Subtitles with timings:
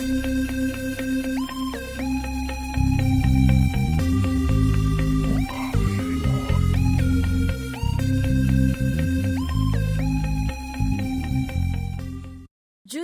[0.00, 0.08] Due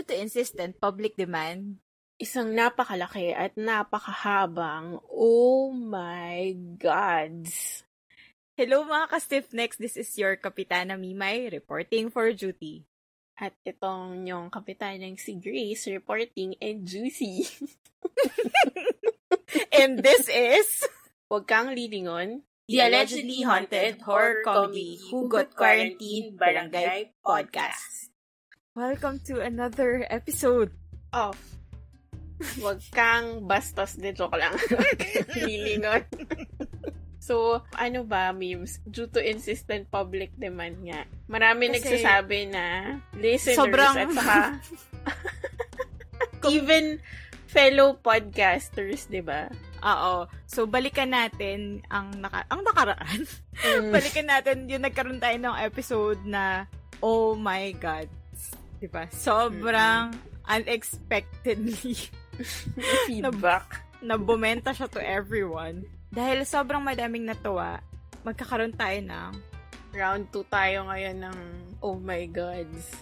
[0.08, 1.84] to insistent public demand,
[2.16, 7.84] isang napakalaki at napakahabang oh my gods.
[8.56, 12.88] Hello mga ka-stiff next, this is your Kapitana Mimay reporting for duty.
[13.36, 17.44] At itong yung kapitanang si Grace reporting and juicy.
[19.76, 20.88] and this is
[21.28, 22.48] Huwag kang lilingon.
[22.64, 28.08] The allegedly haunted horror comedy Hugot Quarantine Barangay Podcast.
[28.72, 30.72] Welcome to another episode
[31.12, 31.36] of
[32.56, 34.56] Huwag kang bastos de joke lang.
[35.36, 36.08] lilingon.
[37.26, 38.78] So, ano ba, memes?
[38.86, 41.02] Due to insistent public demand nga.
[41.26, 42.64] Marami Kasi, nagsasabi na
[43.18, 44.38] listeners sobrang- at saka
[46.54, 47.02] even
[47.50, 49.50] fellow podcasters, di ba?
[49.82, 50.30] Oo.
[50.46, 53.20] So, balikan natin ang, naka- ang nakaraan.
[53.58, 53.90] Mm.
[53.94, 56.70] balikan natin yung nagkaroon tayo ng episode na
[57.02, 58.06] Oh my God.
[58.78, 59.10] Diba?
[59.10, 60.14] Sobrang
[60.46, 61.96] unexpectedly
[63.10, 63.82] feedback.
[63.98, 65.82] na bumenta siya to everyone.
[66.10, 67.82] Dahil sobrang madaming natuwa,
[68.22, 69.32] magkakaroon tayo ng
[69.96, 71.38] Round 2 tayo ngayon ng
[71.80, 72.92] oh my gods.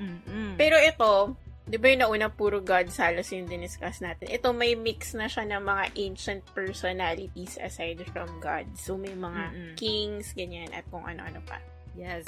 [0.00, 1.36] mm Pero ito,
[1.70, 4.26] di ba yung nauna puro gods halos yung diniscuss natin.
[4.26, 8.82] Ito may mix na siya ng mga ancient personalities aside from gods.
[8.82, 9.74] So may mga Mm-mm.
[9.78, 11.62] kings, ganyan, at kung ano-ano pa.
[11.94, 12.26] Yes.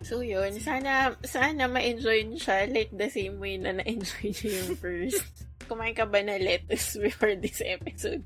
[0.00, 5.24] So yun, sana sana ma-enjoy siya like the same way na na-enjoy niyo yung first.
[5.68, 8.24] Kumain ka ba na lettuce before this episode?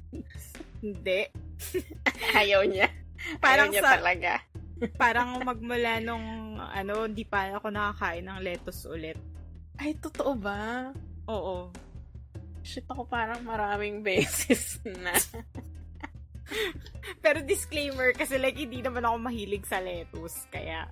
[0.79, 1.21] Hindi.
[2.41, 2.89] Ayaw niya.
[3.39, 4.33] Parang Ayaw niya sa- talaga.
[4.95, 6.23] Parang magmula nung,
[6.57, 9.19] ano, hindi pa ako nakakain ng lettuce ulit.
[9.75, 10.91] Ay, totoo ba?
[11.27, 11.75] Oo.
[12.63, 15.15] Shit ako parang maraming beses na.
[17.25, 20.47] Pero disclaimer, kasi like, hindi naman ako mahilig sa lettuce.
[20.49, 20.87] Kaya,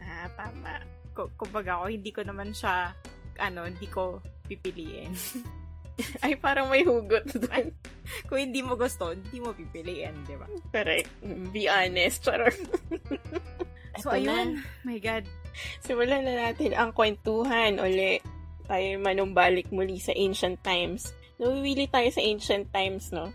[0.00, 0.80] ah, tama.
[1.12, 2.96] ku- kumbaga ako, hindi ko naman siya,
[3.38, 5.12] ano, hindi ko pipiliin.
[6.24, 7.74] Ay, parang may hugot doon.
[8.30, 10.46] Kung hindi mo gusto, hindi mo pipiliin, di ba?
[10.70, 11.10] Correct.
[11.50, 12.24] Be honest.
[12.24, 12.56] Charot.
[13.98, 14.30] So, na.
[14.46, 14.62] ayun.
[14.86, 15.26] My God.
[15.82, 18.22] Simulan na natin ang kwentuhan uli.
[18.70, 21.10] Tayo manumbalik muli sa ancient times.
[21.42, 23.34] Nawiwili tayo sa ancient times, no?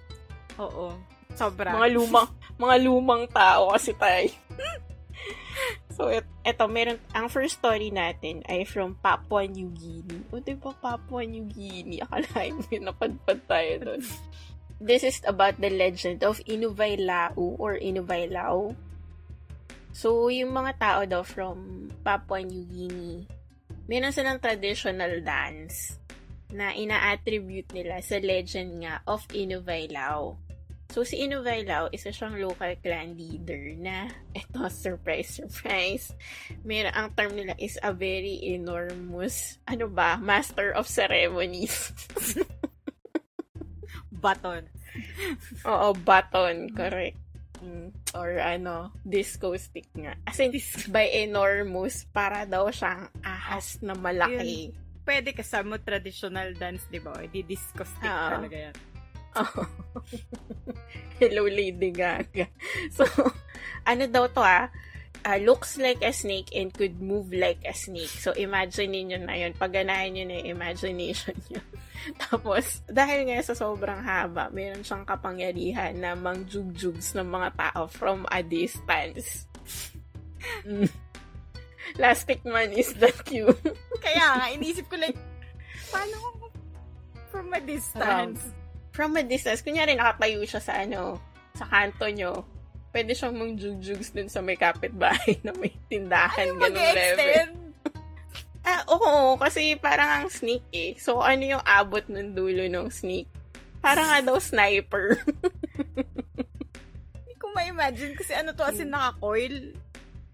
[0.63, 0.96] Oo.
[1.35, 1.75] Sobra.
[1.75, 4.31] Mga lumang, mga lumang tao kasi tayo.
[5.93, 10.25] So, et, eto, meron, ang first story natin ay from Papua New Guinea.
[10.33, 12.01] O, di ba Papua New Guinea?
[12.03, 14.01] Akalain mo yun, napadpad tayo doon.
[14.83, 18.75] This is about the legend of Inuvay Lau or Inuvay Lao.
[19.93, 23.23] So, yung mga tao daw from Papua New Guinea,
[23.85, 26.01] meron silang traditional dance
[26.53, 30.35] na ina-attribute nila sa legend nga of Inuvay Lao.
[30.93, 36.13] So, si Inuvay Lao, isa siyang local clan leader na, eto, surprise, surprise,
[36.61, 41.89] meron, ang term nila is a very enormous, ano ba, master of ceremonies.
[44.23, 44.69] Baton.
[45.65, 47.17] Oo, baton, correct.
[47.57, 50.13] Mm, Or ano, disco stick nga.
[50.29, 50.53] As in,
[50.93, 54.69] by enormous, para daw siyang ahas na malaki.
[55.01, 57.17] Pwede kasama traditional dance, di ba?
[57.25, 58.29] Di disco stick Oo.
[58.29, 58.92] talaga yan.
[59.33, 59.66] Oh.
[61.21, 62.49] Hello, Lady Gaga.
[62.95, 63.05] So,
[63.88, 64.69] ano daw to ah?
[65.23, 68.11] Ah, looks like a snake and could move like a snake.
[68.11, 69.55] So, imagine niyo na yun.
[69.55, 71.63] Pagganahin niyo na yung imagination niyo.
[72.27, 78.27] Tapos, dahil nga sa sobrang haba, meron siyang kapangyarihan na mangjugjugs ng mga tao from
[78.29, 79.47] a distance.
[80.67, 80.91] Mm.
[81.95, 83.47] Plastic man is that you?
[84.03, 85.16] Kaya nga, inisip ko like,
[85.88, 86.35] paano
[87.31, 88.43] from a distance?
[88.93, 91.17] From a distance, kunyari nakatayo siya sa ano,
[91.57, 92.45] sa kanto nyo,
[92.93, 97.49] pwede siyang mong jugjugs dun sa may kapitbahay na may tindahan, ganun level.
[98.63, 100.95] Ah, oo, kasi parang ang snake eh.
[100.95, 103.28] So, ano yung abot ng dulo ng snake?
[103.84, 105.19] Parang nga daw sniper.
[107.19, 109.75] Hindi ko ma-imagine kasi ano to as in naka-coil.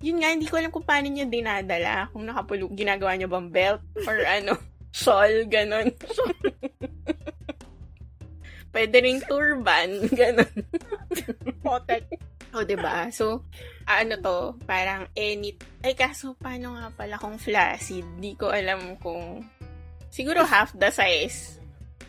[0.05, 2.13] Yun nga, hindi ko alam kung paano niya dinadala.
[2.13, 3.81] Kung nakapulog, ginagawa niya bang belt?
[4.05, 4.62] Or ano,
[4.94, 5.89] shawl, ganun.
[8.69, 10.54] Pwede ring turban, ganun.
[11.66, 12.06] Potek.
[12.50, 13.13] O, oh, diba?
[13.13, 13.45] So,
[13.86, 15.54] ano to, parang any...
[15.86, 18.06] Ay, kaso, paano nga pala kung flaccid?
[18.18, 19.45] Di ko alam kung...
[20.10, 21.62] Siguro half the size.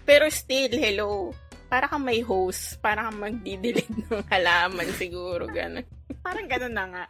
[0.08, 1.36] Pero still, hello.
[1.68, 2.80] Para kang may host.
[2.80, 5.84] Para kang magdidilig ng halaman siguro, gano'n.
[6.24, 7.04] Parang ganun na nga.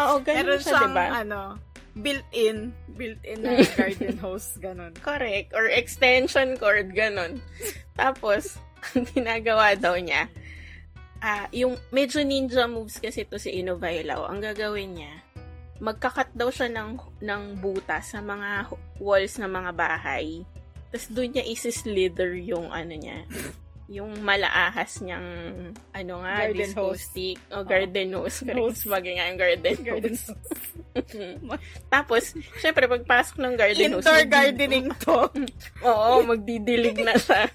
[0.00, 1.06] Oo, gano'n Meron siya, diba?
[1.20, 1.40] ano,
[1.94, 4.92] built-in, built-in na garden hose, ganun.
[5.06, 5.54] Correct.
[5.54, 7.38] Or extension cord, ganun.
[7.94, 8.58] Tapos,
[8.92, 10.28] ang ginagawa daw niya,
[11.24, 15.14] ah, yung medyo ninja moves kasi to si Inovailaw, ang gagawin niya,
[15.80, 18.68] magkakat daw siya ng, ng butas sa mga
[19.00, 20.44] walls ng mga bahay.
[20.92, 23.26] Tapos doon niya isi-slither yung ano niya,
[23.90, 25.28] yung malaahas niyang
[25.92, 27.04] ano nga, Garden disco hose.
[27.04, 27.38] stick.
[27.52, 28.40] O garden hose.
[28.46, 28.80] Correct.
[28.88, 30.32] Bagay nga yung garden, Garden hose.
[31.92, 32.22] Tapos,
[32.62, 35.28] syempre, pagpasok ng garden hose, Indoor gardening to.
[35.88, 37.50] Oo, magdidilig na siya.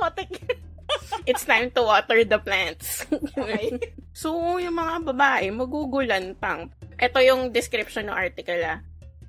[0.00, 0.32] Potek.
[1.28, 3.06] It's time to water the plants.
[4.12, 6.66] so, yung mga babae, magugulan pang.
[6.98, 8.82] Ito yung description ng article ah.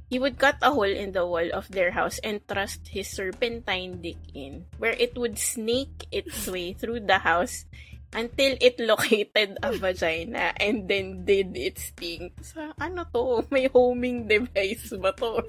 [0.09, 4.01] He would cut a hole in the wall of their house and thrust his serpentine
[4.01, 7.69] dick in, where it would snake its way through the house
[8.11, 12.33] until it located a vagina and then did its thing.
[12.41, 13.47] So, ano to?
[13.53, 15.45] May homing device ba to?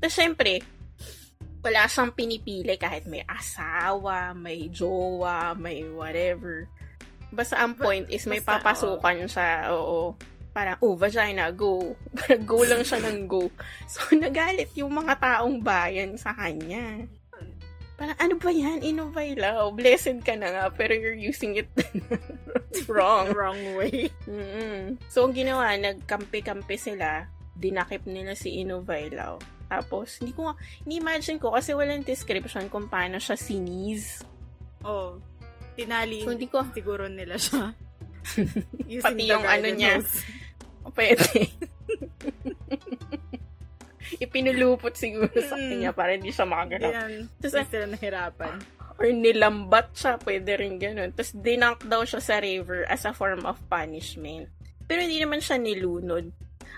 [0.00, 0.60] Tapos, syempre,
[1.64, 6.68] wala siyang pinipili kahit may asawa, may jowa, may whatever.
[7.32, 9.72] Basta ang point is may Basta, papasukan siya.
[9.72, 10.12] Oo.
[10.54, 11.96] Parang, oh, vagina, go.
[12.20, 13.48] Parang go lang siya ng go.
[13.90, 17.08] So, nagalit yung mga taong bayan sa kanya.
[17.96, 18.84] Parang, ano ba yan?
[18.84, 19.72] Inovailaw.
[19.74, 21.66] Blessed ka na nga, pero you're using it
[22.92, 23.34] wrong.
[23.34, 24.12] Wrong way.
[24.28, 27.26] mm So, ang ginawa, nagkampi-kampi sila,
[27.58, 29.40] dinakip nila si Inovailaw.
[29.68, 34.20] Tapos, hindi ko ni-imagine ko kasi walang description kung paano siya siniz.
[34.84, 35.18] Oh.
[35.74, 37.74] Tinali So, hindi ko, siguro nila siya.
[39.04, 40.00] Pati yung ano niya.
[40.96, 41.50] pwede.
[44.20, 46.92] Ipinulupot siguro sa kanya para hindi siya Hindi makaganap.
[46.92, 47.12] yan.
[47.40, 48.54] Tapos, Hindi sila nahirapan.
[48.94, 51.10] Or nilambat siya, pwede rin ganun.
[51.10, 54.46] Tapos, dinunk daw siya sa river as a form of punishment.
[54.86, 56.30] Pero hindi naman siya nilunod.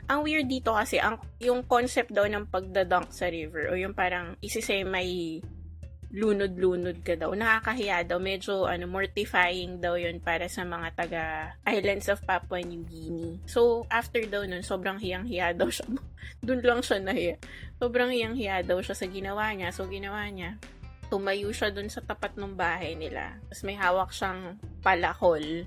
[0.07, 4.39] Ang weird dito kasi, ang, yung concept daw ng pagdadunk sa river, o yung parang
[4.39, 5.43] isisay may
[6.15, 7.35] lunod-lunod ka daw.
[7.35, 8.17] Nakakahiya daw.
[8.23, 11.23] Medyo ano, mortifying daw yun para sa mga taga
[11.67, 13.43] islands of Papua New Guinea.
[13.45, 15.85] So, after daw nun, sobrang hiyang-hiya daw siya.
[16.47, 17.37] Doon lang siya nahiya.
[17.77, 19.75] Sobrang hiyang-hiya daw siya sa ginawa niya.
[19.75, 20.57] So, ginawa niya,
[21.13, 23.37] tumayo siya dun sa tapat ng bahay nila.
[23.51, 25.67] Tapos may hawak siyang palakol.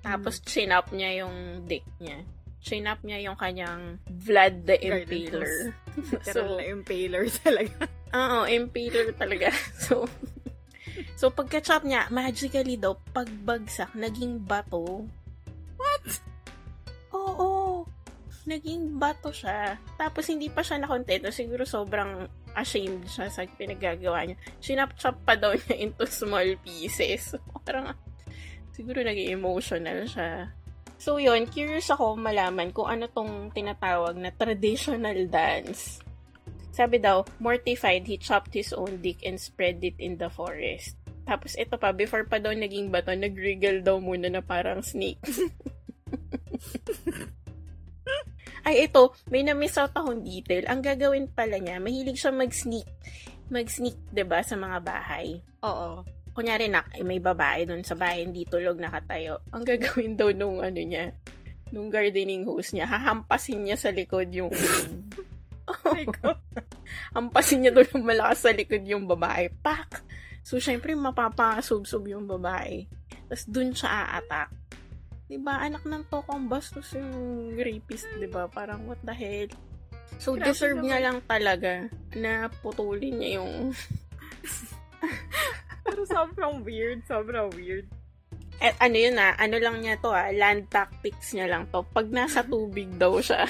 [0.00, 2.24] Tapos chinap niya yung dick niya.
[2.60, 5.72] Chinap niya yung kanyang Vlad the Impaler.
[5.96, 7.76] Literal na impaler talaga.
[8.12, 9.48] Oo, impaler talaga.
[9.84, 10.04] So,
[11.16, 15.08] so pagka-chop niya, magically daw, pagbagsak, naging bato.
[15.80, 16.06] What?
[17.16, 17.84] Oo.
[18.44, 19.80] Naging bato siya.
[19.96, 21.32] Tapos hindi pa siya nakontento.
[21.32, 24.36] Siguro sobrang ashamed siya sa pinagagawa niya.
[24.60, 27.36] Sinap-chop pa daw niya into small pieces.
[27.64, 27.96] Parang,
[28.76, 30.52] siguro naging emotional siya.
[31.00, 36.04] So yun, curious ako malaman kung ano tong tinatawag na traditional dance.
[36.76, 41.00] Sabi daw, mortified, he chopped his own dick and spread it in the forest.
[41.24, 45.24] Tapos ito pa, before pa daw naging bato, nag-wriggle daw muna na parang snake.
[48.68, 50.68] Ay, ito, may na-miss out akong detail.
[50.68, 52.84] Ang gagawin pala niya, mahilig siya mag-sneak.
[53.48, 53.96] Mag-sneak,
[54.28, 55.40] ba sa mga bahay.
[55.64, 56.04] Oo.
[56.30, 59.42] Kunyari na, eh, may babae doon sa bahay, hindi tulog, nakatayo.
[59.50, 61.10] Ang gagawin daw nung ano niya,
[61.74, 64.50] nung gardening hose niya, hahampasin niya sa likod yung...
[66.06, 66.34] Ikaw.
[67.16, 69.46] hampasin niya doon ng malakas sa likod yung babae.
[69.62, 70.02] Pak!
[70.42, 72.90] So, syempre, mapapasubsob yung babae.
[73.30, 74.50] Tapos, dun siya a-attack.
[75.30, 78.50] Diba, anak ng tokong bastos yung rapist, diba?
[78.50, 79.50] Parang, what the hell?
[80.18, 80.86] So, Grabe deserve naman.
[80.90, 81.72] niya lang talaga
[82.18, 83.70] na putulin niya yung...
[85.90, 87.02] Pero sobrang weird.
[87.10, 87.90] Sobrang weird.
[88.60, 91.80] At ano yun ah, ano lang niya to ah, land tactics niya lang to.
[91.90, 93.48] Pag nasa tubig daw siya.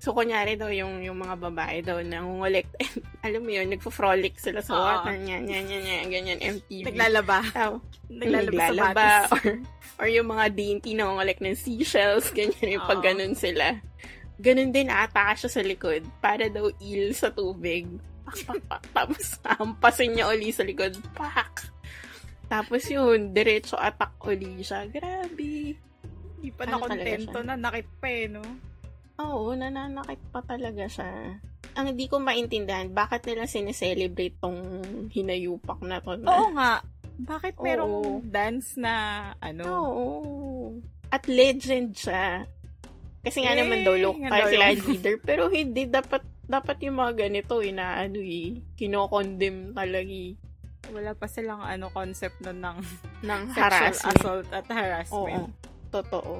[0.00, 2.66] So, kunyari daw yung, yung mga babae daw nangungulik.
[3.26, 4.82] Alam mo yun, nagpo-frolic sila sa Oo.
[4.82, 6.88] water niya, niya, niya, niya, ganyan, MTV.
[6.88, 7.38] Naglalaba.
[7.68, 7.78] Oh,
[8.08, 9.30] Naglalaba, sa batis.
[9.36, 9.44] or,
[10.02, 13.78] or yung mga dainty na nangungulik ng seashells, ganyan yung pag ganun sila.
[14.42, 17.86] Ganun din, aataka siya sa likod para daw il sa tubig.
[18.32, 18.82] Pak, pak, pak.
[18.92, 20.96] Tapos, hampasin niya uli sa likod.
[21.12, 21.68] Pak!
[22.48, 24.84] Tapos yun, diretso attack uli siya.
[24.88, 25.76] Grabe.
[26.36, 28.42] Hindi pa Ano na kontento talaga na nakit pa eh, no?
[29.20, 31.38] Oo, nananakit pa talaga siya.
[31.72, 34.60] Ang hindi ko maintindihan, bakit nila sineselebrate tong
[35.08, 36.16] hinayupak na to?
[36.18, 36.72] Na, Oo nga.
[37.16, 37.64] Bakit Oo.
[37.64, 37.96] merong
[38.26, 38.94] dance na,
[39.38, 39.64] ano?
[39.64, 40.06] Oo.
[41.08, 42.44] At legend siya.
[43.22, 45.16] Kasi nga Eh, naman daw, local sila leader.
[45.22, 46.20] Pero hindi, dapat
[46.52, 50.36] dapat yung mga ganito, inaano eh, kinokondem talaga eh,
[50.84, 52.78] Wala pa silang ano concept nun ng
[53.28, 54.18] ng sexual harassment.
[54.18, 55.46] assault at Oo, harassment.
[55.88, 56.34] totoo.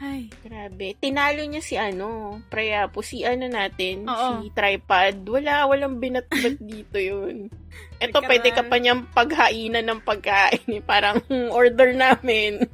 [0.00, 0.96] Ay, Grabe.
[0.96, 4.40] Tinalo niya si ano, Priapo, si ano natin, Oo.
[4.40, 5.28] si Tripod.
[5.28, 7.52] Wala, walang binatbat dito yun.
[7.98, 10.64] Ito, pwede ka pa niyang paghainan ng pagkain.
[10.70, 10.80] eh.
[10.80, 11.20] Parang
[11.52, 12.64] order namin.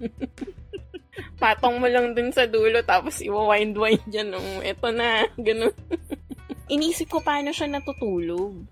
[1.36, 4.30] Patong mo lang dun sa dulo, tapos iwa-wind-wind dyan.
[4.30, 5.74] Oh, eto na, ganun.
[6.66, 8.66] Inisip ko paano siya natutulog.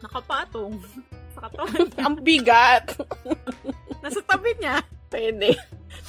[0.00, 0.80] nakapatong.
[1.36, 1.86] Sa katawan.
[2.00, 2.96] Ang bigat.
[4.02, 4.80] Nasa tabi niya.
[5.06, 5.54] Pwede.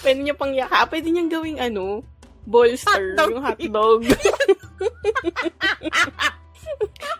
[0.01, 0.87] Pwede niya pang yaka.
[0.87, 2.01] Pwede niyang gawing ano,
[2.47, 3.29] bolster, Hotdog.
[3.29, 4.01] yung hotdog.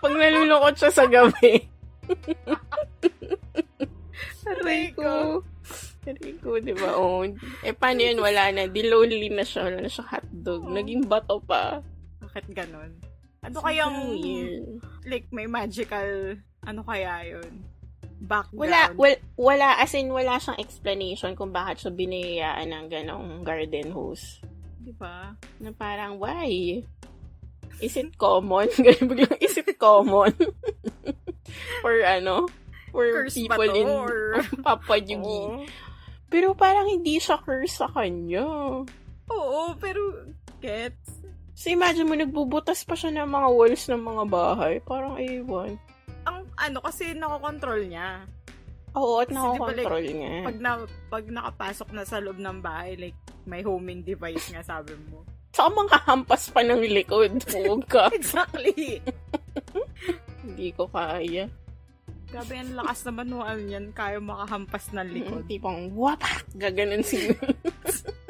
[0.01, 1.61] Pag nalulungkot siya sa gabi.
[4.47, 5.43] Aray ko.
[6.07, 6.97] Aray ko, di ba?
[6.97, 7.21] Oh.
[7.61, 8.17] Eh, paano yun?
[8.17, 8.65] Wala na.
[8.65, 9.69] Di lonely na siya.
[9.69, 10.65] Wala na siya hotdog.
[10.65, 10.73] Oo.
[10.73, 11.77] Naging bato pa.
[12.17, 12.89] Bakit ganon?
[13.41, 14.85] Ano kayang, Weird.
[15.09, 17.65] like, may magical, ano kaya yun?
[18.21, 18.53] Background.
[18.53, 23.89] Wala, wala, wala, as in, wala siyang explanation kung bakit siya binayaan ng ganong garden
[23.89, 24.45] hose.
[24.77, 25.33] Di ba?
[25.57, 26.85] Na parang, why?
[27.81, 28.69] Is it common?
[28.85, 30.37] Ganun biglang, is it common?
[31.81, 32.45] for ano?
[32.93, 33.73] For Curse people to?
[33.73, 34.45] in Or...
[34.69, 35.65] Papua New Guinea.
[36.29, 38.45] Pero parang hindi siya curse sa kanya.
[39.33, 40.29] Oo, pero,
[40.61, 41.20] gets?
[41.61, 44.73] So imagine mo, nagbubutas pa siya ng mga walls ng mga bahay.
[44.81, 45.77] Parang ewan.
[46.25, 48.25] Ang, ano, kasi nakokontrol niya.
[48.97, 50.33] Oo, at Kasi di ba, nakakontrol niya.
[50.41, 50.71] Pag, na,
[51.13, 55.21] pag nakapasok na sa loob ng bahay, like, may homing device nga, sabi mo.
[55.53, 57.37] Saka mga hampas pa ng likod.
[57.53, 58.09] Huwag ka.
[58.09, 58.97] Exactly!
[60.41, 61.45] hindi ko kaya.
[62.33, 63.93] Grabe, ang lakas naman nual niyan.
[63.93, 65.45] Kaya makahampas ng likod.
[65.45, 65.45] Likod.
[65.45, 66.41] Tipong, wapak!
[66.57, 67.29] Gaganon si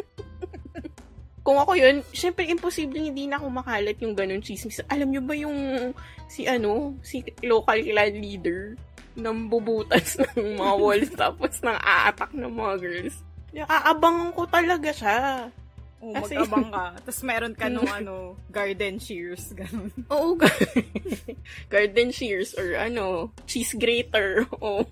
[1.51, 4.79] Kung ako yun, syempre imposible hindi na ako makalat yung ganun chismis.
[4.87, 5.91] Alam nyo ba yung
[6.31, 8.79] si ano, si local clan leader
[9.19, 13.19] nang bubutas ng mga walls tapos nang aatak ng mga girls.
[13.67, 15.19] Aabangan ko talaga siya.
[15.99, 16.85] Oo, Kasi- mag-abang ka.
[17.03, 19.91] Tapos meron ka nung ano, garden shears, ganun.
[20.07, 20.63] Oo, ga-
[21.67, 24.47] garden shears or ano, cheese grater.
[24.63, 24.87] Oo.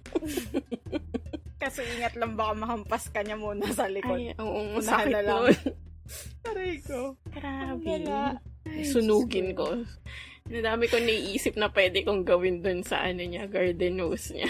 [1.56, 4.22] Kasi ingat lang baka mahampas ka niya muna sa likod.
[4.22, 5.44] Ay, oo, Unahan sakit na lang.
[6.46, 7.16] Aray ko.
[7.30, 8.06] Grabe.
[8.86, 9.84] Sunugin ko.
[10.50, 14.50] Nadami ko naiisip na pwede kong gawin dun sa ano niya, garden hose niya.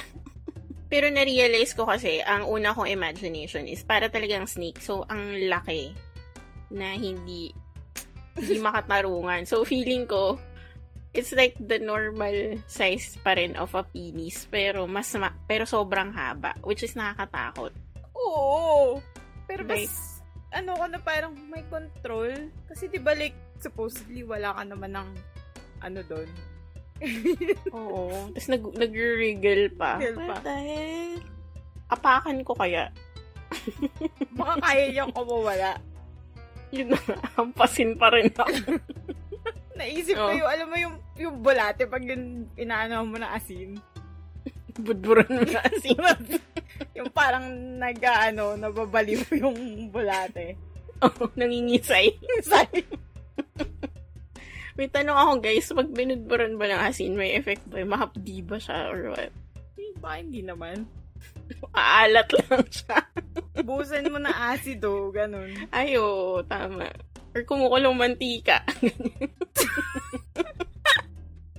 [0.90, 4.82] Pero na-realize ko kasi, ang una kong imagination is para talagang snake.
[4.82, 5.94] So, ang laki
[6.72, 7.54] na hindi
[8.34, 9.44] hindi makatarungan.
[9.46, 10.40] So, feeling ko,
[11.14, 16.10] it's like the normal size pa rin of a penis, pero mas ma- pero sobrang
[16.10, 17.76] haba, which is nakakatakot.
[18.16, 18.98] Oo.
[19.46, 20.19] Pero mas, Like-
[20.50, 22.34] ano ka na parang may control.
[22.66, 25.10] Kasi di ba like, supposedly wala ka naman ng,
[25.80, 26.30] ano doon.
[27.76, 28.34] Oo.
[28.34, 29.96] Tapos nag, nag-wriggle pa.
[29.98, 30.36] Wriggle pa.
[30.36, 31.14] What the hell?
[31.90, 32.92] Apakan ko kaya.
[34.38, 35.80] Baka kaya niyang kumawala.
[36.70, 37.00] Yun na,
[37.34, 38.78] hampasin pa rin ako.
[39.80, 40.36] Naisip ko Oh.
[40.36, 43.80] yung, alam mo yung, yung bulate pag yung inaano mo na asin.
[44.76, 45.96] Budburan mo na kasi.
[46.98, 47.46] yung parang
[47.80, 50.56] nag, ano, nababaliw yung bulate.
[51.00, 52.12] Oo, nangingisay.
[52.44, 52.84] Sorry.
[54.80, 57.84] May tanong ako guys, pag binudburan ba ng asin, may effect ba?
[57.84, 59.32] Mahapdi ba siya or what?
[60.00, 60.88] Baka hindi naman.
[61.76, 63.04] Aalat lang siya.
[63.60, 65.52] Busan mo na acido, ganun.
[65.76, 66.88] Ay, oo, tama.
[67.36, 68.64] Or kumukulong mantika.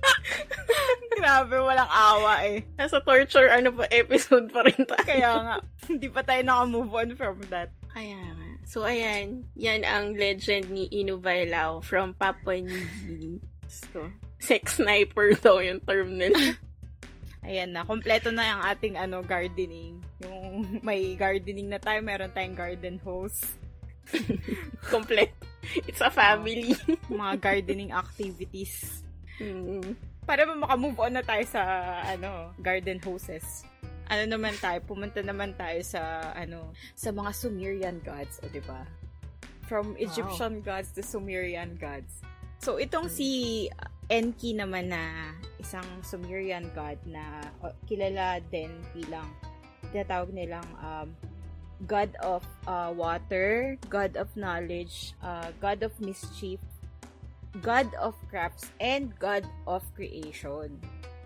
[1.17, 2.65] Grabe, walang awa eh.
[2.77, 5.05] Nasa torture, ano pa, episode pa rin tayo.
[5.05, 5.55] Kaya nga,
[5.91, 7.69] hindi pa tayo naka-move on from that.
[7.91, 8.47] Kaya nga.
[8.65, 9.43] So, ayan.
[9.59, 13.37] Yan ang legend ni Inuvailao from Papua New Guinea.
[13.67, 14.07] So,
[14.39, 16.55] sex sniper daw yung term nila.
[17.41, 19.99] Ayan na, kompleto na yung ating ano, gardening.
[20.21, 23.41] Yung may gardening na tayo, meron tayong garden hose.
[24.93, 25.33] Complete.
[25.87, 26.73] It's a family.
[27.09, 29.00] Mga gardening activities.
[29.41, 29.97] Mm.
[30.21, 31.61] Para makamove on na tayo sa
[32.05, 33.65] ano, garden hoses.
[34.11, 38.85] Ano naman tayo, pumunta naman tayo sa ano, sa mga Sumerian gods, o 'di ba?
[39.65, 42.21] From Egyptian gods to Sumerian gods.
[42.61, 43.65] So itong si
[44.11, 49.25] Enki naman na isang Sumerian god na o, kilala din bilang
[49.89, 51.09] tinatawag nilang um,
[51.87, 56.61] God of uh, water, God of knowledge, uh, God of mischief,
[57.59, 60.79] God of crafts, and God of creation.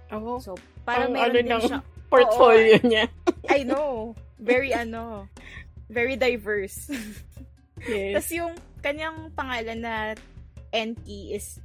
[0.10, 1.79] Oh, So, parang Ang meron ano din ng- siya.
[2.13, 3.05] portfolio niya.
[3.55, 4.17] I know.
[4.41, 5.29] Very ano,
[5.89, 6.89] very diverse.
[7.86, 8.13] Yes.
[8.17, 9.96] Tapos yung kanyang pangalan na
[10.74, 11.62] Enki is,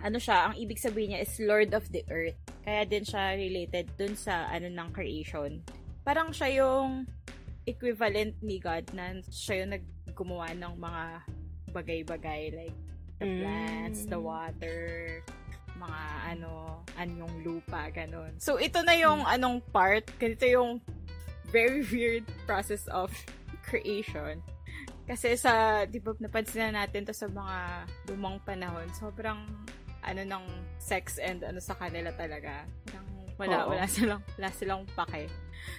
[0.00, 2.36] ano siya, ang ibig sabihin niya is Lord of the Earth.
[2.64, 5.62] Kaya din siya related dun sa ano ng creation.
[6.02, 7.06] Parang siya yung
[7.66, 11.02] equivalent ni God na siya yung naggumawa ng mga
[11.70, 12.78] bagay-bagay like
[13.18, 14.26] the plants, the Mm.
[14.26, 14.80] water,
[15.76, 18.32] mga ano, anyong lupa, ganun.
[18.40, 20.80] So, ito na yung anong part, ganito yung
[21.52, 23.12] very weird process of
[23.68, 24.40] creation.
[25.06, 29.46] Kasi sa, di ba, napansin na natin to sa mga lumang panahon, sobrang,
[30.02, 30.44] ano, ng
[30.78, 32.66] sex and ano sa kanila talaga.
[32.86, 33.06] Parang
[33.38, 33.70] wala, Oo.
[33.76, 35.30] wala silang, wala silang pake.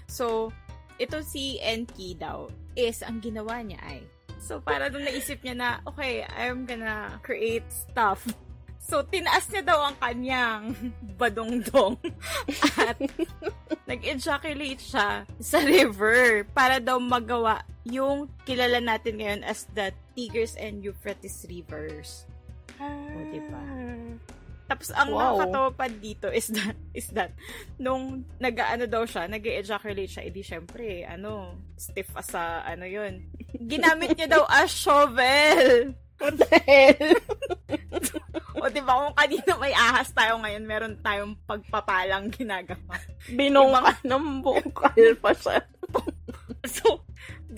[0.07, 0.53] So,
[0.95, 4.01] ito si Enki daw, is, ang ginawa niya ay,
[4.39, 8.23] so, para nung naisip niya na, okay, I'm gonna create stuff.
[8.87, 10.71] So, tinaas niya daw ang kanyang
[11.19, 11.99] badongdong
[12.87, 12.95] at
[13.83, 20.79] nag-ejaculate siya sa river para daw magawa yung kilala natin ngayon as the Tigris and
[20.83, 22.23] Euphrates rivers.
[22.79, 23.63] O, diba?
[24.67, 25.19] Tapos ang Wow.
[25.39, 27.31] nakakatawa pa dito is that is that
[27.79, 33.23] nung nag-ano daw siya, nag-ejaculate siya, edi syempre, ano, stiff as sa ano 'yun.
[33.63, 35.95] Ginamit niya daw as shovel.
[36.17, 37.13] What the hell?
[38.57, 42.97] O di ba kung kanina may ahas tayo ngayon, meron tayong pagpapalang ginagawa.
[43.29, 45.61] Binungka ng bungkal pa siya.
[46.67, 46.99] So,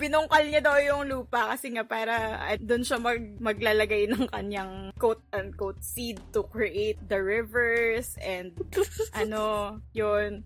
[0.00, 4.88] binungkal niya daw yung lupa kasi nga para uh, doon siya mag, maglalagay ng kanyang
[4.96, 8.56] quote-unquote seed to create the rivers and
[9.20, 10.40] ano, yun.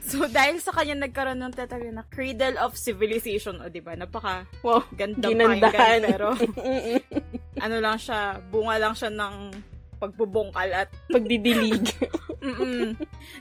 [0.00, 3.92] So, dahil sa kanya nagkaroon ng tatawag na cradle of civilization, o di ba?
[3.92, 4.86] Napaka Wow.
[4.94, 5.66] ganda Ginandahan.
[5.66, 6.28] pakinggan, pero
[7.64, 9.34] ano lang siya, bunga lang siya ng
[9.98, 11.90] pagbubungkal at Pagdidilig.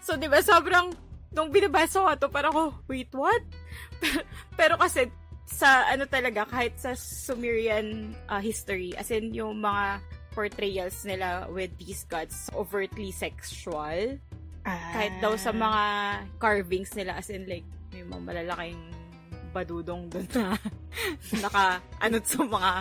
[0.01, 0.89] So, di ba, sobrang,
[1.29, 3.43] nung binabasa ko to, parang ako, wait, what?
[4.55, 5.05] Pero kasi,
[5.45, 10.01] sa ano talaga, kahit sa Sumerian uh, history, as in yung mga
[10.33, 14.19] portrayals nila with these gods, overtly sexual.
[14.65, 15.83] Kahit daw sa mga
[16.41, 18.83] carvings nila, as in like, may mga malalaking
[19.55, 20.59] badudong doon na
[21.47, 22.71] naka, ano sa mga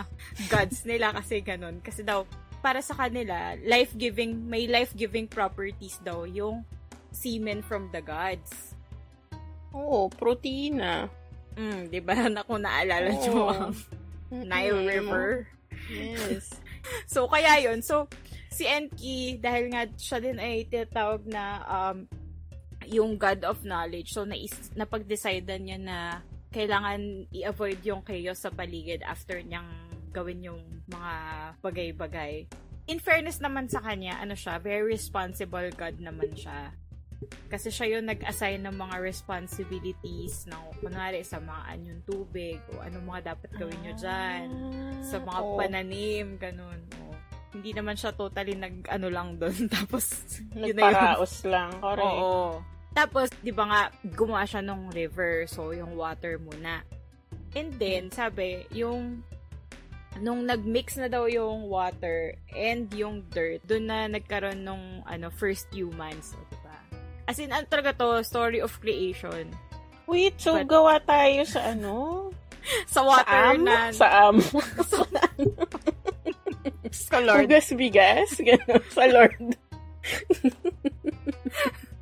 [0.51, 1.79] gods nila kasi ganun.
[1.79, 2.27] Kasi daw,
[2.59, 6.67] para sa kanila, life-giving, may life-giving properties daw yung
[7.15, 8.75] semen from the gods.
[9.71, 11.07] Oo, protina.
[11.55, 12.13] Mm, di ba?
[12.31, 13.51] Na kung naalala nyo Oo.
[13.51, 13.73] ang
[14.31, 14.83] Nile.
[14.83, 15.47] River.
[15.91, 16.51] Yes.
[17.09, 17.81] So, kaya yun.
[17.81, 18.05] So,
[18.53, 22.05] si Enki, dahil nga siya din ay tinatawag na um,
[22.85, 24.13] yung God of Knowledge.
[24.13, 25.97] So, nais, napag-decidean niya na
[26.53, 29.65] kailangan i-avoid yung chaos sa paligid after niyang
[30.13, 31.13] gawin yung mga
[31.59, 32.47] bagay-bagay.
[32.85, 36.69] In fairness naman sa kanya, ano siya, very responsible God naman siya.
[37.47, 43.01] Kasi siya yung nag-assign ng mga responsibilities ng, kunwari, sa mga anyong tubig o ano
[43.03, 44.47] mga dapat gawin nyo dyan
[45.05, 45.57] sa mga Oo.
[45.57, 46.79] pananim, ganun.
[47.01, 47.13] O,
[47.55, 49.69] hindi naman siya totally nag, ano lang doon.
[49.75, 50.05] Tapos,
[50.51, 50.93] yun na yun.
[50.93, 51.71] Nagparaos lang.
[51.79, 52.19] Correct.
[52.19, 52.59] Oo.
[52.95, 53.81] Tapos, di ba nga,
[54.15, 55.47] gumawa siya ng river.
[55.51, 56.83] So, yung water muna.
[57.55, 59.23] And then, sabi, yung
[60.19, 65.67] nung nag-mix na daw yung water and yung dirt, doon na nagkaroon nung ano, first
[65.75, 66.35] humans.
[67.25, 67.27] So?
[67.27, 69.49] As in, ano talaga to, story of creation.
[70.05, 72.29] Wait, so But- gawa tayo sa ano?
[72.85, 73.61] Sa Sa water am?
[73.65, 73.89] na...
[73.89, 74.37] Sa am.
[77.09, 77.45] sa Lord.
[77.45, 78.29] Hugas bigas?
[78.37, 78.81] Ganun.
[78.89, 79.57] Sa Lord.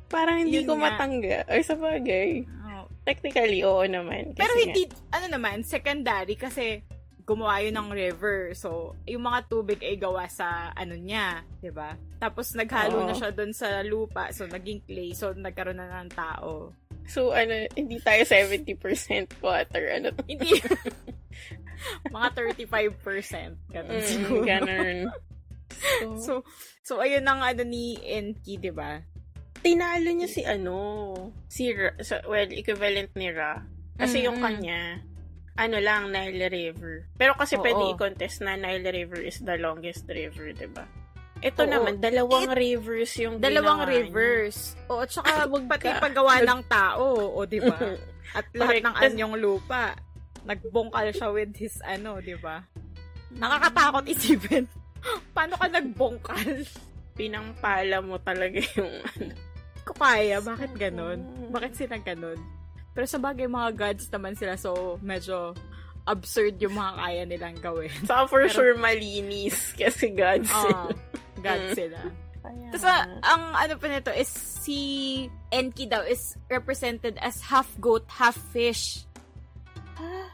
[0.08, 0.94] Parang hindi Yun ko nga.
[0.94, 1.42] matangga.
[1.48, 2.44] Or sa bagay.
[2.46, 2.84] Oo.
[3.04, 4.32] Technically, oo naman.
[4.32, 6.80] Kasi Pero nga- hindi, ano naman, secondary kasi
[7.24, 8.52] gumawa yun ng river.
[8.52, 8.68] So,
[9.04, 11.96] yung mga tubig ay gawa sa ano niya, 'di ba?
[12.16, 13.06] Tapos naghalo Oo.
[13.06, 14.28] na siya doon sa lupa.
[14.30, 15.12] So, naging clay.
[15.12, 16.72] So, nagkaroon na ng tao.
[17.04, 18.76] So, ano, hindi tayo 70%
[19.40, 19.84] water.
[19.90, 20.20] Ano to?
[20.30, 20.56] Hindi.
[22.08, 22.92] mga 35%.
[23.68, 24.44] Ganun Mm, siguro.
[24.44, 24.98] ganun.
[25.68, 26.32] So, So,
[26.80, 29.00] so, ayun ang ano ni Enki, 'di ba?
[29.60, 30.76] tinalo niya si ano,
[31.48, 33.64] si Ra, sa- well, equivalent ni Ra.
[33.96, 34.60] Kasi yung Mm-mm.
[34.60, 35.00] kanya,
[35.54, 37.06] ano lang, Nile River.
[37.14, 37.62] Pero kasi Oo.
[37.62, 40.84] pwede i-contest na Nile River is the longest river, ba?
[41.44, 41.70] Ito Oo.
[41.70, 44.02] naman, dalawang rivers yung Dalawang ginawa niya.
[44.08, 44.56] rivers.
[44.88, 47.78] O, at saka wag pati paggawa ng tao, o, 'di ba?
[48.38, 48.86] At lahat Correct.
[48.88, 49.94] ng anyong lupa.
[50.42, 52.64] Nagbongkal siya with his ano, di ba?
[53.36, 54.64] Nakakatakot isipin.
[55.36, 56.64] Paano ka nagbongkal?
[57.14, 59.32] Pinampala mo talaga yung ano.
[59.84, 61.20] Ko kaya, bakit ganun?
[61.52, 62.40] Bakit sila ganun?
[62.94, 65.50] Pero sa bagay, mga gods naman sila, so medyo
[66.06, 67.90] absurd yung mga kaya nilang gawin.
[68.04, 70.48] Saka for Pero- sure malinis kasi gods.
[70.48, 70.88] Ah,
[71.42, 71.76] gods Mm.
[71.76, 72.00] sila.
[72.44, 74.78] Tapos, ah, ang ano pa nito is si
[75.48, 79.08] Enki daw is represented as half goat, half fish.
[79.96, 80.28] Ah,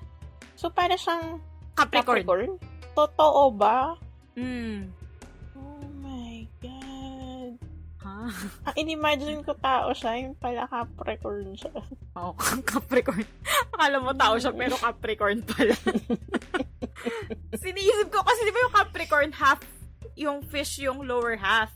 [0.52, 1.38] so para siyang
[1.72, 2.26] Capricorn.
[2.26, 2.50] Capricorn?
[2.92, 3.94] Totoo ba?
[4.34, 4.90] Mm.
[8.20, 8.28] Ah.
[8.68, 11.72] Ang in-imagine ko tao siya, yung pala Capricorn siya.
[12.20, 13.24] Oo, oh, Capricorn.
[13.72, 15.72] Akala mo tao siya, pero Capricorn pala.
[17.64, 19.61] Siniisip ko kasi di ba yung Capricorn half,
[20.20, 21.72] yung fish yung lower half.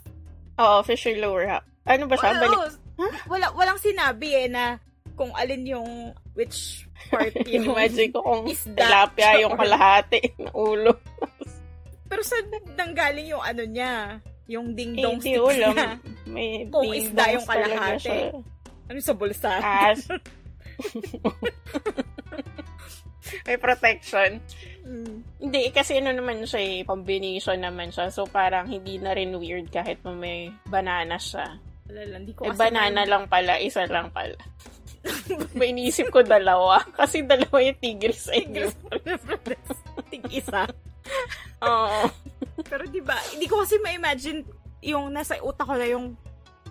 [0.60, 1.64] Oo, fish yung lower half.
[1.88, 2.36] Ano ba siya?
[2.36, 2.60] Wala, Balik.
[2.94, 3.12] Huh?
[3.26, 4.76] Wala, walang sinabi eh na
[5.16, 10.92] kung alin yung which part yung Imagine ko kung tilapia yung kalahati ng ulo.
[12.04, 14.20] Pero saan nanggaling yung ano niya?
[14.46, 15.72] Yung Eh, ding-dong hindi sticks ulam.
[15.72, 15.90] niya?
[16.28, 18.18] May Kung ding isda yung kalahati.
[18.84, 19.52] Ano sa bulsa?
[19.56, 20.00] As.
[23.44, 24.30] May protection.
[24.84, 25.24] Mm.
[25.40, 28.12] Hindi, kasi ano naman siya eh, combination naman siya.
[28.12, 31.56] So, parang hindi na rin weird kahit mo may banana siya.
[31.88, 34.36] Wala lang, ko Eh, banana lang pala, isa lang pala.
[35.58, 36.84] may inisip ko dalawa.
[36.92, 38.68] Kasi dalawa yung tigris sa inyo.
[40.08, 40.68] Tig isa.
[41.60, 42.08] Oo.
[42.62, 44.46] Pero di ba, hindi ko kasi ma-imagine
[44.84, 46.14] yung nasa utak ko na yung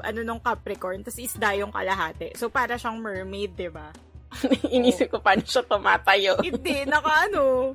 [0.01, 2.33] ano nung Capricorn, tapos isda yung kalahati.
[2.33, 3.93] So, para siyang mermaid, di ba?
[4.75, 6.41] inisip ko paano siya tumatayo.
[6.41, 7.73] Hindi, naka ano,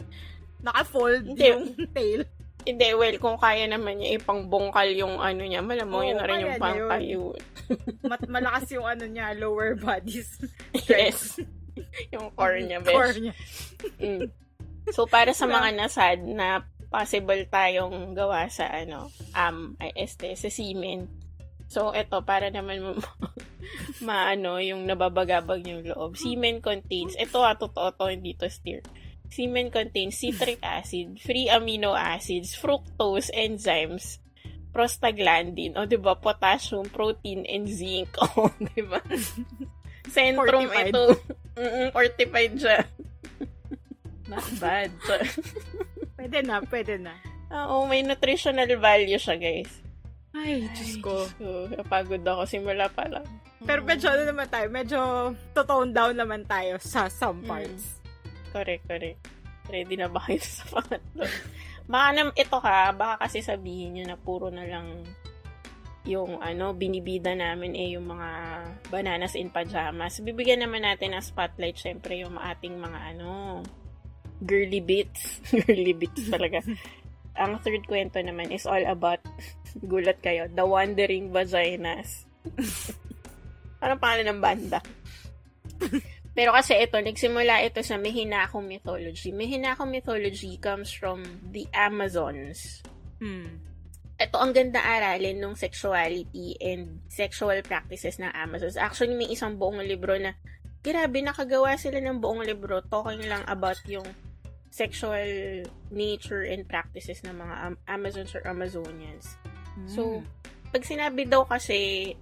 [0.63, 1.47] naka-fold Hindi.
[1.47, 2.23] yung tail.
[2.67, 6.45] Hindi, well, kung kaya naman niya ipangbungkal yung ano niya, malamang Oo, yun na rin
[6.45, 7.23] yung pangtayo.
[8.05, 10.37] Mat malakas yung ano niya, lower bodies.
[10.89, 11.39] Yes.
[12.11, 12.93] yung core niya, besh.
[12.93, 13.35] Core niya.
[14.03, 14.27] Mm.
[14.91, 20.49] So, para sa mga nasad na possible tayong gawa sa ano, um, ay, este, sa
[20.49, 21.09] semen.
[21.69, 22.93] So, eto, para naman ma,
[24.09, 26.17] maano, yung nababagabag yung loob.
[26.17, 28.81] Semen contains, ito ah, totoo to, hindi to steer.
[29.29, 34.25] Semen contains citric acid, free amino acids, fructose, enzymes,
[34.73, 38.17] prostaglandin, o, di ba, potassium, protein, and zinc.
[38.41, 39.05] O, di ba?
[40.09, 40.89] Centrum Fortified.
[40.89, 41.05] ito.
[41.53, 42.81] Mm-mm, fortified siya.
[44.29, 44.93] Not bad.
[46.19, 47.15] Pwede na, pwede na.
[47.49, 49.71] Oo, may nutritional value siya, guys.
[50.31, 51.25] Ay, Diyos ko.
[51.73, 53.25] Napagod ako simula pa lang.
[53.65, 54.99] Pero medyo ano naman tayo, medyo
[55.51, 57.49] to-tone down naman tayo sa some Mm.
[57.49, 57.85] parts.
[58.51, 59.21] Correct, correct.
[59.67, 61.25] Ready na ba kayo sa pangatlo?
[61.87, 65.01] Baka nam, ito ka, baka kasi sabihin nyo na puro na lang
[66.05, 68.29] yung ano, binibida namin eh yung mga
[68.89, 70.21] bananas in pajamas.
[70.21, 73.61] Bibigyan naman natin ng spotlight syempre yung ating mga ano,
[74.43, 75.43] girly bits.
[75.67, 76.63] girly bits talaga.
[77.39, 79.23] Ang third kwento naman is all about,
[79.91, 82.27] gulat kayo, The Wandering Vaginas.
[83.81, 84.79] Parang pangalan ng banda.
[86.39, 89.35] Pero kasi ito, nagsimula ito sa Mehinako mythology.
[89.35, 92.83] Mehinako mythology comes from the Amazons.
[93.19, 93.59] Hmm.
[94.19, 98.75] Ito ang ganda aralin ng sexuality and sexual practices ng Amazons.
[98.75, 100.35] Actually, may isang buong libro na,
[100.83, 104.07] grabe, nakagawa sila ng buong libro talking lang about yung
[104.71, 109.39] sexual nature and practices ng mga Am- Amazons or Amazonians.
[109.87, 110.27] So,
[110.75, 112.13] pag sinabi daw kasi,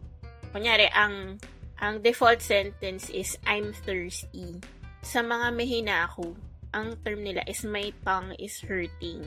[0.53, 1.41] kunyari, ang
[1.81, 4.61] ang default sentence is, I'm thirsty.
[5.05, 6.37] Sa mga mehinako,
[6.73, 9.25] ang term nila is, my tongue is hurting.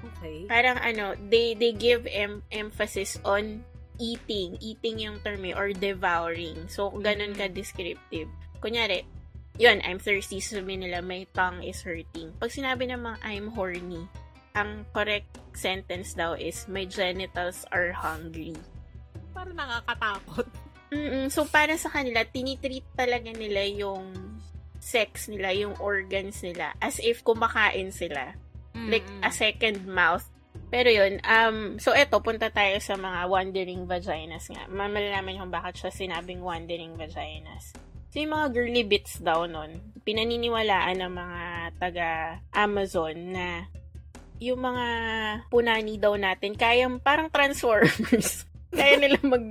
[0.00, 0.44] okay.
[0.48, 3.64] Parang ano, they, they give em- emphasis on
[4.00, 4.56] eating.
[4.60, 6.68] Eating yung term eh, or devouring.
[6.72, 8.28] So, ganun ka descriptive.
[8.64, 9.04] Kunyari,
[9.58, 10.38] yun, I'm thirsty.
[10.38, 12.32] Sabihin nila, my tongue is hurting.
[12.38, 14.06] Pag sinabi namang, I'm horny,
[14.54, 18.54] ang correct sentence daw is, my genitals are hungry.
[19.34, 20.46] Parang nakakatakot.
[20.94, 24.14] mm So, para sa kanila, tinitreat talaga nila yung
[24.78, 28.38] sex nila, yung organs nila, as if kumakain sila.
[28.78, 30.22] Like, a second mouth.
[30.70, 34.68] Pero yun, um, so eto, punta tayo sa mga wandering vaginas nga.
[34.68, 37.72] Mamalalaman kung bakit siya sinabing wandering vaginas.
[38.18, 41.42] So, yung mga girly bits daw nun, pinaniniwalaan ng mga
[41.78, 43.62] taga-Amazon na
[44.42, 44.86] yung mga
[45.46, 48.42] punani daw natin, kayang parang transformers.
[48.74, 49.46] Kaya nila mag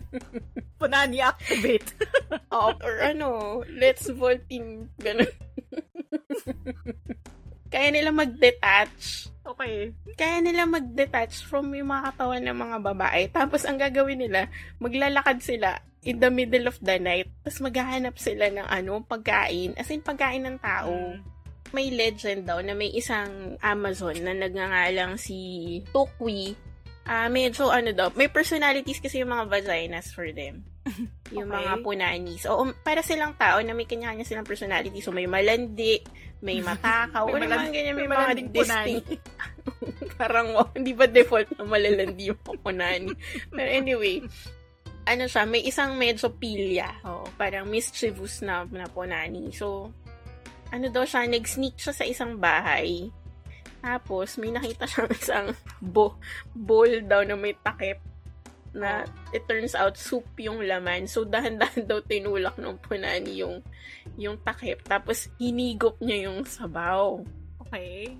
[0.80, 1.92] Punani activate.
[2.48, 5.28] Oh, or ano, let's vaulting, ganun.
[7.68, 9.28] Kaya nila mag-detach.
[9.44, 9.92] Okay.
[10.16, 13.22] Kaya nila mag-detach from yung mga katawan ng mga babae.
[13.30, 14.48] Tapos, ang gagawin nila,
[14.80, 17.28] maglalakad sila in the middle of the night.
[17.44, 19.76] Tapos, maghahanap sila ng ano, pagkain.
[19.76, 21.16] As in, pagkain ng tao.
[21.74, 26.73] May legend daw na may isang Amazon na nagngangalang si Tukwi.
[27.04, 30.64] Ah, medyo ano daw, may personalities kasi yung mga vaginas for them.
[31.36, 31.60] yung Okay.
[31.60, 32.42] mga punanis.
[32.48, 35.00] O, para silang tao na may kanya-kanya silang personality.
[35.00, 36.00] So, may malandi,
[36.40, 39.20] may matakaw, May o naman maland- ganyan, may, may mga distinct.
[40.20, 43.12] Parang, wow, hindi ba default na malalandi yung punani?
[43.50, 44.24] Pero anyway,
[45.04, 46.88] ano siya, may isang medyo pilya.
[47.04, 49.52] Oo, parang mischievous na, na punani.
[49.52, 49.92] So,
[50.70, 53.12] ano daw siya, nag-sneak siya sa isang bahay.
[53.84, 55.48] Tapos, may nakita siyang isang
[55.84, 56.16] bo-
[56.56, 58.00] bowl daw na may takip.
[58.74, 61.06] na it turns out soup yung laman.
[61.06, 63.62] So, dahan-dahan daw tinulak ng punani yung,
[64.18, 64.82] yung takip.
[64.82, 67.22] Tapos, hinigop niya yung sabaw.
[67.62, 68.18] Okay.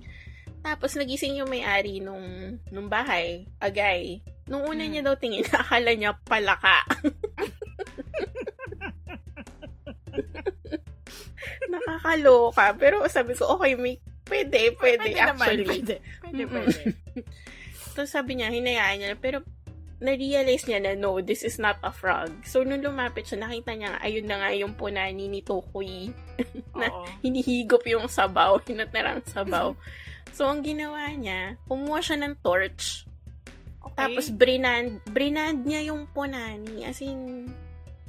[0.63, 4.23] Tapos, nagising yung may-ari nung, nung bahay, agay.
[4.47, 4.91] Nung una hmm.
[4.95, 6.87] niya daw tingin, akala niya palaka.
[11.73, 12.79] Nakakaloka.
[12.79, 15.29] Pero sabi ko, okay, may, pwede, pwede, pwede actually.
[15.29, 16.79] Naman, pwede, pwede, pwede.
[17.93, 19.45] Tapos sabi niya, hinayaan niya, pero
[20.03, 22.29] na-realize niya na no, this is not a frog.
[22.43, 26.11] So, nung lumapit siya, nakita niya, ayun na nga yung punani ni Tokoy
[26.79, 26.91] na
[27.23, 29.71] hinihigop yung sabaw, hinatirang sabaw.
[30.35, 33.07] so, ang ginawa niya, kumuha siya ng torch.
[33.79, 33.95] Okay.
[33.95, 36.83] Tapos, brinand, brinand niya yung punani.
[36.83, 37.47] As in,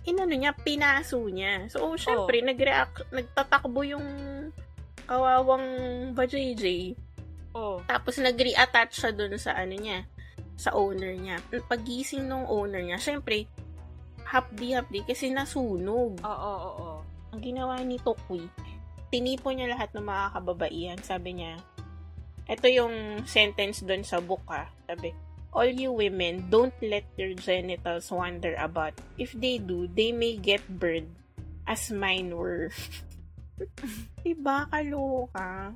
[0.03, 1.71] inano niya, pinaso niya.
[1.71, 2.47] So, oh, syempre, oh.
[2.51, 4.07] nag-react, nagtatakbo yung
[5.07, 5.67] kawawang
[6.13, 6.93] vajayjay.
[7.57, 7.81] Oh.
[7.89, 10.05] Tapos, nag-reattach siya dun sa ano niya,
[10.59, 11.41] sa owner niya.
[11.71, 13.49] Pagising ng owner niya, syempre,
[14.27, 16.19] hapdi-hapdi kasi nasunog.
[16.21, 16.99] Oo, oo, oo.
[17.33, 18.45] Ang ginawa ni Tokwi,
[19.09, 21.01] tinipo niya lahat ng mga kababaihan.
[21.01, 21.57] Sabi niya,
[22.47, 24.67] ito yung sentence doon sa book ha.
[24.87, 25.15] Sabi,
[25.55, 28.95] all you women, don't let your genitals wander about.
[29.19, 31.15] If they do, they may get burned
[31.67, 32.71] as mine were.
[34.25, 35.73] diba, kaloka?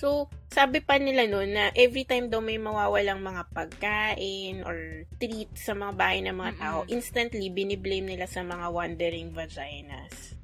[0.00, 5.50] So, sabi pa nila noon na every time daw may mawawalang mga pagkain or treat
[5.58, 6.94] sa mga bahay ng mga tao, mm-hmm.
[6.94, 10.40] instantly biniblame nila sa mga wandering vaginas.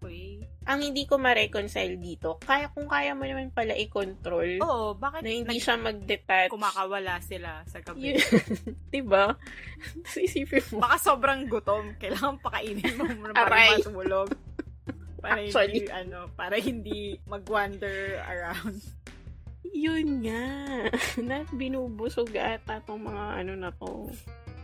[0.00, 0.40] Okay.
[0.64, 4.60] Ang hindi ko ma-reconcile dito, kaya kung kaya mo naman pala i-control.
[4.64, 6.48] Oo, bakit na hindi nag- siya mag-detach.
[6.48, 8.16] Kumakawala sila sa gabi.
[8.94, 9.36] diba?
[10.24, 10.84] Isipin mo.
[10.84, 11.96] Baka sobrang gutom.
[12.00, 14.28] Kailangan pakainin mo para matulog.
[15.20, 15.84] Para Actually.
[15.84, 18.80] hindi, ano, para hindi mag-wander around.
[19.70, 20.46] Yun nga.
[21.28, 24.10] na binubusog ata tong mga ano na to.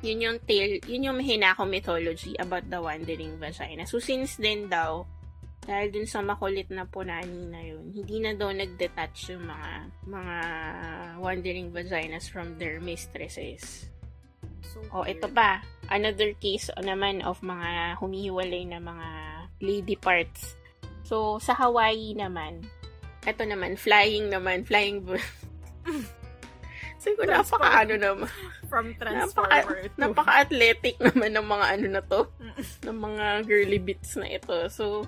[0.04, 3.88] Yun yung tale, yun yung hinako mythology about the wandering vagina.
[3.88, 5.08] So, since then daw,
[5.66, 9.70] dahil dun sa makulit na punani na yun, hindi na daw nag-detach yung mga
[10.06, 10.36] mga
[11.18, 13.90] wandering vaginas from their mistresses.
[14.62, 15.66] So oh, ito pa.
[15.90, 19.08] Another case naman of mga humihiwalay na mga
[19.60, 20.56] lady parts.
[21.06, 22.66] So, sa Hawaii naman,
[23.26, 25.02] ito naman, flying naman, flying
[27.02, 28.30] Siguro napaka ano naman.
[28.66, 30.00] From Transformer napaka, to.
[30.02, 32.20] Napaka-athletic naman ng mga ano na to.
[32.82, 34.66] ng mga girly bits na ito.
[34.72, 35.06] So,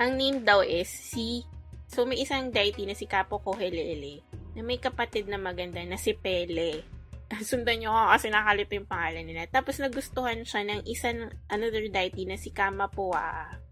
[0.00, 1.44] ang name daw is si
[1.86, 4.18] So, may isang deity na si Kapo Kohelele
[4.58, 6.82] na may kapatid na maganda na si Pele.
[7.46, 9.46] Sundan nyo ako kasi nakalito yung pangalan nila.
[9.46, 13.65] Tapos, nagustuhan siya ng isang another deity na si Kamapuaa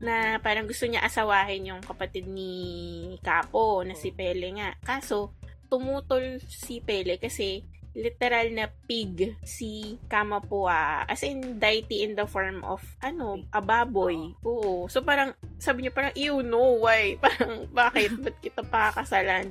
[0.00, 4.76] na parang gusto niya asawahin yung kapatid ni Kapo na si Pele nga.
[4.84, 5.32] Kaso,
[5.72, 7.64] tumutol si Pele kasi
[7.96, 11.08] literal na pig si Kamapua.
[11.08, 14.36] As in, deity in the form of, ano, a baboy.
[14.44, 14.84] Oo.
[14.92, 17.16] So, parang, sabi niya parang, ew, no, why?
[17.24, 18.12] Parang, bakit?
[18.20, 19.48] Ba't kita pakakasalan?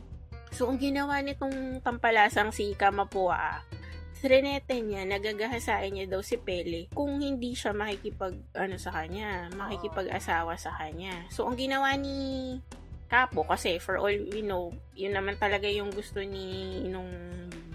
[0.54, 3.66] So, ang ginawa nitong tampalasang si Kamapua,
[4.26, 10.58] Trinete niya, nagagahasain niya daw si Pele kung hindi siya makikipag, ano sa kanya, makikipag-asawa
[10.58, 11.30] sa kanya.
[11.30, 12.58] So, ang ginawa ni
[13.06, 17.06] Kapo, kasi for all we know, yun naman talaga yung gusto ni nung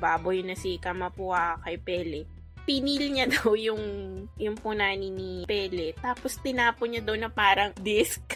[0.02, 2.26] baboy na si Kamapua kay Pele.
[2.66, 3.82] Pinil niya daw yung,
[4.34, 5.94] yung punani ni Pele.
[6.02, 8.26] Tapos tinapon niya daw na parang disc.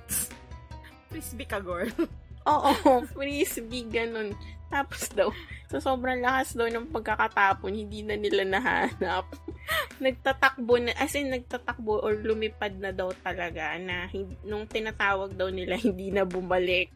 [1.12, 1.92] Frisbee ka, girl.
[2.44, 2.72] Oo,
[3.12, 4.32] frisbee, ganun.
[4.74, 5.30] Tapos daw,
[5.70, 9.30] sa sobrang lakas daw ng pagkakatapon, hindi na nila nahanap.
[10.04, 14.10] nagtatakbo na, as in nagtatakbo or lumipad na daw talaga na
[14.42, 16.90] nung tinatawag daw nila, hindi na bumalik.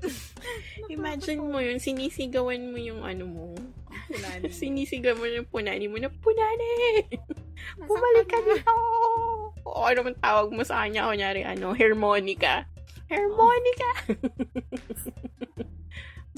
[0.96, 3.46] Imagine mo yun, sinisigawan mo yung ano mo.
[4.08, 4.48] Punani.
[4.64, 7.04] Sinisigawan mo yung punani mo na, punani!
[7.84, 8.74] Bumalik ka dito!
[9.68, 12.64] O ano man tawag mo sa kanya, kunyari ano, harmonica.
[13.12, 13.90] Harmonica!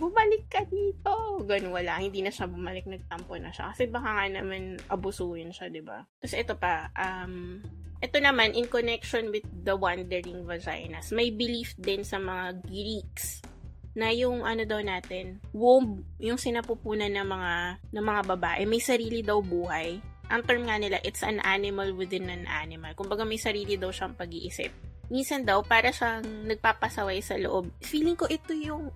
[0.03, 1.15] Bumalik ka dito.
[1.47, 2.03] Ganun, wala.
[2.03, 3.71] Hindi na siya bumalik, nagtampo na siya.
[3.71, 6.03] Kasi baka nga naman abusuin siya, di ba?
[6.19, 7.63] Tapos ito pa, um,
[8.03, 13.39] ito naman, in connection with the wandering vaginas, may belief din sa mga Greeks
[13.95, 17.53] na yung ano daw natin, womb, yung sinapupunan ng mga
[17.93, 20.01] ng mga babae, may sarili daw buhay.
[20.33, 22.91] Ang term nga nila, it's an animal within an animal.
[22.97, 24.73] Kumbaga may sarili daw siyang pag-iisip.
[25.13, 27.69] Minsan daw, para siyang nagpapasaway sa loob.
[27.85, 28.89] Feeling ko ito yung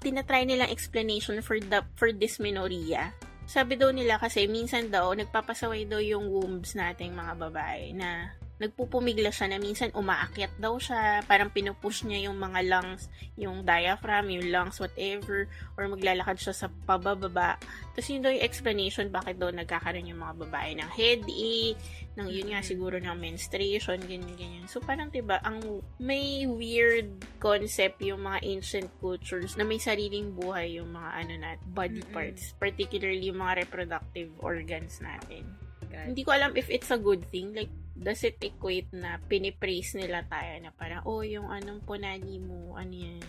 [0.00, 3.12] tinatry nilang explanation for the for dysmenorrhea.
[3.44, 9.32] Sabi daw nila kasi minsan daw nagpapasaway daw yung wombs nating mga babae na nagpupumigla
[9.32, 13.08] siya na minsan umaakyat daw siya, parang pinupush niya yung mga lungs,
[13.40, 15.48] yung diaphragm, yung lungs, whatever,
[15.80, 17.56] or maglalakad siya sa pababa.
[17.96, 21.80] Tapos yun daw yung explanation bakit daw nagkakaroon yung mga babae ng headache,
[22.20, 24.68] ng yun nga siguro ng menstruation, ganyan, ganyan.
[24.68, 30.36] So parang 'di ba ang may weird concept yung mga ancient cultures na may sariling
[30.36, 35.48] buhay yung mga ano nat body parts, particularly yung mga reproductive organs natin.
[35.90, 36.06] God.
[36.14, 37.50] Hindi ko alam if it's a good thing.
[37.52, 42.72] Like, does it equate na pinipraise nila tayo na parang, oh, yung anong punani mo,
[42.74, 43.28] ano yan.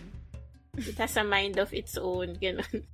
[0.80, 2.88] It has a mind of its own, ganun.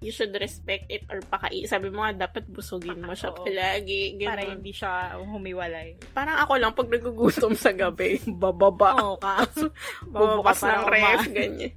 [0.00, 1.68] You should respect it or pakai.
[1.68, 4.16] Sabi mo nga, dapat busugin mo siya palagi.
[4.16, 4.30] Ganun.
[4.32, 6.00] Para hindi siya humiwalay.
[6.16, 8.96] Parang ako lang, pag nagugutom sa gabi, bababa.
[8.96, 9.44] Oo ka.
[10.08, 11.76] Bubukas ng ref, ganyan.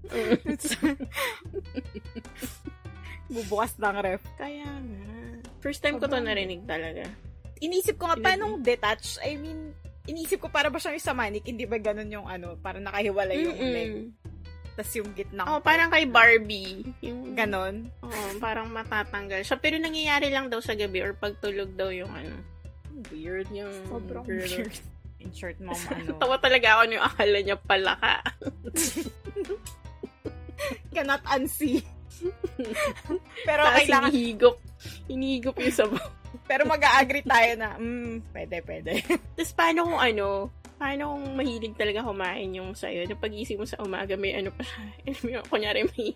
[3.28, 4.24] Bubukas ng ref.
[4.40, 5.04] Kaya nga.
[5.60, 7.04] First time ko to narinig talaga
[7.64, 9.24] inisip ko nga, paano detach?
[9.24, 9.72] I mean,
[10.04, 13.58] inisip ko para ba siyang sa manik, hindi ba ganun yung ano, para nakahiwalay yung
[13.58, 13.74] Mm-mm.
[13.74, 13.94] leg.
[14.74, 15.46] Tapos yung gitna.
[15.46, 16.82] Oh, parang kay Barbie.
[17.06, 17.94] Yung ganon.
[18.02, 19.58] Oh, parang matatanggal siya.
[19.62, 22.34] Pero nangyayari lang daw sa gabi or pagtulog daw yung ano.
[23.14, 23.54] Weird.
[23.54, 24.42] Yung Sobrang girl.
[24.42, 24.74] weird.
[25.22, 26.18] In short, mom, ano.
[26.18, 28.14] Tawa talaga ako yung akala niya pala ka.
[30.96, 31.86] Cannot unsee.
[33.48, 34.10] Pero Tapos kailangan...
[34.10, 34.58] hinihigop.
[35.06, 36.02] Hinihigop yung sabaw.
[36.46, 38.92] Pero mag-a-agree tayo na, mm, pwede, pwede.
[39.38, 40.26] Tapos paano kung ano,
[40.78, 43.06] paano kung mahilig talaga kumain yung sa'yo?
[43.08, 45.42] Yung pag-isip mo sa umaga, may ano pa siya.
[45.52, 46.08] Kunyari, may,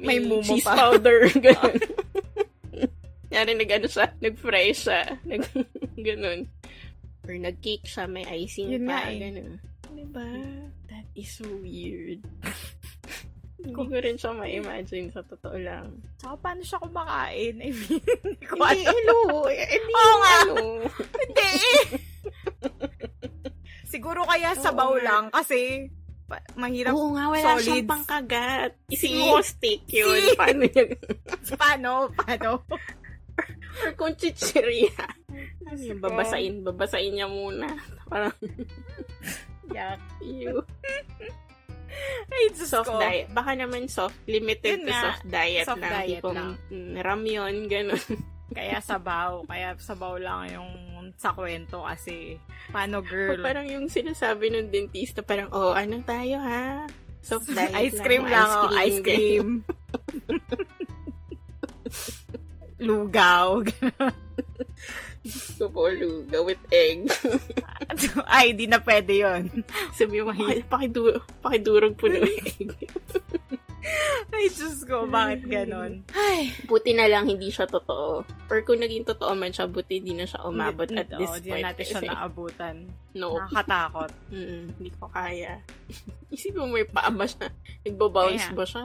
[0.00, 0.74] may, may cheese pa.
[0.74, 1.76] powder, gano'n.
[3.28, 5.42] Kunyari, nag-ano siya, nag-fry siya, nag,
[5.96, 6.40] gano'n.
[7.22, 9.20] Or nag-cake siya, may icing Yun pa, eh.
[9.20, 9.50] gano'n.
[9.92, 10.28] Diba?
[10.88, 12.24] That is so weird.
[13.62, 15.86] Hindi ko rin siya ma-imagine sa totoo lang.
[16.18, 17.54] Saka paano siya kumakain?
[17.56, 18.84] I mean, hindi ko alam.
[18.84, 19.46] Hello.
[19.46, 20.34] Hindi, Oo nga.
[21.14, 21.48] Hindi.
[23.86, 25.86] Siguro kaya sabaw Oo, lang kasi
[26.24, 27.62] pa- mahirap Oo nga, wala solids.
[27.62, 28.70] siyang pangkagat.
[28.88, 30.10] Ising mo steak yun.
[30.16, 30.32] Si.
[30.34, 30.88] Paano yun?
[31.54, 31.90] paano?
[32.10, 32.50] Paano?
[33.78, 34.90] Or kung chichirya.
[35.62, 37.64] Ano babasain, babasain niya muna.
[38.04, 38.36] Parang,
[39.68, 40.00] Yuck.
[40.20, 40.60] You.
[42.32, 42.98] Ay, soft ko.
[42.98, 43.28] diet.
[43.30, 45.92] Baka naman soft, limited Yun to nga, soft diet soft lang.
[45.92, 46.52] diet tipong lang.
[46.72, 48.04] mm, ramyon, gano'n.
[48.56, 49.44] kaya sabaw.
[49.48, 50.70] Kaya sabaw lang yung
[51.20, 52.40] sa kwento kasi
[52.72, 53.40] paano girl?
[53.40, 56.88] O parang yung sinasabi ng dentista, parang, oh, ano tayo ha?
[57.22, 58.48] Soft diet ice cream lang.
[58.48, 59.48] lang oh, ice cream.
[62.82, 63.62] Lugaw.
[63.62, 65.11] Gusto po lugaw
[66.42, 67.06] with egg.
[68.26, 69.50] Ay, di na pwede yon
[69.94, 70.34] Sabi mo,
[70.66, 72.74] pakidurog, pakidurog po ng egg.
[74.34, 76.06] Ay, Diyos ko, bakit ganon?
[76.14, 76.54] Ay.
[76.70, 78.22] Buti na lang hindi siya totoo.
[78.22, 81.66] Or kung naging totoo man siya, buti hindi na siya umabot at this oh, point.
[81.66, 82.76] Hindi natin siya naabutan.
[83.18, 83.36] No.
[83.42, 84.10] Nakakatakot.
[84.32, 85.60] Mm hindi ko kaya.
[86.34, 87.52] Isipin mo may paa ba siya?
[87.84, 88.84] Nagbabounce ba siya?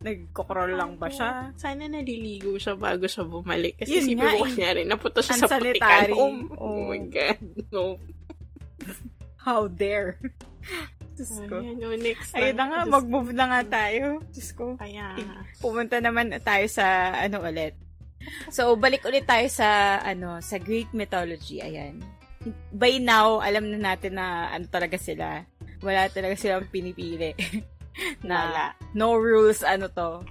[0.00, 1.52] Nagkokrol lang ba siya?
[1.58, 3.76] Sana naliligo siya bago siya bumalik.
[3.76, 4.40] Kasi Yun isipin mo eh.
[4.40, 6.08] kunyari, napunta siya sa putikan.
[6.14, 7.40] Oh, oh my God.
[7.68, 8.00] No.
[9.44, 10.16] How dare.
[11.14, 11.56] Diyos ko.
[11.62, 14.18] Ayan, no, next Ayun na nga, mag-move na nga tayo.
[14.34, 14.74] Diyos ko.
[14.74, 15.14] Kaya.
[15.62, 17.78] Pumunta naman tayo sa ano ulit.
[18.50, 21.62] So, balik ulit tayo sa ano sa Greek mythology.
[21.62, 22.02] Ayan.
[22.74, 25.46] By now, alam na natin na ano talaga sila.
[25.80, 27.32] Wala talaga silang pinipili.
[28.26, 28.66] na Wala.
[28.92, 30.26] no rules ano to.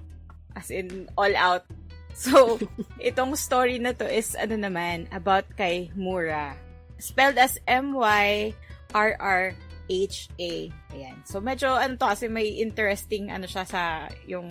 [0.54, 1.66] As in, all out.
[2.14, 2.62] So,
[3.02, 6.54] itong story na to is ano naman, about kay Mura.
[7.02, 9.44] Spelled as M-Y-R-R
[9.90, 10.72] HA.
[10.94, 11.18] Ayan.
[11.28, 14.50] So, medyo, ano to, kasi may interesting, ano siya sa, yung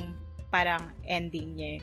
[0.53, 1.81] parang ending niya.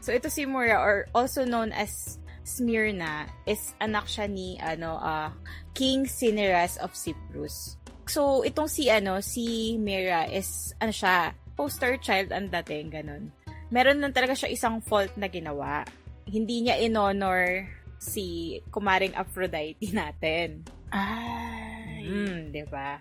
[0.00, 5.28] So, ito si Mura, or also known as Smyrna, is anak siya ni, ano, uh,
[5.76, 7.76] King Cinyras of Cyprus.
[8.08, 13.30] So, itong si, ano, si Mira is, ano siya, poster child ang dating, ganun.
[13.70, 15.86] Meron lang talaga siya isang fault na ginawa.
[16.26, 20.64] Hindi niya in-honor si kumaring Aphrodite natin.
[20.90, 21.59] Ah.
[22.00, 23.00] Mm, 'di ba?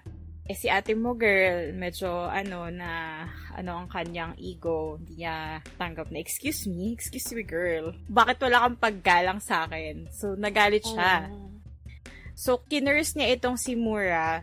[0.50, 3.22] Eh si ate mo girl, medyo ano na
[3.54, 7.94] ano ang kanyang ego, hindi niya tanggap na excuse me, excuse me girl.
[8.10, 10.10] Bakit wala kang paggalang sa akin?
[10.10, 11.30] So nagalit siya.
[11.30, 11.54] Oh.
[12.34, 14.42] So kinurse niya itong si Mura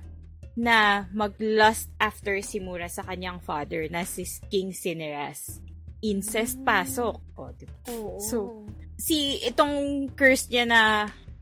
[0.57, 5.61] na mag-lust after si Mura sa kanyang father na si King Cineras.
[6.01, 7.21] Incest pasok.
[7.37, 7.77] Oh, diba?
[7.92, 8.17] Oh.
[8.21, 8.37] So,
[8.96, 10.81] si itong curse niya na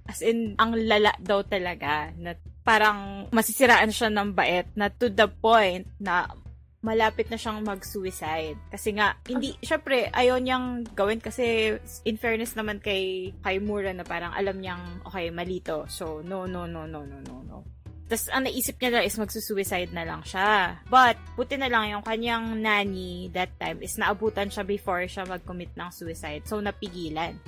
[0.05, 2.35] as in ang lala daw talaga na
[2.65, 6.27] parang masisiraan siya ng bait na to the point na
[6.85, 8.61] malapit na siyang mag-suicide.
[8.69, 14.05] Kasi nga, hindi, syempre, ayaw niyang gawin kasi in fairness naman kay, kay Mura na
[14.05, 15.89] parang alam niyang, okay, malito.
[15.89, 17.59] So, no, no, no, no, no, no, no.
[18.05, 20.77] Tapos, ang naisip niya lang is magsusuicide na lang siya.
[20.93, 25.73] But, buti na lang yung kanyang nanny that time is naabutan siya before siya mag-commit
[25.73, 26.45] ng suicide.
[26.45, 27.41] So, napigilan.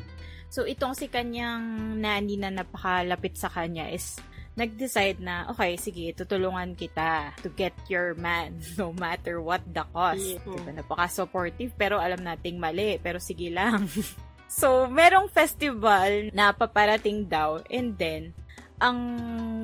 [0.48, 4.16] So, itong si kanyang nanny na napakalapit sa kanya is
[4.56, 10.24] nag-decide na, okay, sige, tutulungan kita to get your man, no matter what the cost.
[10.24, 10.40] Yeah.
[10.42, 13.84] Diba, napaka-supportive, pero alam nating mali, pero sige lang.
[14.48, 18.32] so, merong festival na paparating daw, and then,
[18.80, 18.98] ang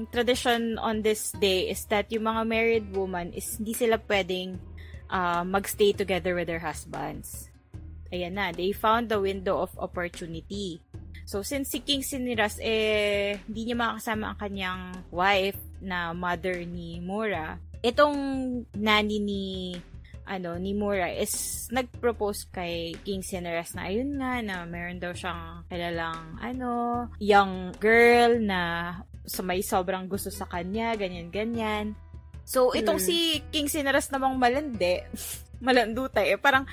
[0.09, 4.57] tradition on this day is that yung mga married woman is hindi sila pwedeng
[5.13, 7.53] uh, magstay together with their husbands.
[8.13, 10.81] Ayan na, they found the window of opportunity
[11.33, 17.01] So, since si King Siniras, eh, hindi niya makakasama ang kanyang wife na mother ni
[17.01, 18.21] Mura, itong
[18.77, 19.73] nani ni
[20.29, 21.33] ano ni Mura is
[21.73, 28.37] nag-propose kay King Siniras na ayun nga na meron daw siyang kilalang ano young girl
[28.37, 28.61] na
[29.25, 31.97] sa may sobrang gusto sa kanya ganyan ganyan.
[32.45, 33.09] So itong hmm.
[33.09, 35.01] si King Siniras namang malandi
[35.65, 36.39] malandutay eh.
[36.39, 36.69] Parang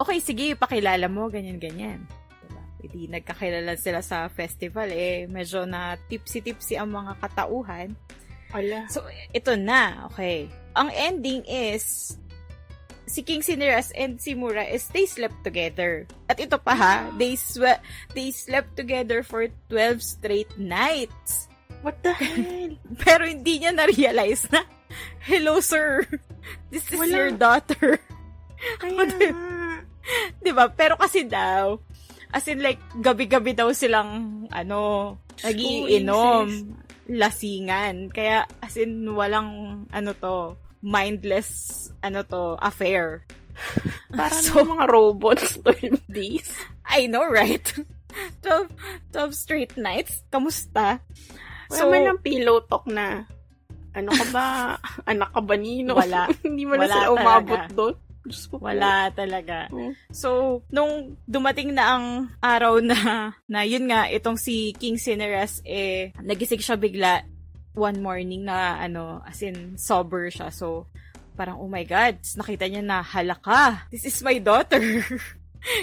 [0.00, 2.08] okay sige pakilala mo ganyan ganyan
[2.78, 7.92] hindi nagkakilala sila sa festival eh medyo na tipsy-tipsy ang mga katauhan.
[8.54, 8.88] Ala.
[8.88, 9.04] So
[9.34, 10.48] ito na, okay.
[10.78, 12.16] Ang ending is
[13.08, 16.04] si King Cineras and si Mura is they slept together.
[16.28, 17.80] At ito pa ha, they swe-
[18.12, 21.48] they slept together for 12 straight nights.
[21.80, 22.76] What the hell?
[23.04, 24.62] Pero hindi niya na-realize na,
[25.24, 26.04] hello sir,
[26.70, 27.14] this is Wala.
[27.16, 27.98] your daughter.
[28.82, 29.08] Kaya
[30.44, 30.66] diba?
[30.74, 31.78] Pero kasi daw,
[32.32, 36.76] As in, like, gabi-gabi daw silang, ano, nagiinom,
[37.08, 38.12] lasingan.
[38.12, 43.24] Kaya, as in, walang, ano to, mindless, ano to, affair.
[44.18, 46.48] Parang so, mga robots 12 days.
[46.84, 47.64] I know, right?
[48.42, 48.68] 12,
[49.12, 50.24] 12 straight nights?
[50.32, 51.00] Kamusta?
[51.68, 53.28] Wala so, man ng pillow talk na,
[53.92, 54.48] ano ka ba?
[55.10, 55.96] anak ka ba nino?
[55.98, 56.28] Wala.
[56.46, 57.94] Hindi mo na sila umabot doon.
[58.58, 59.70] Wala talaga.
[59.70, 59.94] Hmm.
[60.10, 62.06] So, nung dumating na ang
[62.42, 67.22] araw na, na yun nga, itong si King Cineras, eh, nagising siya bigla
[67.78, 70.50] one morning na, ano, as in, sober siya.
[70.50, 70.90] So,
[71.38, 74.82] parang, oh my God, nakita niya na, halaka, this is my daughter.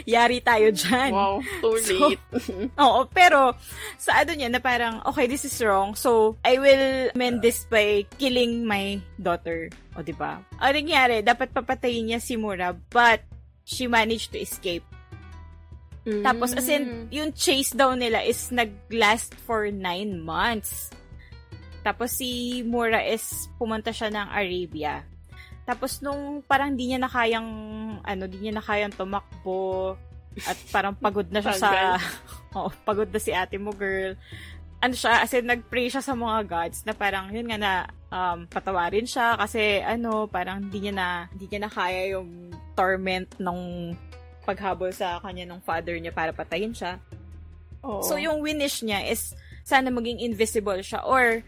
[0.08, 1.12] Yari tayo dyan.
[1.14, 2.22] Wow, too late.
[2.42, 2.52] So,
[2.84, 3.54] oo, pero
[4.00, 5.94] sa ano niya na parang, okay, this is wrong.
[5.94, 9.70] So, I will mend this by killing my daughter.
[9.96, 10.42] O, di ba?
[10.60, 13.24] Ang nangyari, dapat papatayin niya si Mura, but
[13.64, 14.86] she managed to escape.
[16.06, 16.22] Mm.
[16.22, 20.94] Tapos, as in, yung chase daw nila is nag-last for nine months.
[21.82, 25.02] Tapos, si Mura is pumunta siya ng Arabia.
[25.66, 27.50] Tapos nung parang di niya na kayang,
[28.06, 29.98] ano, di niya na kayang tumakbo
[30.46, 31.72] at parang pagod na siya sa,
[32.54, 34.14] oh, pagod na si ate mo girl.
[34.84, 37.74] Ano siya, as in, nag-pray siya sa mga gods na parang, yun nga na,
[38.14, 43.26] um, patawarin siya kasi, ano, parang di niya na, di niya na kaya yung torment
[43.42, 43.92] ng
[44.46, 47.02] paghabol sa kanya ng father niya para patayin siya.
[47.82, 48.06] Oo.
[48.06, 49.34] So, yung winish niya is,
[49.66, 51.42] sana maging invisible siya or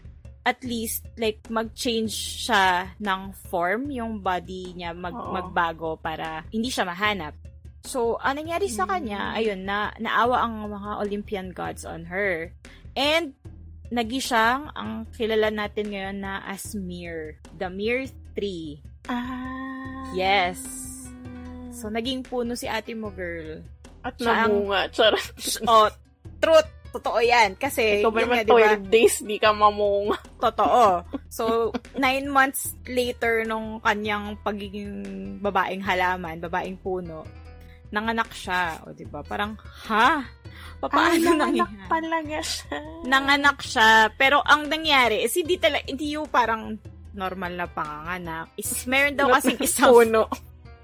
[0.46, 2.14] at least like mag-change
[2.46, 5.34] siya ng form yung body niya mag Oo.
[5.34, 7.34] magbago para hindi siya mahanap.
[7.88, 9.38] So, ang nangyari sa kanya, mm.
[9.38, 12.52] ayun, na naawa ang mga Olympian gods on her.
[12.92, 13.32] And
[13.88, 17.40] nagi siyang ang kilala natin ngayon na as Mir.
[17.56, 18.04] The Mir
[18.36, 19.08] 3.
[19.08, 20.12] Ah.
[20.12, 20.60] Yes.
[21.72, 23.64] So, naging puno si ate mo, girl.
[24.04, 24.90] At namunga.
[24.92, 25.24] Charot.
[25.70, 25.88] oh,
[26.42, 26.68] truth.
[26.88, 27.54] Totoo yan.
[27.60, 30.12] Kasi, Ikaw ba naman 12 days, di ka mamung.
[30.44, 31.04] Totoo.
[31.28, 35.04] So, nine months later nung kanyang pagiging
[35.44, 37.28] babaeng halaman, babaeng puno,
[37.92, 38.80] nanganak siya.
[38.88, 39.20] O, di ba?
[39.20, 39.56] Parang,
[39.88, 40.24] ha?
[40.78, 42.76] Paano Ay, nanganak talaga siya.
[43.04, 43.88] Nanganak siya.
[44.14, 46.78] Pero ang nangyari is hindi talaga, hindi yung parang
[47.12, 48.54] normal na panganganak.
[48.54, 49.90] Is, meron daw kasing isang...
[49.90, 50.24] Puno.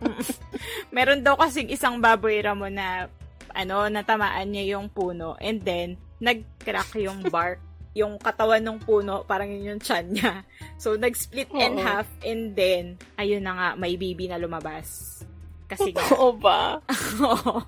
[0.97, 3.09] meron daw kasing isang baboy ramo na
[3.55, 7.63] ano, natamaan niya yung puno and then nag-crack yung bark
[7.95, 10.43] yung katawan ng puno, parang yun yung chan niya.
[10.83, 11.63] So, nag-split Oo.
[11.63, 15.23] in half, and then, ayun na nga, may baby na lumabas.
[15.71, 15.95] Kasi
[16.43, 16.83] ba?
[17.23, 17.63] Oo.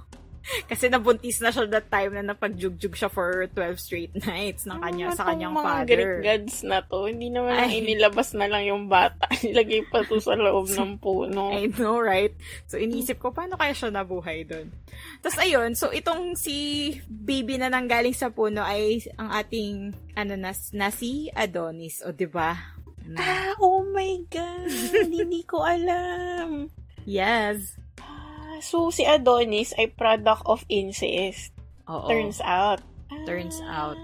[0.70, 5.10] Kasi nabuntis na siya that time na napagjugjug siya for 12 straight nights ng kanya
[5.10, 5.86] ano sa kanyang mga father.
[5.86, 6.98] Greek gods na to.
[7.04, 7.80] Hindi naman Ay.
[7.80, 9.26] inilabas na lang yung bata.
[9.42, 11.50] Nilagay pa to sa loob ng puno.
[11.50, 12.30] I know, right?
[12.64, 14.70] So, inisip ko, paano kaya siya nabuhay doon?
[15.18, 15.74] Tapos, ayun.
[15.74, 16.54] So, itong si
[17.06, 19.74] baby na nanggaling sa puno ay ang ating,
[20.14, 22.00] ano na, na si Adonis.
[22.00, 22.54] O, di ba?
[23.02, 24.66] Na, Ah, oh my God!
[25.06, 26.66] Hindi ko alam.
[27.02, 27.78] yes.
[28.58, 31.52] So, si Adonis ay product of incest.
[31.86, 32.06] Oo.
[32.06, 32.80] Turns out.
[33.24, 33.92] Turns Ah.
[33.92, 33.98] out.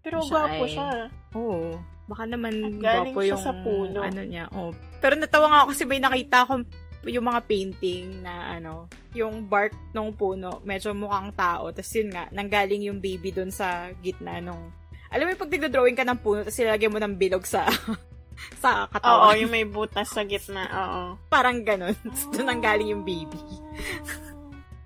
[0.00, 0.90] Pero Siya gwapo ay- siya.
[1.34, 1.76] Oo.
[2.06, 4.00] Baka naman At gwapo yung sa puno.
[4.00, 4.48] ano niya.
[4.50, 4.72] Oh.
[4.98, 6.64] Pero natawa nga ako kasi may nakita akong
[7.02, 11.70] yung mga painting na ano, yung bark ng puno, medyo mukhang tao.
[11.70, 14.68] Tapos yun nga, nanggaling yung baby dun sa gitna nung...
[15.08, 17.64] Alam mo yung pag nagdodrawing ka ng puno, tapos ilalagay mo ng bilog sa
[18.58, 19.36] sa Oo, katawan.
[19.38, 20.64] yung may butas sa gitna.
[20.66, 21.02] Oo.
[21.26, 21.94] Parang ganun.
[22.04, 23.40] Tapos doon nanggaling yung baby.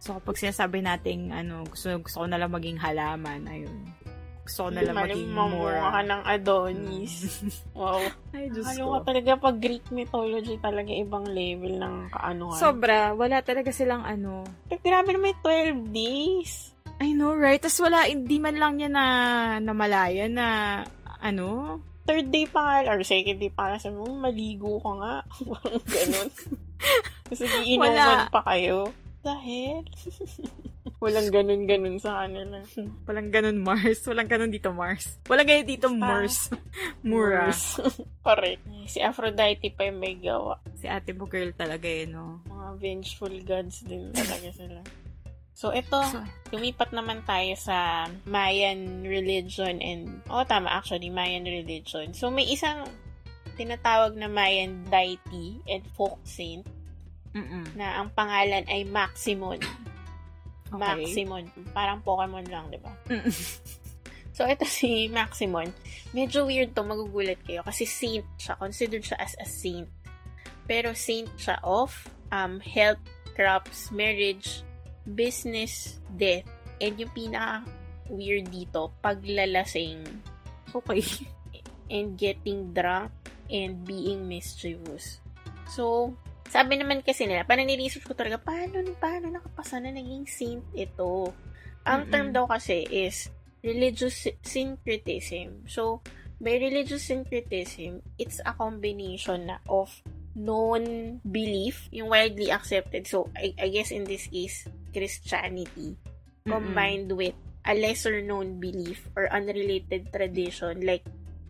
[0.04, 3.88] So, kapag sinasabi nating, ano, gusto, gusto ko nalang maging halaman, ayun.
[4.44, 7.14] Gusto ko nalang maging Malimamura ka ng Adonis.
[7.72, 8.04] wow.
[8.36, 8.90] Ay, Diyos Ano ko.
[8.92, 12.60] ka talaga pag Greek mythology talaga ibang level ng kaanuhan.
[12.60, 13.16] Sobra.
[13.16, 14.44] Wala talaga silang ano.
[14.68, 16.76] Pero grabe naman 12 days.
[17.00, 17.56] I know, right?
[17.56, 19.04] Tapos wala, hindi man lang niya na
[19.56, 20.46] namalaya na,
[21.16, 21.80] ano?
[22.04, 25.14] Third day pa nga, or second day pa nga, sabi mo, maligo ka nga.
[25.52, 26.30] Parang ganun.
[27.32, 28.92] Kasi iinuman pa kayo.
[29.24, 29.88] Dahil,
[31.04, 32.60] walang ganun-ganun sa kanila.
[33.08, 34.04] Walang ganun Mars.
[34.04, 35.16] Walang ganun dito Mars.
[35.24, 36.52] Walang ganun dito Mars.
[37.08, 37.48] Mura.
[37.48, 37.80] Murs.
[38.20, 38.60] Correct.
[38.84, 40.60] Si Aphrodite pa yung may gawa.
[40.76, 42.44] Si ate mo girl talaga eh, no?
[42.44, 44.80] Mga vengeful gods din talaga sila.
[45.54, 46.02] So, ito,
[46.50, 52.10] lumipat naman tayo sa Mayan religion and, oh tama, actually, Mayan religion.
[52.10, 52.90] So, may isang
[53.54, 56.66] tinatawag na Mayan deity and folk saint
[57.34, 59.62] mm na ang pangalan ay Maximon.
[60.70, 60.78] Okay.
[60.78, 61.46] Maximon.
[61.70, 62.90] Parang Pokemon lang, di ba?
[63.10, 63.30] Mm-mm.
[64.34, 65.70] So, ito si Maximon.
[66.10, 67.62] Medyo weird to, magugulat kayo.
[67.62, 68.58] Kasi saint siya.
[68.58, 69.86] Considered siya as a saint.
[70.66, 71.94] Pero saint siya of
[72.34, 72.98] um, health,
[73.38, 74.66] crops, marriage,
[75.04, 76.48] business, death,
[76.80, 77.64] and yung pinaka
[78.08, 80.04] weird dito, paglalasing
[80.74, 81.04] Okay.
[81.94, 83.12] and getting drunk
[83.48, 85.20] and being mischievous.
[85.70, 86.12] So,
[86.48, 91.32] sabi naman kasi nila, parang niresearch ko talaga, paano, paano nakapasa na naging saint ito?
[91.84, 92.12] Ang Mm-mm.
[92.12, 93.28] term daw kasi is
[93.64, 95.64] religious syncretism.
[95.68, 96.04] So,
[96.40, 99.88] by religious syncretism, it's a combination na of
[100.34, 103.06] known belief, yung widely accepted.
[103.06, 105.96] So, I, I guess in this case, Christianity,
[106.44, 111.02] combined with a lesser known belief or unrelated tradition like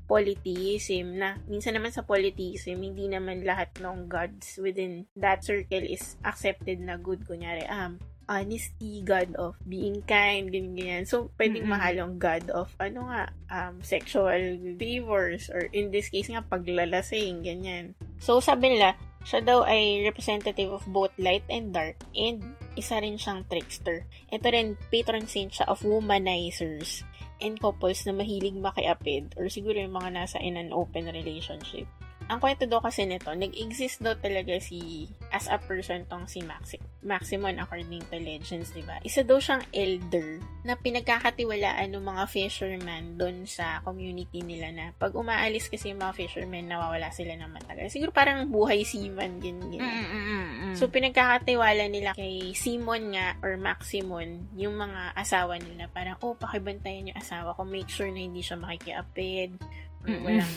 [0.05, 6.21] polytheism na minsan naman sa polytheism hindi naman lahat ng gods within that circle is
[6.23, 7.97] accepted na good kunyari um
[8.29, 11.05] honesty, God of being kind, ganyan, ganyan.
[11.05, 11.75] So, pwedeng Mm-mm.
[11.75, 13.23] mahalong God of, ano nga,
[13.53, 14.37] um, sexual
[14.77, 17.97] favors, or in this case nga, paglalasing, ganyan.
[18.19, 22.45] So, sabi nila, siya daw ay representative of both light and dark, and
[22.77, 24.05] isa rin siyang trickster.
[24.29, 27.05] Ito rin, patron saint siya of womanizers
[27.41, 31.89] and couples na mahilig makiapid, or siguro yung mga nasa in an open relationship.
[32.33, 36.81] Ang kwento daw kasi nito, nag-exist daw talaga si, as a person tong si Maxi,
[37.05, 38.97] Maximon according to legends, di ba?
[39.05, 45.13] Isa daw siyang elder na pinagkakatiwalaan ng mga fisherman doon sa community nila na pag
[45.13, 47.93] umaalis kasi yung mga fishermen, nawawala sila ng matagal.
[47.93, 49.85] Siguro parang buhay seaman, ganyan, ganyan.
[49.85, 50.73] Mm-mm-mm.
[50.81, 55.93] So, pinagkakatiwala nila kay Simon nga or Maximon, yung mga asawa nila.
[55.93, 57.69] Parang, oh, pakibantayan yung asawa ko.
[57.69, 59.61] Make sure na hindi siya makikiapid.
[60.05, 60.53] Or walang,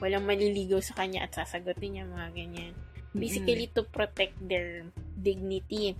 [0.00, 2.74] walang maliligaw sa kanya at sasagutin niya, mga ganyan.
[3.12, 4.86] Basically, to protect their
[5.18, 5.94] dignity.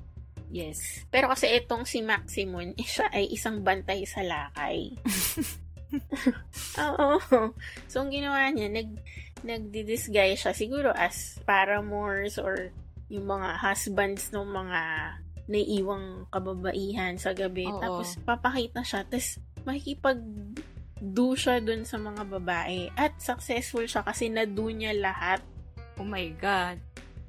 [0.50, 1.04] yes.
[1.12, 4.94] Pero kasi itong si Maximon, eh, siya ay isang bantay sa lakay.
[6.86, 7.18] Oo.
[7.90, 8.90] So, ang ginawa niya, nag,
[9.42, 12.70] nagdi-disguise siya siguro as paramours or
[13.10, 14.80] yung mga husbands ng mga
[15.50, 17.66] naiiwang kababaihan sa gabi.
[17.66, 17.82] Oo.
[17.82, 19.02] Tapos, papakita siya.
[19.02, 20.22] Tapos, makikipag
[21.00, 22.92] do siya dun sa mga babae.
[22.94, 25.40] At successful siya kasi na-do niya lahat.
[25.96, 26.76] Oh my God.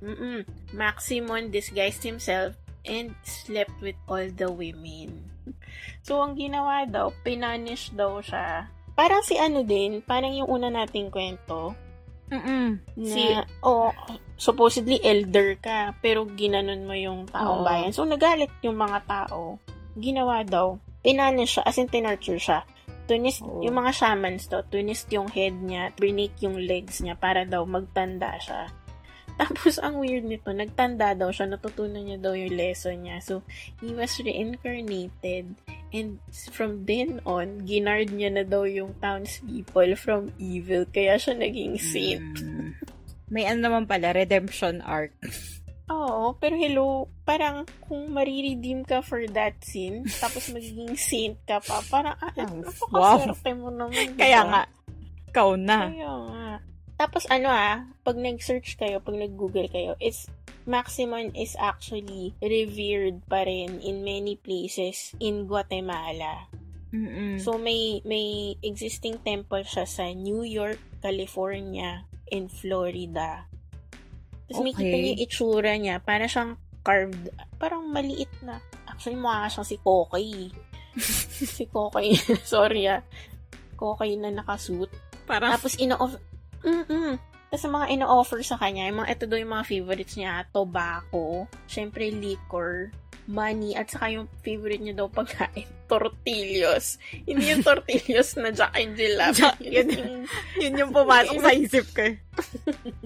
[0.04, 0.44] Mm-mm.
[0.76, 5.32] Maximon disguised himself and slept with all the women.
[6.02, 8.68] So, ang ginawa daw, pinunish daw siya.
[8.98, 11.74] Parang si ano din, parang yung una nating kwento,
[12.32, 12.80] Mm-mm.
[12.96, 13.24] na, Si,
[13.62, 13.92] oh,
[14.40, 17.68] supposedly elder ka, pero ginanon mo yung taong Oo.
[17.68, 17.92] bayan.
[17.92, 19.60] So, nagalit yung mga tao.
[20.00, 22.64] Ginawa daw, pinunish siya, as in tinurture siya.
[23.06, 23.66] Tunis, Oo.
[23.66, 28.38] yung mga shamans daw, tunis yung head niya, brinik yung legs niya para daw magtanda
[28.40, 28.72] siya.
[29.42, 33.20] Tapos, ang weird nito, nagtanda daw siya, natutunan niya daw yung lesson niya.
[33.24, 33.42] So,
[33.80, 35.56] he was reincarnated
[35.92, 40.88] and from then on, ginard niya na daw yung townspeople from evil.
[40.88, 42.24] Kaya siya naging saint.
[42.40, 42.72] Mm.
[43.32, 45.16] May ano naman pala, redemption arc.
[45.92, 51.84] Oo, pero hello, parang kung mariredeem ka for that sin, tapos magiging saint ka pa,
[51.92, 54.16] parang, ah, napakaswerte mo naman.
[54.16, 54.20] diba?
[54.24, 54.62] Kaya nga,
[55.28, 55.80] ikaw na.
[55.92, 56.48] Kaya nga.
[56.96, 60.32] Tapos ano ah, pag nag-search kayo, pag nag-google kayo, it's
[60.66, 66.46] Maximum is actually revered pa rin in many places in Guatemala.
[66.94, 67.42] Mm-mm.
[67.42, 73.50] So may may existing temple siya sa New York, California, and Florida.
[74.52, 74.76] Tapos Okay.
[74.84, 78.60] kita niyo yung itsura niya, para siyang carved, parang maliit na.
[78.86, 80.52] Actually, mukha siyang si Kokoy.
[81.58, 82.14] si Kokoy.
[82.44, 83.02] Sorry ah.
[83.80, 84.92] Kokoy na nakasuit.
[85.26, 86.20] Parang, Tapos, ino-offer,
[86.62, 87.16] mm
[87.52, 92.08] Tapos, mga ino-offer sa kanya, yung mga, ito daw yung mga favorites niya, tobacco, syempre
[92.08, 92.92] liquor,
[93.26, 96.96] money, at saka yung favorite niya daw pagkain, tortillos.
[97.22, 99.18] Hindi yung tortillos na Jack and Jill.
[99.32, 100.16] Jack- Yun yun- yung,
[100.58, 102.02] yun yung pumasok sa isip ko.
[102.04, 102.16] eh.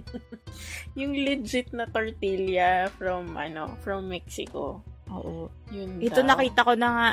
[0.99, 4.80] yung legit na tortilla from, ano, from Mexico.
[5.07, 5.49] Oo.
[5.70, 6.30] Yun Ito daw.
[6.32, 7.09] nakita ko na nga.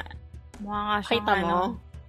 [0.59, 1.37] Mukha nga Kita mo?
[1.37, 1.57] ano.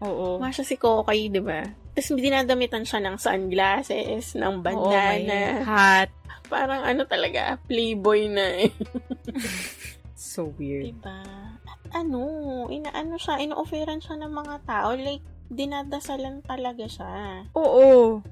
[0.02, 0.28] Oo.
[0.38, 1.64] Mukha siya si Kokay, di ba?
[1.94, 5.62] Tapos dinadamitan siya ng sunglasses, ng Oo, bandana.
[5.62, 6.10] hat.
[6.44, 8.72] Parang ano talaga, playboy na eh.
[10.24, 10.88] So weird.
[10.88, 11.20] Diba?
[11.68, 12.24] At ano,
[12.72, 14.96] inaano siya, ino-offeran siya ng mga tao.
[14.96, 15.20] Like,
[15.52, 17.44] dinadasalan talaga siya.
[17.60, 18.24] Oo.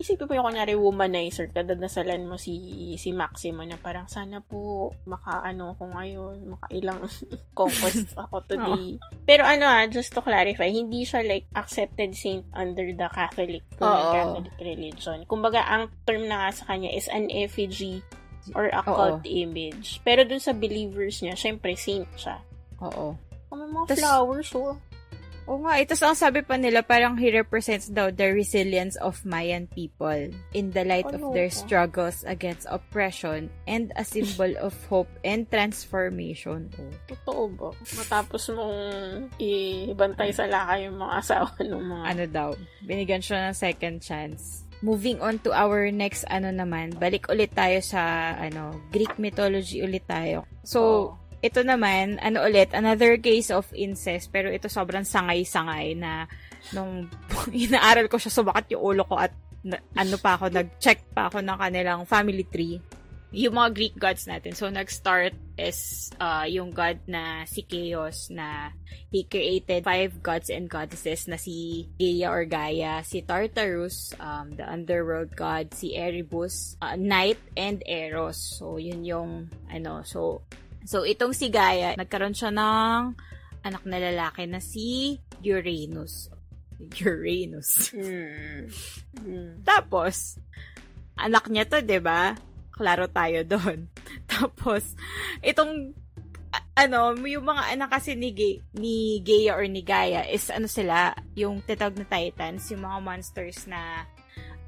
[0.00, 2.56] Isipin mo yung kunyari womanizer ka, dadasalan mo si
[2.96, 7.04] si Maximo na parang sana po makaano ko ngayon, makailang
[7.58, 8.96] conquest ako today.
[9.28, 14.08] Pero ano ah, just to clarify, hindi siya like accepted saint under the Catholic, Oo.
[14.16, 15.28] Catholic religion.
[15.28, 18.00] Kumbaga, ang term na nga sa kanya is an effigy
[18.54, 19.20] or a Oo.
[19.24, 20.00] image.
[20.02, 22.40] Pero dun sa believers niya, syempre saint siya.
[22.80, 23.14] Oo.
[23.50, 24.78] Oh, may mga Tas- flowers, oh.
[25.50, 29.66] Oo nga, ito ang sabi pa nila, parang he represents daw the resilience of Mayan
[29.66, 31.62] people in the light of their Ano ba?
[31.66, 36.70] struggles against oppression and a symbol of hope and transformation.
[36.78, 36.92] Oh.
[37.10, 37.68] Totoo ba?
[37.98, 38.78] Matapos mong
[39.42, 42.04] ibantay sa laka yung mga asawa ng mga...
[42.06, 42.48] Ano daw,
[42.86, 44.69] binigyan siya ng second chance.
[44.80, 50.08] Moving on to our next ano naman, balik ulit tayo sa ano, Greek mythology ulit
[50.08, 50.48] tayo.
[50.64, 51.04] So, Oo.
[51.44, 56.24] ito naman, ano ulit, another case of incest, pero ito sobrang sangay-sangay na
[56.72, 57.08] nung
[57.52, 61.44] inaaral ko siya, sumakat yung ulo ko at na- ano pa ako, nag-check pa ako
[61.44, 62.80] ng kanilang family tree.
[63.30, 64.58] Yung mga Greek gods natin.
[64.58, 68.74] So, nag-start is uh, yung god na si Chaos na
[69.14, 74.66] he created five gods and goddesses na si Gaia or Gaia, si Tartarus, um, the
[74.66, 78.58] underworld god, si Erebus, uh, Night, and Eros.
[78.58, 80.42] So, yun yung, ano, so,
[80.82, 83.14] so itong si Gaia, nagkaroon siya ng
[83.62, 86.34] anak na lalaki na si Uranus.
[87.04, 87.94] Uranus.
[87.94, 88.66] Hmm.
[89.20, 89.60] Hmm.
[89.62, 90.40] Tapos,
[91.20, 92.32] anak niya to, 'di ba?
[92.80, 93.92] Klaro tayo doon.
[94.24, 94.96] Tapos,
[95.40, 95.92] itong
[96.72, 101.12] ano, yung mga anak kasi ni, Ga- ni Gaia or ni Gaia is ano sila,
[101.34, 104.08] yung titawag na titans, yung mga monsters na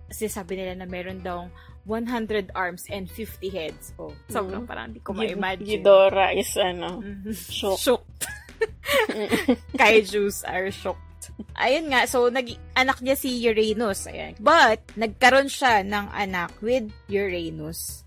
[0.06, 1.48] sinasabi nila na meron daw
[1.82, 3.96] 100 arms and 50 heads.
[3.96, 4.68] Oh, sobrang Mhm.
[4.68, 5.80] parang hindi ko ma-imagine.
[5.80, 7.32] Ghidorah is ano, Mhm.
[7.32, 7.78] shook.
[7.80, 8.22] Shocked.
[9.74, 11.02] Kaijus are shocked.
[11.56, 14.08] Ayun nga, so nag anak niya si Uranus.
[14.08, 14.36] Ayan.
[14.40, 18.04] But, nagkaroon siya ng anak with Uranus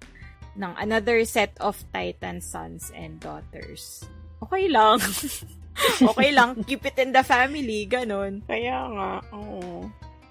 [0.56, 4.08] ng another set of Titan sons and daughters.
[4.40, 5.00] Okay lang.
[6.16, 6.64] okay lang.
[6.64, 7.84] Keep it in the family.
[7.86, 8.44] Ganon.
[8.48, 9.88] Kaya nga, oo.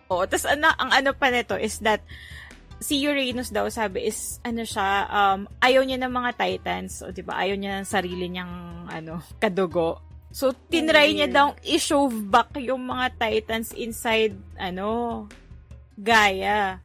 [0.08, 0.24] Oo.
[0.24, 2.00] Tapos, ana, ang ano pa nito is that
[2.84, 7.24] si Uranus daw sabi is ano siya um ayaw niya ng mga titans o di
[7.24, 10.04] ba ayaw niya ng sarili niyang ano kadugo
[10.34, 15.24] so tinry niya daw i-shove back yung mga titans inside ano
[15.94, 16.82] Gaia.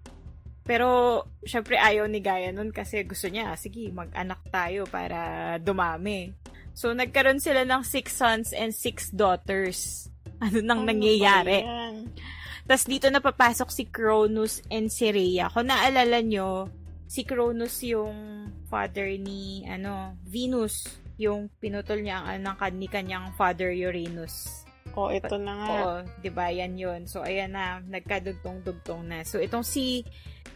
[0.61, 6.29] Pero syempre ayaw ni Gaia nun kasi gusto niya sige mag-anak tayo para dumami.
[6.77, 10.05] So nagkaroon sila ng six sons and six daughters.
[10.39, 11.67] Ano nang Ano nangyayari?
[12.63, 15.51] tapos dito napapasok si Cronus and si Rhea.
[15.51, 16.69] Kung naalala nyo,
[17.09, 20.85] si Cronus yung father ni, ano, Venus.
[21.19, 24.63] Yung pinutol niya ang anak ni kanyang father Uranus.
[24.97, 25.67] Oh, ito na nga.
[25.69, 25.93] Oo,
[26.23, 26.49] di ba?
[26.49, 27.05] Yan yun.
[27.05, 29.21] So, ayan na, nagkadugtong-dugtong na.
[29.21, 30.01] So, itong si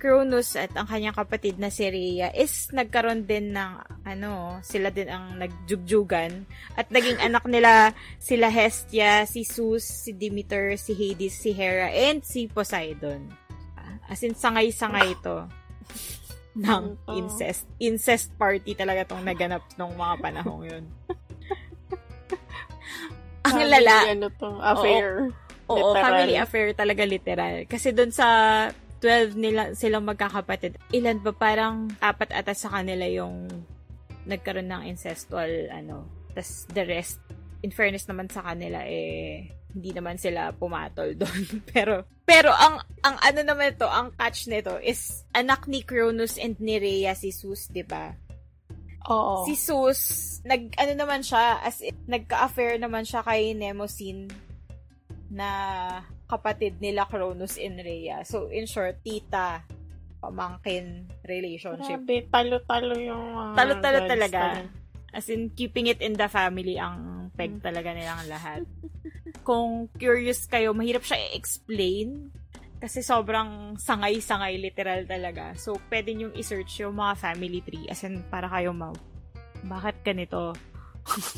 [0.02, 3.72] Cronus at ang kanyang kapatid na si Rhea is nagkaroon din ng,
[4.04, 6.50] ano, sila din ang nagjugjugan.
[6.76, 12.26] At naging anak nila sila Hestia, si Zeus, si Demeter, si Hades, si Hera, and
[12.26, 13.30] si Poseidon.
[14.10, 15.48] As in, sangay-sangay ito
[16.54, 17.12] ng Ito.
[17.18, 17.66] incest.
[17.78, 20.84] Incest party talaga tong naganap nung mga panahong yun.
[23.46, 25.08] ang Family, lala, Ano to, affair.
[25.68, 26.04] Oo, Literal.
[26.04, 27.56] family affair talaga literal.
[27.66, 28.28] Kasi doon sa
[29.00, 33.48] 12 nila silang magkakapatid, ilan ba parang apat ata sa kanila yung
[34.24, 36.08] nagkaroon ng incestual ano.
[36.34, 37.22] tas the rest,
[37.62, 41.66] in fairness naman sa kanila, eh, hindi naman sila pumatol doon.
[41.68, 46.58] pero, pero ang, ang ano naman to, ang catch nito is anak ni Cronus and
[46.62, 48.14] ni Rhea si Sus, di ba?
[49.10, 49.44] Oo.
[49.44, 54.32] Si Sus, nag, ano naman siya, as in, nagka-affair naman siya kay Nemosin
[55.34, 55.50] na
[56.30, 58.24] kapatid nila Cronus and Rhea.
[58.24, 59.66] So, in short, tita,
[60.24, 62.00] pamangkin relationship.
[62.08, 63.26] Grabe, talo-talo yung...
[63.36, 64.64] Uh, Talo-talo talaga.
[65.14, 68.66] As in, keeping it in the family ang peg talaga nilang lahat.
[69.48, 72.34] Kung curious kayo, mahirap siya i-explain
[72.84, 75.56] kasi sobrang sangay-sangay literal talaga.
[75.56, 78.92] So, pwede nyo i-search yung mga family tree as in para kayo ma
[79.64, 80.52] bakit ganito?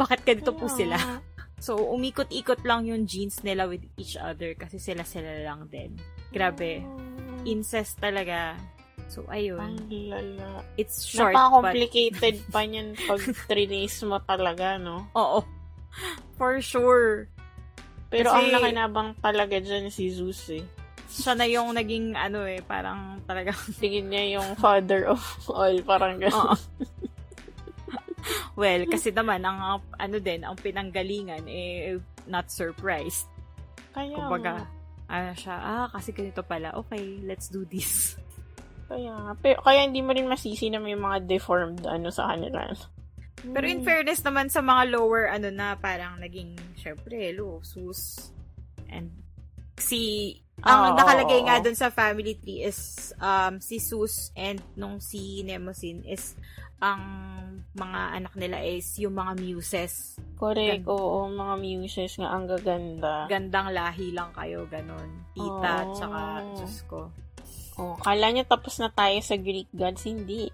[0.00, 0.96] bakit ganito po sila?
[1.56, 5.96] So, umikot-ikot lang yung genes nila with each other kasi sila-sila lang din.
[6.28, 6.84] Grabe.
[7.48, 8.60] Incest talaga.
[9.06, 9.62] So, ayun.
[9.62, 10.66] Ang lala.
[10.74, 15.06] It's short, Napaka-complicated pa niyan pag trinace mo talaga, no?
[15.14, 15.46] Oo.
[16.36, 17.30] For sure.
[18.10, 20.62] Pero Kasi, ang nakinabang talaga dyan si Zeus eh.
[21.06, 23.54] Siya na yung naging ano eh, parang talaga.
[23.82, 26.58] Tingin niya yung father of all, parang gano'n.
[28.60, 33.30] well, kasi naman, ang ano din, ang pinanggalingan eh, not surprised.
[33.94, 34.66] Kaya Kumbaga,
[35.06, 38.18] ano siya, ah, kasi ganito pala, okay, let's do this.
[38.86, 39.32] Kaya nga.
[39.42, 42.70] Pero, kaya hindi mo rin masisi na may mga deformed ano sa kanila.
[43.46, 48.32] Pero in fairness naman sa mga lower, ano na, parang naging, syempre, hello, sus.
[48.88, 49.12] And
[49.76, 50.32] si,
[50.64, 51.64] ang Oo, nakalagay nga oo.
[51.68, 56.32] dun sa family tree is um, si Sus and nung si Nemosin is
[56.80, 57.04] ang
[57.76, 60.16] mga anak nila is yung mga muses.
[60.40, 61.28] Correct, Gan- oo.
[61.28, 63.28] Mga muses nga, ang gaganda.
[63.28, 65.28] Gandang lahi lang kayo, ganun.
[65.36, 65.92] Tita, Oo.
[65.92, 66.20] tsaka
[66.56, 67.00] Diyos ko.
[67.76, 70.08] Oh, kala niya tapos na tayo sa Greek gods.
[70.08, 70.48] Hindi.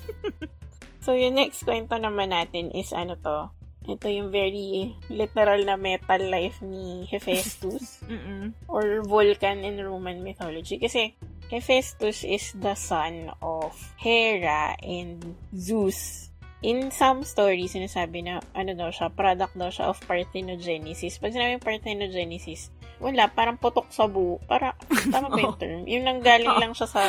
[1.04, 3.52] so, yung next kwento naman natin is ano to?
[3.84, 8.04] Ito yung very literal na metal life ni Hephaestus
[8.72, 10.76] or Vulcan in Roman mythology.
[10.80, 11.16] Kasi
[11.50, 16.30] Hephaestus is the son of Hera and Zeus.
[16.60, 21.16] In some stories, sinasabi na, ano daw siya, product daw siya of parthenogenesis.
[21.16, 22.68] Pag sinabing parthenogenesis,
[23.00, 24.36] wala, parang putok sa buo.
[24.44, 24.76] Para,
[25.08, 25.88] tama ba yung term?
[25.88, 27.02] Yung nanggaling lang siya sa...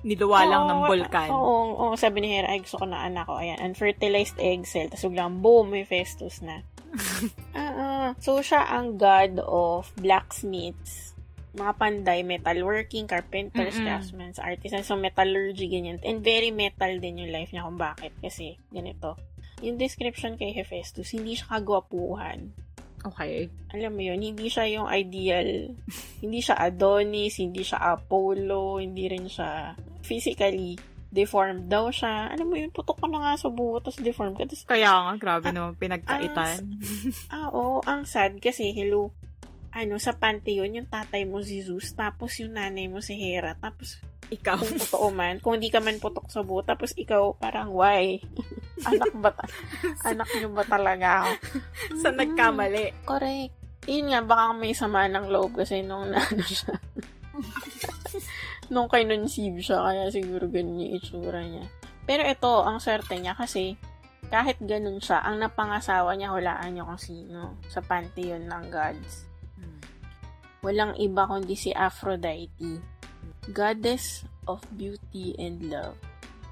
[0.00, 1.28] Niluwa lang ng Oo, bulkan.
[1.28, 3.36] Oo, oo, sabi ni Hera, ay gusto ko na anak ko.
[3.36, 4.88] Ayan, unfertilized egg cell.
[4.88, 6.64] Tapos biglang, boom, may Festus na.
[7.52, 8.08] Ah, ah.
[8.16, 11.12] so, siya ang god of blacksmiths,
[11.56, 13.84] mga panday, metalworking, carpenters, Mm-mm.
[13.84, 16.00] craftsmen, artisans, so metallurgy, ganyan.
[16.04, 18.12] And very metal din yung life niya kung bakit.
[18.20, 19.16] Kasi, ganito.
[19.64, 22.52] Yung description kay Hephaestus, hindi siya kagwapuhan.
[23.06, 23.46] Okay.
[23.70, 25.70] Alam mo yun, hindi siya yung ideal.
[26.22, 30.74] hindi siya Adonis, hindi siya Apollo, hindi rin siya physically
[31.16, 32.28] deformed daw siya.
[32.34, 34.44] Alam mo yun, putok ko na nga sa buho, tapos deformed ka.
[34.44, 36.60] Tapos, Kaya nga, grabe naman pinagkaitan.
[37.32, 39.14] ah, oo, ang sad kasi, hello,
[39.76, 44.00] ano, sa pantheon, yung tatay mo si Zeus, tapos yung nanay mo si Hera, tapos
[44.32, 44.56] Ikaw.
[44.56, 48.16] kung totoo man, kung hindi ka man putok sa buho, tapos ikaw, parang, why?
[48.88, 49.52] anak ba, ta-
[50.10, 51.32] anak niyo ba talaga ako?
[52.00, 53.04] sa nagkamali.
[53.04, 53.52] Correct.
[53.84, 56.72] Yun nga, baka may sama ng loob kasi nung naano siya.
[58.72, 61.68] nung kinonceive siya, kaya siguro ganun yung itsura niya.
[62.08, 63.76] Pero ito, ang swerte niya kasi
[64.32, 69.35] kahit ganun siya, ang napangasawa niya, hulaan niyo kung sino sa pantheon ng gods.
[70.64, 72.80] Walang iba kundi si Aphrodite,
[73.52, 75.98] goddess of beauty and love.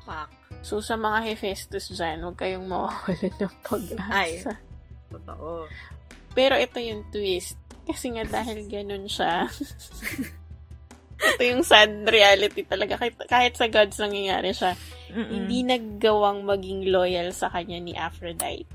[0.05, 0.31] Fuck.
[0.61, 3.61] So, sa mga Hephaestus dyan, huwag kayong mawawalan ng Ay.
[3.65, 4.53] pag-asa.
[5.09, 5.69] Totoo.
[6.37, 7.57] Pero ito yung twist.
[7.85, 9.49] Kasi nga dahil ganun siya.
[11.37, 12.97] ito yung sad reality talaga.
[12.97, 14.73] Kahit, kahit sa gods nangyayari siya.
[15.15, 15.31] Mm-mm.
[15.31, 18.69] Hindi naggawang maging loyal sa kanya ni Aphrodite.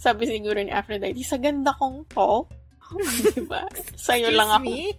[0.00, 2.44] Sabi siguro ni Aphrodite, sa ganda kong to.
[3.36, 3.62] diba?
[3.96, 4.64] Sa'yo lang ako.
[4.64, 4.92] me?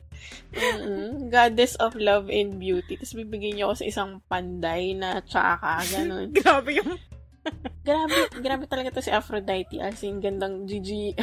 [0.55, 1.27] Mm-mm.
[1.27, 2.95] Goddess of love and beauty.
[2.95, 6.31] Tapos bibigyan niyo ako sa isang panday na tsaka, ganun.
[6.37, 6.95] Grabe yung
[7.81, 9.77] grabe, grabe talaga to si Aphrodite.
[9.77, 11.13] As in, gandang GG,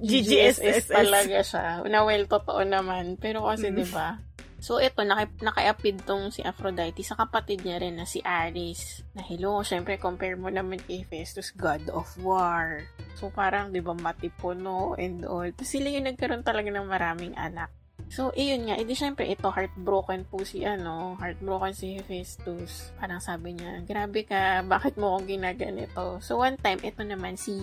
[0.00, 0.88] GGSS.
[0.88, 1.84] talaga siya.
[1.86, 3.16] Na well, totoo naman.
[3.20, 3.76] Pero kasi, Mm.
[3.76, 4.16] di ba?
[4.62, 9.02] So, ito, naki, nakiapid tong si Aphrodite sa kapatid niya rin na si Ares.
[9.10, 12.86] Na hello, syempre, compare mo naman kay Festus, God of War.
[13.18, 15.50] So, parang, di ba, matipuno and all.
[15.50, 17.74] Tapos sila yung nagkaroon talaga ng maraming anak.
[18.12, 18.76] So, iyon nga.
[18.76, 22.92] Edi, syempre, ito, heartbroken po si, ano, heartbroken si Hephaestus.
[23.00, 26.20] Parang sabi niya, grabe ka, bakit mo akong ginaganito?
[26.20, 27.56] So, one time, ito naman si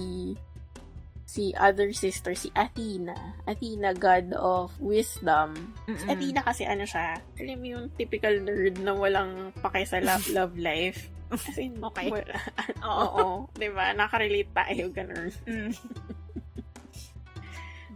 [1.23, 3.13] si other sister, si Athena.
[3.45, 5.53] Athena, god of wisdom.
[5.85, 10.25] Si Athena kasi ano siya, alam mo yung typical nerd na walang pake sa love,
[10.37, 11.05] love life.
[11.29, 12.09] As in, Okay.
[12.09, 12.41] wala-
[12.89, 13.45] Oo.
[13.53, 13.93] di ba?
[13.93, 15.29] Nakarelate tayo, ganun.
[15.45, 15.69] Mm.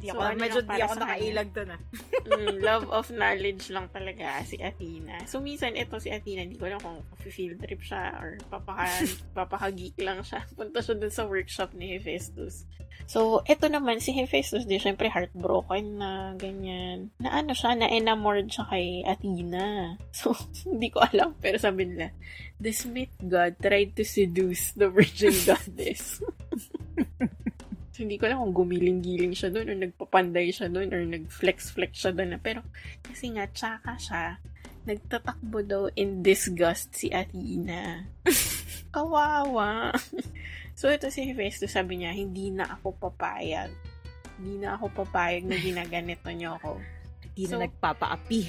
[0.03, 1.81] Di ako, ano medyo di ako nakailag doon ah.
[2.27, 5.23] mm, love of knowledge lang talaga si Athena.
[5.23, 8.91] So, minsan, ito si Athena, hindi ko alam kung field trip siya or papaka,
[9.37, 10.43] papaka-geek lang siya.
[10.59, 12.67] Punta siya dun sa workshop ni Hephaestus.
[13.07, 17.07] So, ito naman, si Hephaestus din, syempre heartbroken na, ganyan.
[17.23, 19.95] Na ano siya, na enamored siya kay Athena.
[20.13, 20.35] So,
[20.67, 22.11] hindi ko alam, pero sabi nila,
[22.59, 26.19] the Smith god tried to seduce the virgin goddess.
[27.93, 32.41] Hindi ko alam kung gumiling-giling siya doon or nagpapanday siya doon or nag-flex-flex siya doon.
[32.41, 32.65] Pero,
[33.05, 34.41] kasi nga, tsaka siya,
[34.89, 38.09] nagtatakbo daw in disgust si Athena.
[38.93, 39.93] Kawawa.
[40.73, 43.69] so, ito si Hephaestus, sabi niya, hindi na ako papayag.
[44.41, 46.81] Hindi na ako papayag na ginaganito niyo ako.
[47.29, 48.41] Hindi so, na nagpapaapi.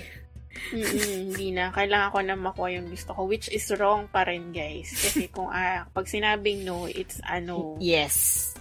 [0.72, 1.68] hindi na.
[1.68, 4.88] Kailangan ko na makuha yung gusto ko, which is wrong pa rin, guys.
[4.88, 7.76] Kasi kung ah, pag sinabing no, it's ano.
[7.76, 8.56] Yes.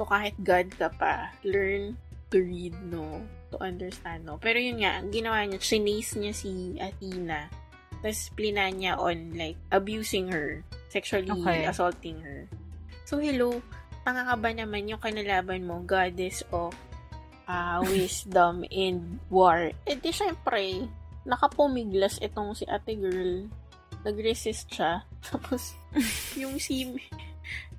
[0.00, 1.92] So, kahit God ka pa, learn
[2.32, 3.20] to read, no?
[3.52, 4.40] To understand, no?
[4.40, 7.52] Pero yun nga, ang ginawa niya, chinase niya si Athena.
[8.00, 10.64] Tapos, plina niya on, like, abusing her.
[10.88, 11.68] Sexually okay.
[11.68, 12.48] assaulting her.
[13.04, 13.60] So, hello,
[14.00, 16.72] tanga ka ba naman yung kanalaban mo, goddess of
[17.44, 19.68] uh, wisdom in war?
[19.84, 20.88] Eh, di syempre,
[21.28, 23.52] nakapumiglas itong si ate girl.
[24.00, 25.04] Nag-resist siya.
[25.28, 25.76] Tapos,
[26.40, 26.88] yung si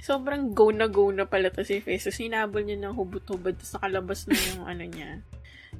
[0.01, 2.17] sobrang go na go na pala to si Festus.
[2.17, 5.11] Hinabol niya ng hubot-hubad tapos nakalabas na yung ano niya.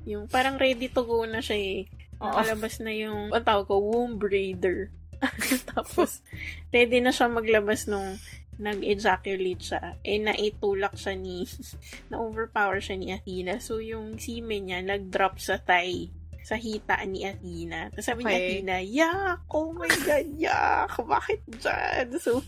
[0.06, 1.80] Yung parang ready to go na siya eh.
[2.22, 4.94] Nakalabas na yung, ang tawag ko, womb braider.
[5.74, 6.22] tapos,
[6.70, 8.18] ready na siya maglabas nung
[8.62, 9.84] nag-ejaculate siya.
[10.06, 11.50] Eh, naitulak siya ni,
[12.14, 13.58] na-overpower siya ni Athena.
[13.58, 17.94] So, yung semen niya, nag-drop sa thigh sa hita ni Athena.
[17.94, 18.30] Tapos sabi okay.
[18.30, 19.40] ni Athena, yak!
[19.54, 20.94] Oh my God, yak!
[20.98, 22.08] Bakit dyan?
[22.18, 22.42] So,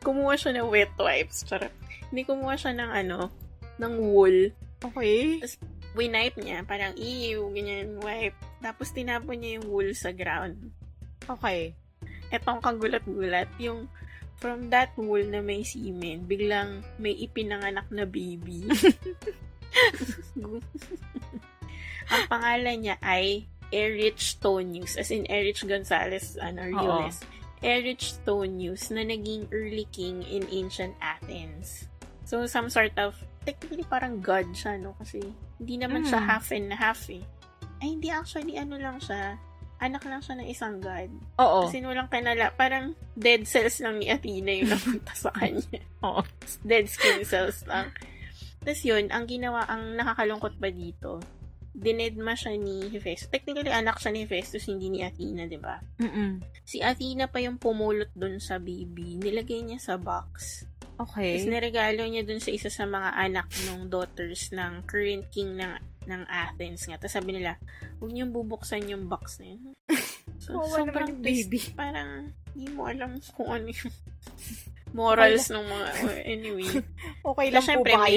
[0.00, 1.44] kumuha siya ng wet wipes.
[1.46, 1.72] Charot.
[2.10, 3.30] Hindi kumuha siya ng ano,
[3.78, 4.52] ng wool.
[4.80, 5.40] Okay.
[5.40, 5.56] Tapos,
[5.94, 6.64] winipe niya.
[6.64, 8.36] Parang, ew, ganyan, wipe.
[8.60, 10.72] Tapos, tinapon niya yung wool sa ground.
[11.28, 11.76] Okay.
[12.32, 13.86] Etong kagulat-gulat, yung
[14.40, 18.64] from that wool na may semen, biglang may ipinanganak na baby.
[22.10, 27.22] Ang pangalan niya ay Erich Tonius, as in Erich Gonzalez, ano, Riles.
[27.60, 31.88] Erich Stonius na naging early king in ancient Athens.
[32.24, 34.96] So, some sort of, technically parang god siya, no?
[34.96, 35.20] Kasi,
[35.60, 36.08] hindi naman mm.
[36.08, 37.24] siya half and half, eh.
[37.80, 39.36] Ay, hindi actually, ano lang siya,
[39.80, 41.10] anak lang siya ng isang god.
[41.40, 41.68] Oo.
[41.68, 45.80] Kasi walang kanala, parang dead cells lang ni Athena yung napunta sa kanya.
[46.04, 46.20] Oo.
[46.64, 47.92] Dead skin cells lang.
[48.60, 51.20] Tapos yun, ang ginawa, ang nakakalungkot ba dito,
[51.70, 53.30] dinedma siya ni Hephaestus.
[53.30, 55.78] Technically, anak siya ni Hephaestus, hindi ni Athena, di ba?
[56.02, 59.18] Mm Si Athena pa yung pumulot dun sa baby.
[59.18, 60.62] Nilagay niya sa box.
[61.00, 61.40] Okay.
[61.40, 65.74] Tapos niregalo niya dun sa isa sa mga anak ng daughters ng current king ng
[66.06, 67.00] ng Athens nga.
[67.00, 67.56] Tapos sabi nila,
[67.98, 69.74] huwag niyong bubuksan yung box na yun.
[70.40, 71.60] So, oh, sobrang baby.
[71.76, 73.92] Parang, hindi mo alam kung ano yung
[74.96, 75.86] morals ng mga,
[76.24, 76.70] anyway.
[77.28, 78.08] okay lang po ba?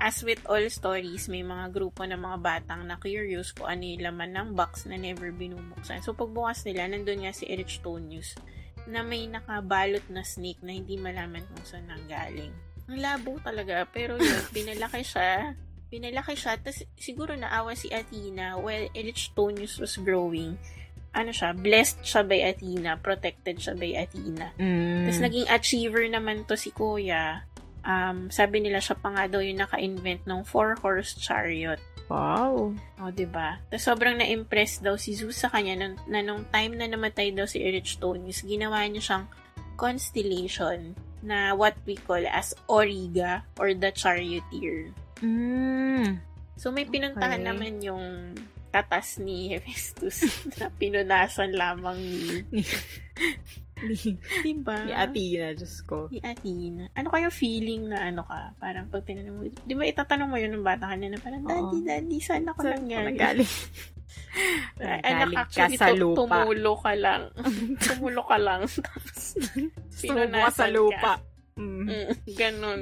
[0.00, 4.00] As with all stories, may mga grupo ng mga batang na curious kung ano yung
[4.00, 6.00] laman ng box na never binubuksan.
[6.00, 8.32] So, pagbukas nila, nandun nga si Erich Tonius
[8.88, 12.48] na may nakabalot na snake na hindi malaman kung saan nanggaling.
[12.88, 15.52] Ang labo talaga, pero yun, pinalaki siya.
[15.92, 20.56] Pinalaki siya, tapos siguro naawa si Athena while Erich Tonius was growing
[21.10, 24.54] ano siya, blessed siya by Athena, protected siya by Athena.
[24.54, 25.10] Mm.
[25.10, 27.50] Tapos naging achiever naman to si Kuya
[27.84, 31.80] um, sabi nila siya pa nga daw yung naka-invent ng four-horse chariot.
[32.10, 32.74] Wow.
[32.74, 33.62] O, oh, diba?
[33.70, 37.46] Tapos sobrang na-impress daw si Zeus sa kanya nung, na nung time na namatay daw
[37.46, 39.26] si Erythronius, ginawa niya siyang
[39.78, 44.90] constellation na what we call as Origa or the Charioteer.
[45.22, 46.18] Mm.
[46.58, 47.48] So, may pinuntahan okay.
[47.48, 48.34] naman yung
[48.70, 50.26] tatas ni Hephaestus
[50.58, 52.62] na pinunasan lamang ni,
[54.44, 54.76] diba?
[54.84, 56.08] Ni Athena, Diyos ko.
[56.12, 56.88] Ni Athena.
[56.94, 58.54] Ano kaya feeling na ano ka?
[58.60, 61.86] Parang pag tinanong mo, di ba itatanong mo yun ng bata kanina, parang, daddy, Oo.
[61.86, 63.14] daddy, saan ako saan nangyari?
[63.16, 63.52] Nagaling.
[64.80, 66.18] Anak, actually, ka sa lupa.
[66.22, 67.22] tumulo ka lang.
[67.84, 68.60] tumulo ka lang.
[68.66, 69.22] Tapos,
[70.00, 71.12] pinunasan sa lupa.
[71.18, 71.60] Ka.
[71.60, 71.84] Mm.
[71.86, 72.80] Mm, ganun.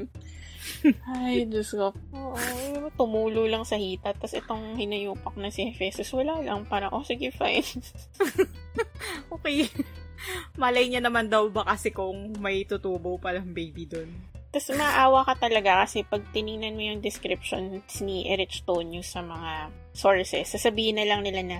[1.08, 1.90] Ay, Diyos ko.
[2.14, 4.14] Oo, tumulo lang sa hita.
[4.14, 6.68] Tapos itong hinayupak na si Hephaestus, wala lang.
[6.68, 7.64] Parang, oh, sige, fine.
[9.34, 9.66] okay.
[10.60, 14.10] Malay niya naman daw ba kasi kung may tutubo palang baby doon.
[14.48, 20.48] Tapos maawa ka talaga kasi pag tiningnan mo yung description ni Erythronius sa mga sources,
[20.48, 21.58] sasabihin na lang nila na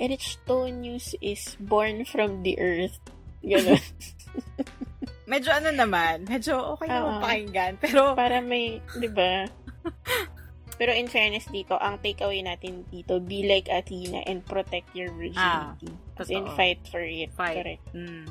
[0.00, 2.96] Erythronius is born from the earth.
[3.44, 3.76] Ganun.
[5.30, 7.72] medyo ano naman, medyo okay naman uh, pakinggan.
[7.78, 9.46] Pero, para may, di ba?
[10.80, 15.36] Pero in fairness dito, ang takeaway natin dito, be like Athena and protect your virginity.
[15.36, 15.76] Ah,
[16.16, 17.28] As in, fight for it.
[17.36, 17.60] Fight.
[17.60, 17.84] Correct.
[17.92, 18.24] Mm.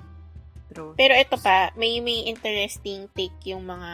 [0.70, 0.94] True.
[0.98, 3.92] Pero ito pa, may may interesting take yung mga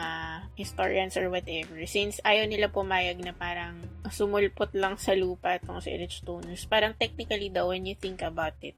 [0.60, 1.80] historians or whatever.
[1.88, 6.68] Since ayaw nila pumayag na parang sumulpot lang sa lupa itong si Eratosthenes.
[6.68, 8.76] Parang technically daw, when you think about it,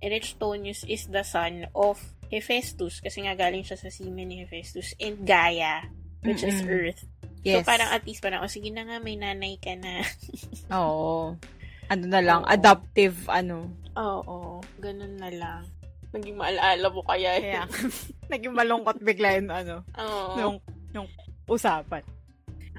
[0.00, 2.00] Eratosthenes is the son of
[2.32, 5.88] Hephaestus kasi nga galing siya sa semen ni Hephaestus and Gaia,
[6.24, 6.72] which is Mm-mm.
[6.72, 7.04] Earth.
[7.46, 7.62] Yes.
[7.62, 10.02] So parang at least parang, o sige na nga, may nanay ka na.
[10.82, 11.38] Oo.
[11.86, 12.50] Ano na lang, Oo.
[12.50, 13.70] adoptive, ano.
[13.94, 15.62] Oo, ganun na lang.
[16.10, 17.38] Naging maalala mo kaya.
[17.38, 17.62] Kaya,
[18.34, 20.34] naging malungkot bigla yung, ano, Oo.
[20.34, 20.54] yung,
[20.90, 21.06] yung
[21.46, 22.02] usapan.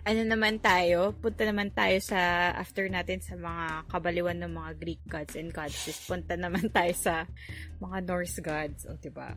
[0.03, 1.15] Ano naman tayo?
[1.15, 6.03] Punta naman tayo sa, after natin sa mga kabaliwan ng mga Greek gods and goddesses,
[6.03, 7.23] punta naman tayo sa
[7.79, 9.31] mga Norse gods, o diba?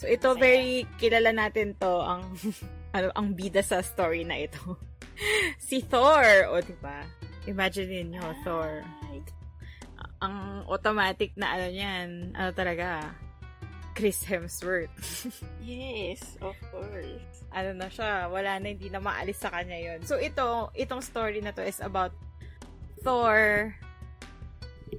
[0.00, 2.24] So, ito, very kilala natin to, ang,
[2.90, 4.78] ano, ang bida sa story na ito.
[5.68, 7.06] si Thor, o diba?
[7.46, 8.82] Imagine niyo, Thor.
[9.06, 9.22] Ay,
[10.20, 13.14] Ang automatic na ano niyan, ano talaga,
[13.96, 14.92] Chris Hemsworth.
[15.60, 17.44] Yes, of course.
[17.50, 21.42] ano na siya, wala na, hindi na maalis sa kanya yon So, ito, itong story
[21.42, 22.14] na to is about
[23.02, 23.70] Thor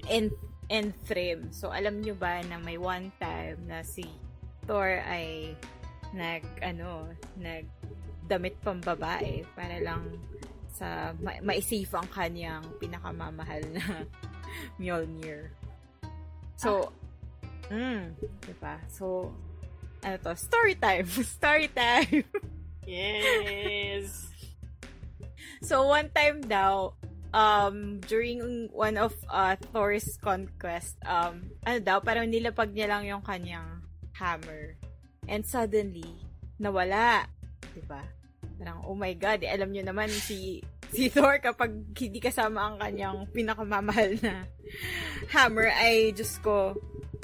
[0.07, 0.31] and,
[0.69, 1.51] and Thrym.
[1.51, 4.05] So, alam nyo ba na may one time na si
[4.67, 5.55] Thor ay
[6.14, 7.07] nag, ano,
[7.39, 7.66] nag
[8.32, 10.07] damit pang babae para lang
[10.72, 14.07] sa ma- maisave ang kanyang pinakamamahal na
[14.80, 15.51] Mjolnir.
[16.55, 16.95] So,
[17.68, 18.16] mm,
[18.47, 18.80] diba?
[18.88, 19.36] So,
[20.01, 20.34] ano to?
[20.38, 21.05] Story time!
[21.38, 22.26] Story time!
[22.82, 24.26] Yes.
[25.62, 26.97] So, one time daw,
[27.30, 33.22] um, during one of uh, Thor's conquest, um, ano daw, parang nilapag niya lang yung
[33.22, 33.86] kanyang
[34.18, 34.82] hammer.
[35.32, 36.11] And suddenly,
[36.59, 37.23] nawala.
[37.71, 38.03] Diba?
[38.59, 40.59] Parang, oh my God, eh, alam nyo naman si
[40.91, 44.43] si Thor kapag hindi kasama ang kanyang pinakamamahal na
[45.32, 46.75] hammer ay, Diyos ko,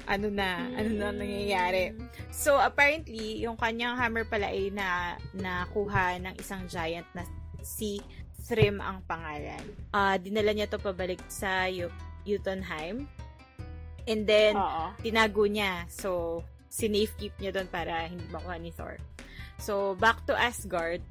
[0.08, 1.91] ano na, ano na nangyayari.
[2.32, 7.28] So, apparently, yung kanyang hammer pala ay na, nakuha ng isang giant na
[7.60, 7.99] si
[8.47, 9.60] Thrym ang pangalan.
[9.91, 11.68] Ah, dinala niya to pabalik sa
[12.24, 13.03] Jotunheim.
[14.08, 14.95] And then, Oo.
[15.03, 15.84] tinago niya.
[15.91, 18.99] So, sinave keep niya doon para hindi makuha ni Thor.
[19.57, 21.01] So, back to Asgard,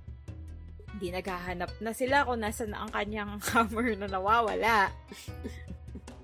[0.97, 4.95] hindi naghahanap na sila kung nasan ang kanyang hammer na nawawala.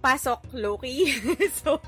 [0.00, 1.12] Pasok Loki.
[1.60, 1.78] so,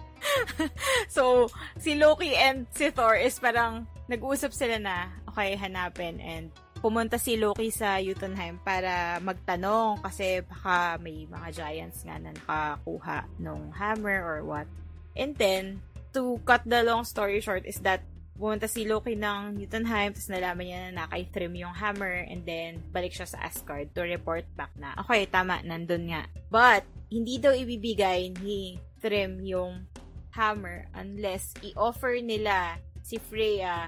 [1.08, 6.20] so, si Loki and si Thor is parang nag-uusap sila na, okay, hanapin.
[6.20, 6.52] And
[6.84, 13.24] pumunta si Loki sa Jotunheim para magtanong kasi baka may mga giants nga na nakakuha
[13.40, 14.68] ng hammer or what.
[15.16, 15.80] And then,
[16.14, 20.66] to cut the long story short is that pumunta si Loki ng Jotunheim tapos nalaman
[20.66, 24.74] niya na kay Thrym yung hammer and then balik siya sa Asgard to report back
[24.74, 26.26] na okay, tama, nandun nga.
[26.50, 26.82] But,
[27.14, 29.86] hindi daw ibibigay ni Thrym yung
[30.34, 33.86] hammer unless i-offer nila si Freya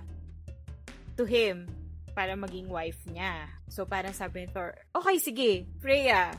[1.18, 1.66] to him
[2.14, 3.50] para maging wife niya.
[3.66, 6.30] So, parang sabi ni Thor, okay, sige, Freya,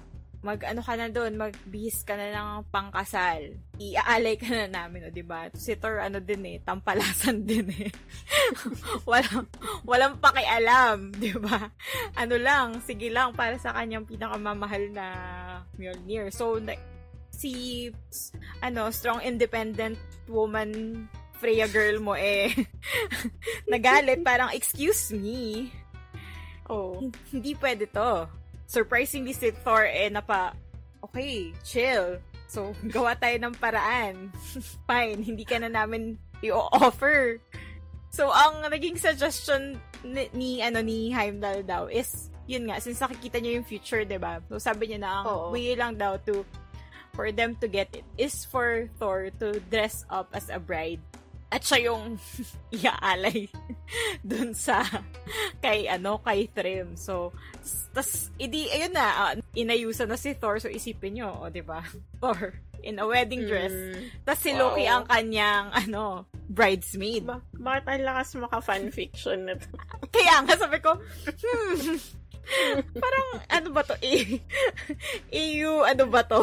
[0.45, 3.57] mag-ano ka na doon, magbihis ka na ng pangkasal.
[3.81, 5.49] Iaalay ka na namin, o, diba?
[5.53, 7.89] Si Thor, ano din eh, tampalasan din eh.
[9.09, 9.45] walang,
[9.83, 11.73] walang pakialam, diba?
[12.13, 15.07] Ano lang, sige lang, para sa kanyang pinakamamahal na
[15.77, 16.29] Mjolnir.
[16.29, 16.77] So, na,
[17.33, 17.87] si,
[18.61, 19.97] ano, strong independent
[20.29, 21.05] woman
[21.37, 22.49] Freya girl mo eh
[23.71, 25.69] nagalit parang excuse me
[26.67, 26.99] Oh.
[27.31, 28.27] hindi pwede to.
[28.67, 30.51] Surprisingly, si Thor eh, napa,
[30.99, 32.19] okay, chill.
[32.51, 34.29] So, gawa tayo ng paraan.
[34.87, 37.39] Fine, hindi ka na namin i-offer.
[38.11, 43.39] So, ang naging suggestion ni, ni ano, ni Heimdall daw is, yun nga, since nakikita
[43.43, 45.51] niya yung future, 'di ba So, sabi niya na ang Oo.
[45.51, 46.47] way lang daw to,
[47.11, 51.03] for them to get it, is for Thor to dress up as a bride.
[51.47, 52.19] At siya yung
[52.75, 53.47] iaalay
[54.29, 54.83] dun sa
[55.63, 56.99] kay ano kay Trim.
[56.99, 57.31] So
[57.95, 61.81] tas idi ayun na ah, inayusan na si Thor so isipin niyo, o di ba?
[62.21, 62.53] Thor
[62.85, 63.73] in a wedding dress.
[63.73, 64.01] Mm.
[64.21, 64.75] Tas si Wow.
[64.75, 67.25] Loki ang kanyang ano bridesmaid.
[67.25, 69.67] Ba- bakit ang lakas maka-fanfiction na to?
[70.13, 71.99] Kaya nga sabi ko, hmm,
[72.95, 73.97] parang ano ba to?
[73.99, 74.39] E-
[75.33, 76.39] EU, ano ba to?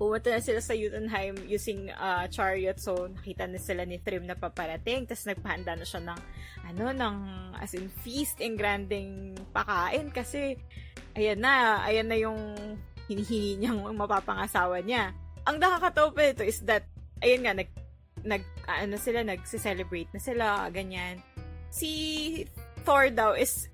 [0.00, 2.80] Pumunta na sila sa Jotunheim using uh, chariot.
[2.80, 5.04] So, nakita na sila ni Trim na paparating.
[5.04, 6.20] Tapos, nagpahanda na siya ng,
[6.72, 7.16] ano, ng,
[7.60, 10.08] as in, feast and granding pakain.
[10.08, 10.56] Kasi,
[11.12, 12.56] ayan na, ayan na yung
[13.12, 15.12] hinihingi niyang mapapangasawa niya.
[15.44, 16.88] Ang nakakatawa ito is that,
[17.20, 17.68] ayun nga, nag,
[18.24, 21.20] nag, ano sila, nagse-celebrate na sila, ganyan.
[21.68, 22.48] Si
[22.88, 23.68] Thor daw is,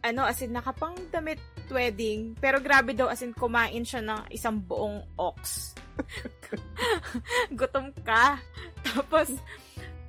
[0.00, 4.58] ano, as in, nakapang damit wedding, pero grabe daw as in kumain siya ng isang
[4.58, 5.74] buong ox.
[7.58, 8.38] Gutom ka.
[8.86, 9.30] Tapos,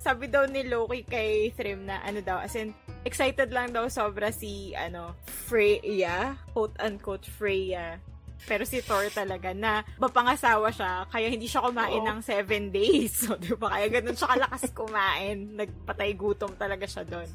[0.01, 2.73] sabi daw ni Loki kay Thrym na ano daw, as in,
[3.05, 8.01] excited lang daw sobra si, ano, Freya, quote-unquote Freya.
[8.49, 12.09] Pero si Thor talaga na mapangasawa siya, kaya hindi siya kumain Oo.
[12.09, 13.13] ng seven days.
[13.21, 13.77] So, di ba?
[13.77, 15.53] Kaya ganun siya kalakas kumain.
[15.53, 17.29] Nagpatay gutom talaga siya doon.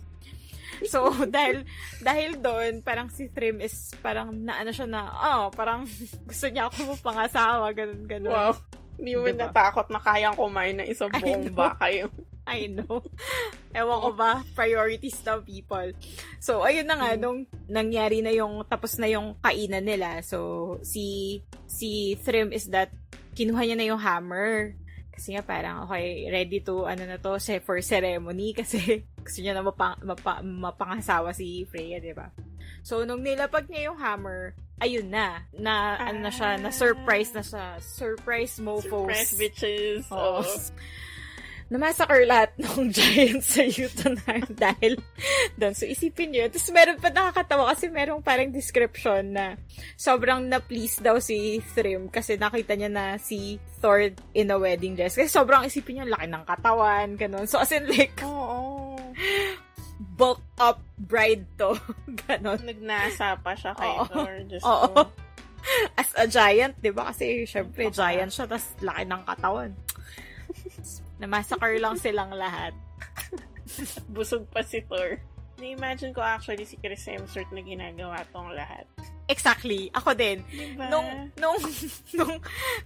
[0.87, 1.64] So, dahil,
[2.03, 5.89] dahil doon, parang si Trim is parang naano siya na, oh, parang
[6.29, 8.33] gusto niya ako mapangasawa, ganun, ganun.
[8.33, 8.53] Wow.
[8.97, 9.49] Hindi mo diba?
[9.49, 11.93] natakot na kayang kumain ng isang buong baka
[12.47, 13.03] I know.
[13.75, 15.91] Ewan ko ba, priorities ng people.
[16.39, 17.21] So, ayun na nga, mm.
[17.21, 20.23] nung nangyari na yung, tapos na yung kainan nila.
[20.23, 22.95] So, si, si Thrym is that,
[23.35, 24.79] kinuha niya na yung hammer.
[25.17, 28.53] Kasi nga parang, okay, ready to, ano na to, for ceremony.
[28.61, 32.29] Kasi gusto niya na mapang, mapa, mapangasawa si Freya, di ba?
[32.85, 36.12] So, nung nilapag niya yung hammer, ayun na, na, ah.
[36.12, 37.81] ano na siya, na surprise na siya.
[37.81, 39.09] Surprise mofos.
[39.09, 40.05] Surprise bitches.
[40.12, 40.45] Oh.
[40.45, 40.61] oh
[41.67, 44.95] na-massacre lahat ng giants sa Yutonar dahil
[45.59, 45.75] doon.
[45.75, 46.47] So, isipin nyo.
[46.47, 49.59] Tapos, meron pa nakakatawa kasi merong parang description na
[49.99, 55.19] sobrang na-please daw si Thrym kasi nakita niya na si Thor in a wedding dress.
[55.19, 57.47] Kasi sobrang isipin niya, laki ng katawan, ganun.
[57.51, 58.95] So, as in like, oo.
[60.17, 61.77] bulk up bride to.
[62.25, 62.62] Ganon.
[62.64, 64.05] Nagnasa pa siya kay Oo.
[64.09, 64.33] Thor.
[64.49, 65.03] Just Oo.
[65.99, 67.11] As a giant, di ba?
[67.11, 69.71] Kasi, syempre, giant siya, tapos laki ng katawan.
[71.17, 72.77] Na-massacre lang silang lahat.
[74.14, 75.21] Busog pa si Thor.
[75.57, 78.85] Na-imagine ko actually si Chris Hemsworth na ginagawa tong lahat.
[79.27, 79.91] Exactly.
[79.91, 80.45] Ako din.
[80.53, 80.87] Diba?
[80.93, 81.59] Nung, nung,
[82.19, 82.35] nung,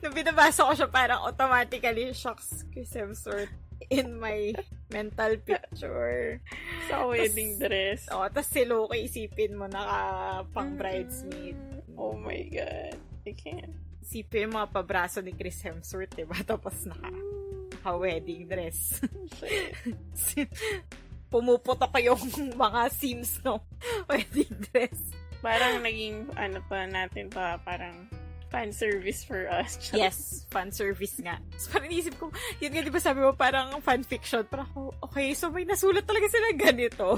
[0.00, 3.52] nung binabasa ko siya, parang automatically, shocks, Chris Hemsworth
[3.88, 4.54] in my
[4.92, 6.40] mental picture.
[6.88, 8.00] Sa wedding tas, dress.
[8.12, 11.56] Oh, tapos si Loki, isipin mo, naka pang bridesmaid.
[11.96, 12.96] Oh my God.
[13.26, 13.74] I can't.
[14.00, 16.36] Isipin mo, pabraso ni Chris Hemsworth, diba?
[16.44, 17.12] Tapos naka,
[17.80, 19.00] naka-wedding dress.
[21.32, 22.20] Pumuputok yung
[22.52, 23.56] mga seams ng
[24.04, 25.00] wedding dress.
[25.40, 28.04] Parang naging, ano pa natin pa, parang
[28.52, 29.80] fan service for us.
[29.96, 31.40] yes, fan service nga.
[31.56, 32.28] So, parang inisip ko,
[32.60, 34.44] yun nga, di ba sabi mo, parang fan fiction.
[34.44, 37.16] Parang ako, okay, so may nasulat talaga sila ganito.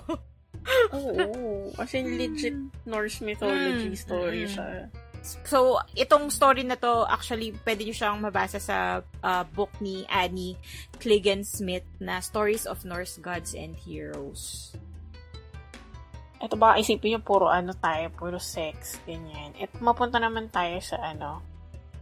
[0.94, 1.74] Oo.
[1.74, 2.54] Kasi legit
[2.86, 4.52] Norse mythology mm, story mm.
[4.54, 4.86] siya.
[5.22, 10.58] So, itong story na to, actually, pwede nyo siyang mabasa sa uh, book ni Annie
[10.98, 14.74] Kligan Smith na Stories of Norse Gods and Heroes.
[16.42, 19.54] Ito ba, isipin nyo, puro ano tayo, puro sex, ganyan.
[19.62, 21.38] At mapunta naman tayo sa ano,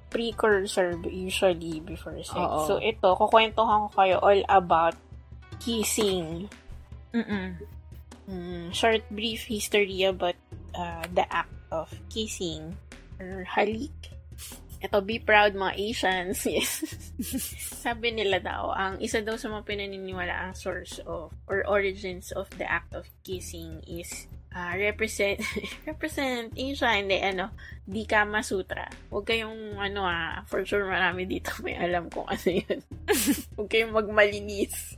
[0.09, 2.41] precursor usually before sex.
[2.41, 2.65] Oo.
[2.65, 4.97] So, ito, kukwentuhan ko kayo all about
[5.61, 6.49] kissing.
[7.13, 7.53] Mm-mm.
[8.33, 10.41] Mm, short, brief history about
[10.73, 12.81] uh, the act of kissing
[13.21, 13.93] or halik.
[14.81, 16.41] Ito, be proud mga Asians.
[16.49, 16.81] Yes.
[17.85, 22.49] Sabi nila daw, ang isa daw sa mga pinaniniwala ang source of or origins of
[22.57, 24.09] the act of kissing is
[24.57, 25.41] uh, represent
[25.91, 27.53] represent Asia, hindi ano,
[27.85, 28.89] di Kama Sutra.
[29.13, 32.81] Huwag kayong ano ah, for sure marami dito may alam kung ano yun.
[33.57, 34.97] Huwag kayong magmalinis.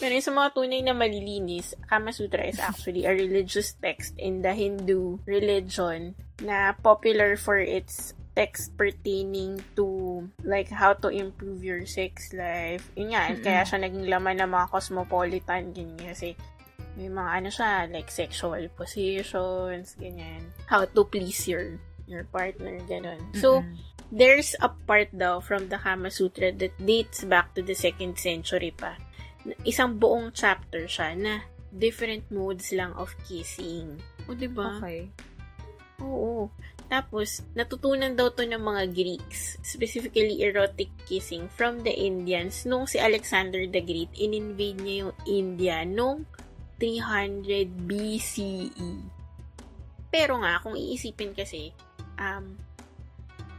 [0.00, 4.52] Pero sa mga tunay na malilinis, Kama Sutra is actually a religious text in the
[4.52, 12.32] Hindu religion na popular for its text pertaining to like how to improve your sex
[12.32, 12.88] life.
[12.96, 13.44] Yun nga, mm-hmm.
[13.44, 16.32] kaya siya naging laman ng mga cosmopolitan ganyan kasi
[16.96, 20.48] may mga ano siya like sexual positions, ganyan.
[20.64, 21.76] How to please your
[22.08, 23.20] your partner, ganun.
[23.20, 23.40] Mm-hmm.
[23.40, 23.60] So,
[24.12, 28.72] there's a part daw from the Kama Sutra that dates back to the second century
[28.72, 28.96] pa
[29.66, 33.96] isang buong chapter siya na different modes lang of kissing.
[34.28, 34.78] O, diba?
[34.78, 35.08] Okay.
[36.04, 36.52] Oo.
[36.92, 43.00] Tapos, natutunan daw to ng mga Greeks, specifically erotic kissing from the Indians nung si
[43.00, 46.28] Alexander the Great in-invade niya yung India nung
[46.76, 48.90] 300 BCE.
[50.12, 51.72] Pero nga, kung iisipin kasi,
[52.20, 52.60] um,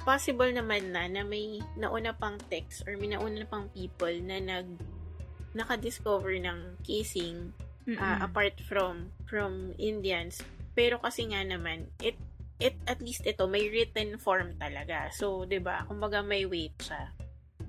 [0.05, 4.67] possible naman na na may nauna pang text or may nauna pang people na nag
[5.53, 7.53] nakadiscover ng kissing
[7.87, 10.41] uh, apart from from Indians.
[10.73, 12.17] Pero kasi nga naman, it
[12.61, 15.09] it at least ito may written form talaga.
[15.13, 15.85] So, 'di ba?
[15.85, 17.13] Kumbaga may weight siya.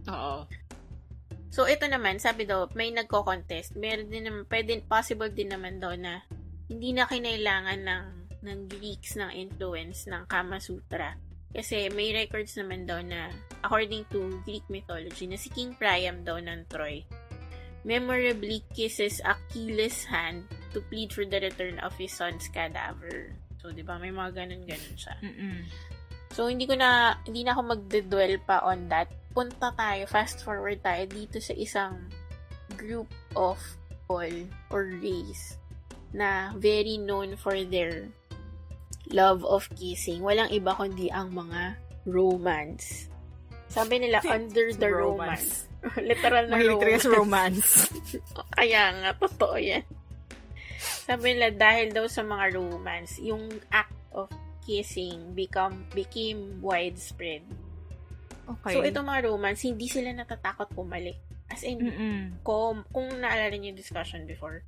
[0.09, 0.49] Oo.
[1.55, 3.79] So, ito naman, sabi daw, may nagko-contest.
[3.79, 6.27] Meron din naman, pwede, possible din naman daw na
[6.67, 8.07] hindi na kinailangan ng,
[8.43, 11.15] ng Greeks ng influence ng Kama Sutra.
[11.55, 13.31] Kasi may records naman daw na,
[13.63, 17.07] according to Greek mythology, na si King Priam daw ng Troy,
[17.85, 23.33] memorably kisses Achilles' hand to plead for the return of his son's cadaver.
[23.61, 24.01] So, di ba?
[24.01, 25.15] May mga ganun-ganun siya.
[25.21, 25.65] Mm-mm.
[26.35, 29.13] So, hindi ko na, hindi na ako magde-dwell pa on that.
[29.31, 32.11] Punta tayo, fast forward tayo dito sa isang
[32.75, 33.07] group
[33.39, 33.61] of
[34.05, 35.57] people or race
[36.15, 38.07] na very known for their
[39.11, 40.23] love of kissing.
[40.23, 41.75] Walang iba kundi ang mga
[42.07, 43.11] romance.
[43.67, 45.67] Sabi nila, under the romance.
[46.11, 47.03] Literal na Mahilig romance.
[47.05, 47.71] sa romance.
[48.59, 49.85] Kaya nga, totoo yan.
[51.05, 54.33] Sabi nila, dahil daw sa mga romance, yung act of
[54.65, 57.45] kissing become became widespread.
[58.45, 58.77] Okay.
[58.77, 61.17] So, itong mga romance, hindi sila natatakot pumalik.
[61.49, 62.21] As in, Mm-mm.
[62.45, 64.65] com, kung naalala niyo yung discussion before,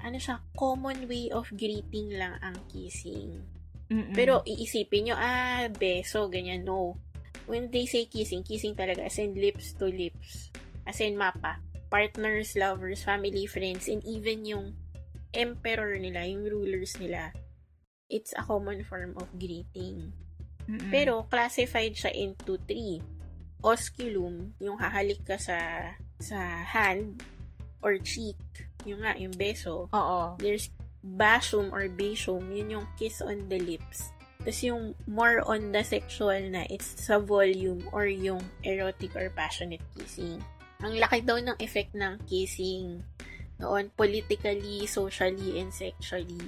[0.00, 3.40] ano siya, common way of greeting lang ang kissing.
[3.88, 4.12] Mm-mm.
[4.12, 7.00] Pero iisipin nyo, ah, beso, ganyan, no.
[7.48, 10.52] When they say kissing, kissing talaga, as in lips to lips.
[10.84, 11.58] As in mapa.
[11.88, 14.76] Partners, lovers, family, friends, and even yung
[15.32, 17.32] emperor nila, yung rulers nila,
[18.12, 20.12] it's a common form of greeting.
[20.68, 20.92] Mm-mm.
[20.92, 23.00] Pero, classified siya into three.
[23.64, 25.56] Osculum, yung hahalik ka sa
[26.20, 26.38] sa
[26.68, 27.24] hand
[27.80, 28.36] or cheek.
[28.84, 29.88] Yung nga, yung beso.
[29.88, 30.36] Oo.
[30.36, 30.68] There's
[31.00, 34.12] bashum or bashum, yun yung kiss on the lips.
[34.48, 39.84] Tapos yung more on the sexual na, it's sa volume or yung erotic or passionate
[39.92, 40.40] kissing.
[40.80, 43.04] Ang laki daw ng effect ng kissing
[43.60, 46.40] noon politically, socially, and sexually.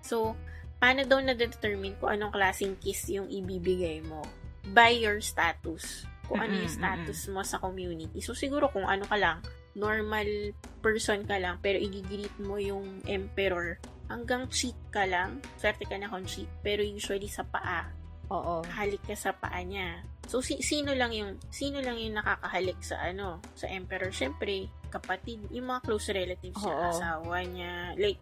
[0.00, 0.32] So,
[0.80, 4.24] paano daw na-determine kung anong klaseng kiss yung ibibigay mo?
[4.72, 6.08] By your status.
[6.32, 8.24] Kung ano yung status mo sa community.
[8.24, 9.44] So, siguro kung ano ka lang,
[9.76, 13.76] normal person ka lang, pero igigreet mo yung emperor,
[14.12, 17.88] hanggang cheek ka lang, swerte ka na kung cheek, pero usually sa paa,
[18.28, 18.60] Oo.
[18.76, 20.04] halik ka sa paa niya.
[20.28, 24.12] So, si- sino lang yung, sino lang yung nakakahalik sa ano, sa emperor?
[24.12, 26.92] Siyempre, kapatid, yung mga close relatives niya, Oo.
[26.92, 28.20] asawa niya, like,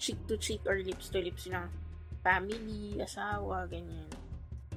[0.00, 1.68] cheek to cheek or lips to lips ng
[2.24, 4.08] family, asawa, ganyan.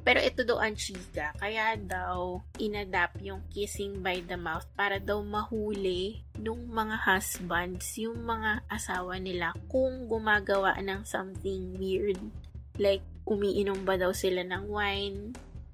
[0.04, 5.24] Pero ito daw ang chika, kaya daw inadapt yung kissing by the mouth para daw
[5.24, 12.20] mahuli nung mga husbands, yung mga asawa nila kung gumagawa ng something weird.
[12.76, 15.20] Like, umiinom ba daw sila ng wine?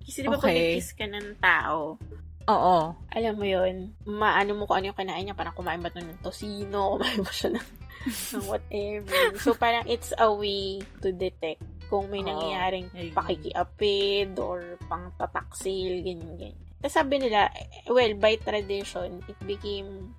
[0.05, 0.77] Kasi di ba pag Okay.
[0.77, 1.97] kiss ka ng tao,
[2.45, 2.77] Oo.
[3.09, 6.21] alam mo yun, maano mo kung ano yung kinain niya, parang kumain ba ito ng
[6.21, 7.67] tosino, kumain ba siya ng,
[8.37, 9.17] ng whatever.
[9.41, 13.13] So, parang it's a way to detect kung may nangyayaring Ayun.
[13.17, 16.69] pakikiapid or pang tataksil, ganyan, ganyan.
[16.79, 17.51] Tapos sabi nila,
[17.91, 20.15] well, by tradition, it became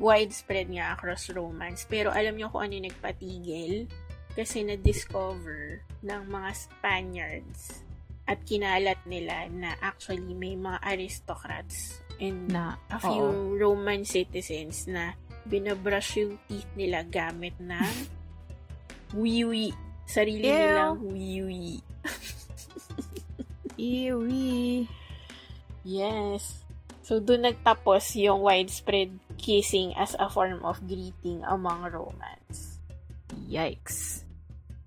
[0.00, 1.84] widespread nga across romance.
[1.84, 3.84] Pero alam niyo kung ano yung nagpatigil?
[4.32, 7.82] Kasi na-discover ng mga Spaniards
[8.28, 13.56] at kinalat nila na actually may mga aristocrats and Na, a few oo.
[13.56, 15.16] Roman citizens na
[15.48, 17.88] binabrush yung teeth nila gamit ng
[19.20, 19.72] wiwi.
[20.08, 20.56] Sarili Ew.
[20.56, 21.68] nilang wiwi.
[23.76, 24.88] Iwi.
[25.84, 26.64] Yes.
[27.04, 32.80] So, doon nagtapos yung widespread kissing as a form of greeting among Romans.
[33.48, 34.24] Yikes.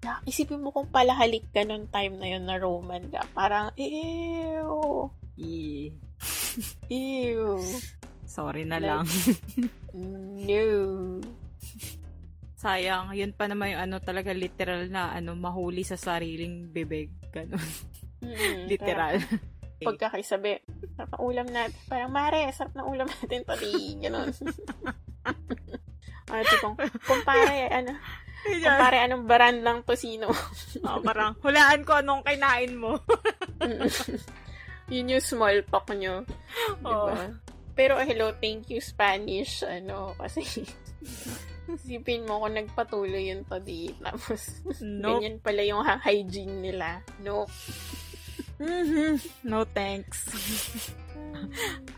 [0.02, 3.22] Na, isipin mo kung palahalik ka nung time na yun na Roman ka.
[3.34, 5.94] Parang, ew, I-
[6.90, 7.58] ew,
[8.32, 9.06] Sorry na Like- lang.
[10.46, 10.66] no.
[12.62, 17.10] Sayang, yun pa naman yung ano talaga literal na ano mahuli sa sariling bibig.
[17.34, 17.58] Ganun.
[18.22, 19.18] Mm, literal.
[19.82, 20.62] pagkakasabi,
[20.94, 21.78] sarap ng ulam natin.
[21.90, 24.30] Parang, mare, sarap ng ulam natin, pati, gano'n.
[26.30, 27.92] ano, tipong, kumpare, ano,
[28.46, 30.30] kumpare, anong brand ng tosino?
[30.86, 33.02] oh, parang, hulaan ko anong kinain mo.
[34.94, 36.22] Yun yung small talk nyo.
[36.78, 37.34] Diba?
[37.74, 40.46] Pero, hello, thank you, Spanish, ano, kasi,
[41.68, 44.42] isipin mo kung nagpatuloy yung tadi, tapos,
[44.82, 45.22] Nope.
[45.22, 47.00] ganyan pala yung hygiene nila.
[47.20, 47.48] No.
[48.58, 49.18] Mhm.
[49.42, 50.26] No thanks.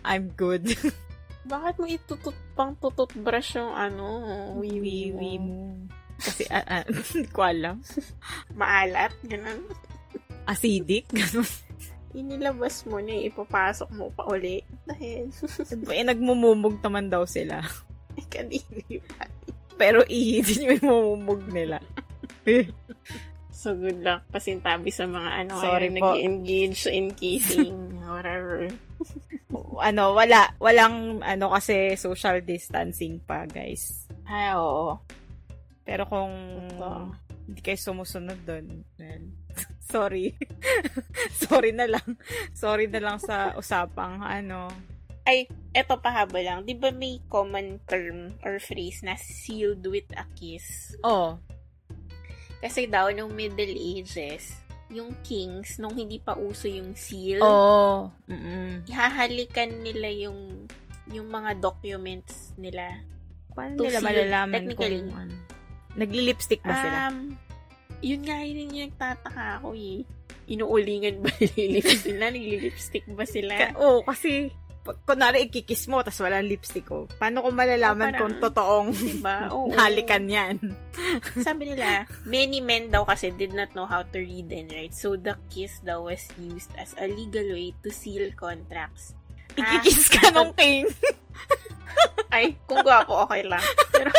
[0.06, 0.64] I'm good.
[1.44, 4.06] Bakit mo itutut pang tutut brush yung ano,
[4.56, 5.20] Wiwi mo?
[5.44, 5.60] mo.
[6.16, 7.84] Kasi, ah, ah, hindi ko alam.
[8.56, 9.68] Maalat, ganun.
[10.48, 11.12] Acidic.
[11.12, 11.44] Ganun.
[12.16, 14.64] Inilabas mo na, ipapasok mo pa uli.
[14.88, 15.28] Dahil,
[15.90, 17.60] eh, nagmumumog naman daw sila.
[18.34, 19.26] kadiri pa.
[19.78, 21.82] Pero ihi din yung mumumog nila.
[23.64, 26.12] So, good luck pasintabi sa mga ano Sorry po.
[26.12, 28.68] nag-engage in kissing, whatever.
[29.88, 34.04] ano, wala, walang, ano kasi, social distancing pa, guys.
[34.28, 35.00] Ay, oo.
[35.88, 36.36] Pero kung
[36.76, 37.16] Totoo.
[37.48, 39.26] hindi kayo sumusunod doon, well,
[39.80, 40.36] sorry.
[41.48, 42.20] sorry na lang.
[42.52, 44.68] Sorry na lang sa usapang, ano,
[45.24, 46.64] Ay, eto pahaba lang.
[46.64, 50.96] Di ba may common term or phrase na sealed with a kiss?
[51.02, 51.40] oh,
[52.60, 54.56] Kasi daw, nung Middle Ages,
[54.88, 58.08] yung kings, nung hindi pa uso yung seal, Oo.
[58.26, 58.86] Mm-mm.
[58.86, 60.64] ihahalikan nila yung
[61.10, 63.04] yung mga documents nila.
[63.52, 65.02] Paano To nila seal, malalaman technically.
[65.02, 65.36] kung ano?
[65.94, 66.98] Nagli-lipstick ba sila?
[67.06, 67.36] Um,
[68.00, 70.08] yun nga yun yung nagtataka ako eh.
[70.46, 72.26] Inuulingan ba lips nila?
[72.30, 73.54] Nagli-lipstick ba sila?
[73.56, 77.08] Ka- Oo, kasi pag kunwari ikikis mo tapos walang lipstick ko.
[77.10, 79.38] Paano ko malalaman Oh, parang- kung totoong diba?
[79.56, 79.72] Oo.
[79.72, 80.60] halikan yan?
[81.48, 84.92] Sabi nila, many men daw kasi did not know how to read and write.
[84.92, 89.16] So, the kiss daw was used as a legal way to seal contracts.
[89.56, 90.84] Ah, Ikikis ka nung king.
[92.28, 93.62] Ay, kung gwapo, okay lang.
[93.90, 94.10] Pero,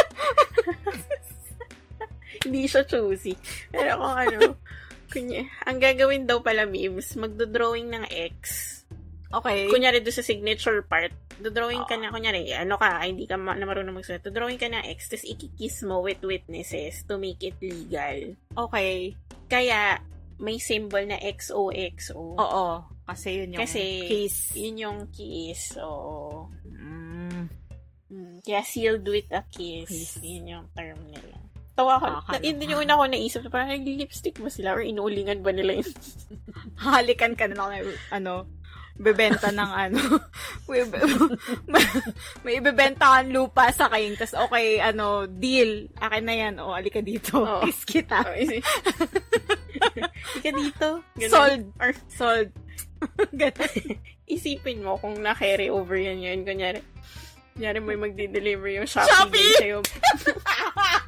[2.41, 3.35] hindi siya choosy.
[3.69, 4.39] Pero kung ano,
[5.09, 8.05] kunya, ang gagawin daw pala, Mibs, magdodrawing ng
[8.37, 8.41] X.
[9.41, 9.67] Okay.
[9.67, 11.11] Kunyari doon sa signature part,
[11.43, 14.71] dodrawing ka na, kunyari, ano ka, ay, hindi ka ma- na marunong magsulat, dodrawing ka
[14.71, 18.39] ng X, tapos ikikiss mo with witnesses to make it legal.
[18.55, 19.19] Okay.
[19.51, 19.99] Kaya,
[20.39, 22.39] may symbol na XOXO.
[22.39, 22.67] Oo.
[23.05, 24.37] Kasi yun yung Kasi, kiss.
[24.57, 25.77] Yun yung kiss.
[25.79, 26.51] Oo.
[26.65, 27.47] Mm.
[28.11, 29.91] Mm, Kaya sealed with a kiss.
[29.91, 30.23] Kiss.
[30.23, 31.37] Yun yung term nila.
[31.75, 32.07] Tawa ko.
[32.07, 33.43] Na, yun yung una ko naisip.
[33.51, 34.79] Parang nag-lipstick ba sila?
[34.79, 35.95] Or inuulingan ba nila yun?
[36.87, 38.47] Halikan ka na ng, ano,
[38.95, 39.99] bebenta ng ano,
[40.71, 40.87] may,
[42.47, 47.03] may ibebenta kang lupa sa king, tas okay, ano, deal, akin na yan, o, alika
[47.03, 47.67] dito, Oo.
[47.67, 48.23] kiss kita.
[48.23, 48.63] Oh, isi-
[50.41, 50.89] Ika dito.
[51.19, 51.31] Ganun.
[51.31, 51.63] Sold.
[51.83, 52.49] Or Sold.
[53.41, 53.75] Ganun.
[54.25, 56.47] isipin mo kung na-carry over yan yun.
[56.47, 56.81] Kunyari,
[57.55, 59.55] kunyari may magdi-deliver yung Shopee, Shopee!
[59.61, 59.79] sa'yo.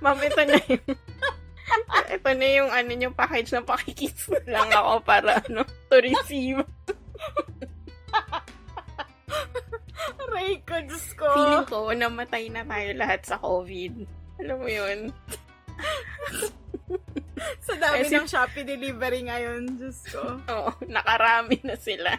[0.05, 0.85] Ma'am, ito na yung
[2.07, 6.63] ito na yung ano yung package na pakikiss lang ako para ano to receive.
[10.47, 11.27] Aray ko, Diyos ko.
[11.27, 13.93] Feeling ko, namatay na tayo lahat sa COVID.
[14.39, 15.11] Alam mo yun?
[17.67, 20.23] Sa dami Kasi- ng Shopee delivery ngayon, Diyos ko.
[20.47, 22.15] Oo, nakarami na sila.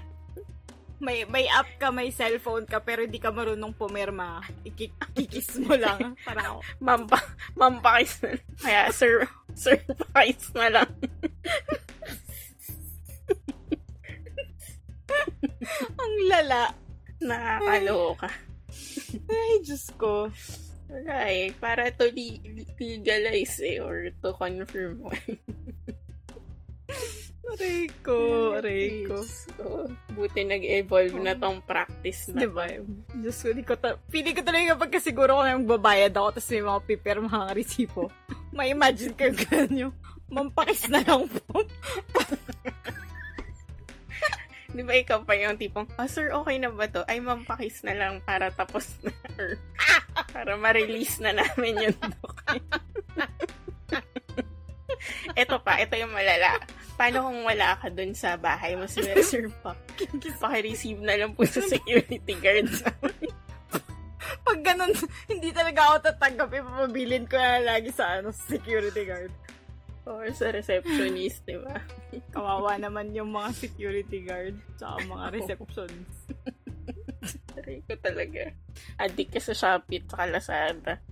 [1.00, 4.44] May, may app ka, may cellphone ka, pero hindi ka marunong pumirma.
[4.68, 6.14] Ikik- Ikikis mo lang.
[6.28, 7.24] Parang, Mampa,
[7.56, 8.36] mampakis na.
[8.60, 9.24] Kaya, sir,
[9.56, 9.80] sir,
[10.12, 10.90] pakis na lang.
[15.96, 16.76] ang lala.
[17.22, 18.30] Nakakaloka.
[19.26, 20.30] Ay, Diyos ko.
[20.88, 21.52] Eh.
[21.60, 22.40] Para to li-
[22.80, 25.04] legalize eh, or to confirm.
[27.48, 28.18] Aray ko,
[28.60, 29.24] aray ko.
[29.24, 32.44] So, buti nag-evolve na tong practice na.
[32.44, 32.68] Diba?
[33.16, 36.36] Diyos ko, di ko ta- Pili ko talaga kapag siguro ko na yung babayad ako
[36.36, 38.04] tapos may mga piper, mga resipo.
[38.52, 39.94] May imagine yung ganun yung
[40.28, 41.64] mampakis na lang po.
[44.78, 47.02] Di ba ikaw pa yung tipong, ah, sir, okay na ba to?
[47.10, 49.10] Ay, mampakis na lang para tapos na.
[49.42, 49.58] Or,
[50.38, 52.86] para ma-release na namin yung document.
[55.34, 56.62] ito pa, ito yung malala.
[56.94, 59.74] Paano kung wala ka dun sa bahay mo, sir, sir, pa,
[60.38, 62.86] paki-receive na lang po sa security guards.
[64.46, 64.94] Pag ganun,
[65.26, 66.50] hindi talaga ako tatanggap.
[66.54, 69.34] Ipapabilin ko na lagi sa ano, security guard.
[70.08, 71.84] Or sa receptionist, di ba?
[72.34, 76.32] Kawawa naman yung mga security guard sa mga receptionist.
[77.50, 78.56] Saray ko talaga.
[78.96, 81.04] Addict ka sa Shopee at Lazada.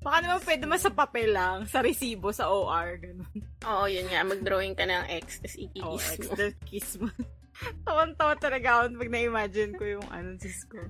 [0.00, 3.28] Baka naman pwede mas sa papel lang, sa resibo, sa OR, ganun.
[3.62, 4.20] Oo, yun nga.
[4.22, 6.14] Mag-drawing ka ng X, tapos Oh, ikikis mo.
[6.14, 7.08] extra kiss mo.
[7.86, 10.80] Tawan-tawa talaga ako pag na-imagine ko yung ano, Diyos ko.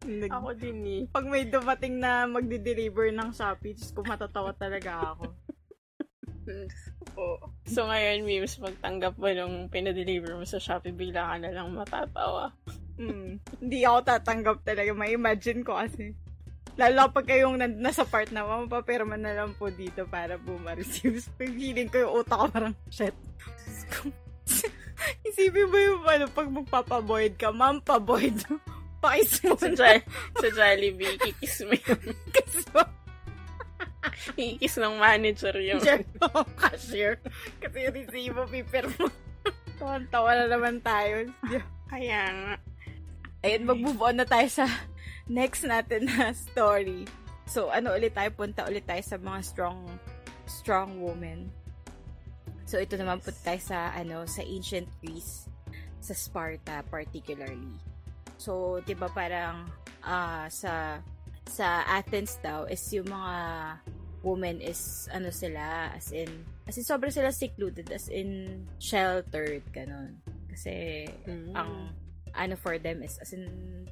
[0.00, 1.02] Nag- Ako din eh.
[1.06, 5.36] pag may dumating na magde-deliver ng Shopee, Diyos ko, matatawa talaga ako.
[7.16, 7.46] Oo.
[7.66, 12.52] So, ngayon, Mims, pagtanggap mo nung pinadeliver mo sa Shopee, bigla ka na lang matatawa.
[13.00, 13.40] Hmm.
[13.58, 14.90] Hindi ako tatanggap talaga.
[14.92, 16.12] May imagine ko kasi.
[16.78, 21.18] Lalo pag kayong nan- nasa part na, mapapirma na lang po dito para po ma-receive.
[21.38, 23.16] Feeling ko yung utak ko parang, shit.
[25.26, 28.36] Isipin mo yung ano, pag magpapaboyd ka, ma'am, paboyd.
[29.00, 29.96] Pakis mo Sa, na.
[29.96, 30.04] jo-
[30.36, 32.00] sa Jollibee, kikis mo yung
[32.36, 32.60] Kasi
[34.36, 37.20] mo, kikis ng manager ako, cashier.
[37.60, 39.08] Kasi yung resibo, pipirma.
[39.80, 41.28] Tawan-tawa na naman tayo.
[41.88, 42.54] kaya nga.
[43.40, 44.66] Ayun, mag-move on na tayo sa
[45.28, 47.08] next natin na story.
[47.48, 48.28] So, ano ulit tayo?
[48.36, 49.80] Punta ulit tayo sa mga strong
[50.44, 51.48] strong women.
[52.68, 55.48] So, ito naman punta tayo sa, ano, sa ancient Greece,
[55.98, 57.74] sa Sparta particularly.
[58.36, 59.68] So, di ba parang
[60.04, 61.00] ah, sa
[61.50, 63.34] sa Athens daw is yung mga
[64.22, 66.28] women is ano sila as in
[66.68, 71.56] as in sobrang sila secluded as in sheltered ganun kasi Mm.
[71.56, 71.72] ang
[72.34, 73.48] ano for them is as in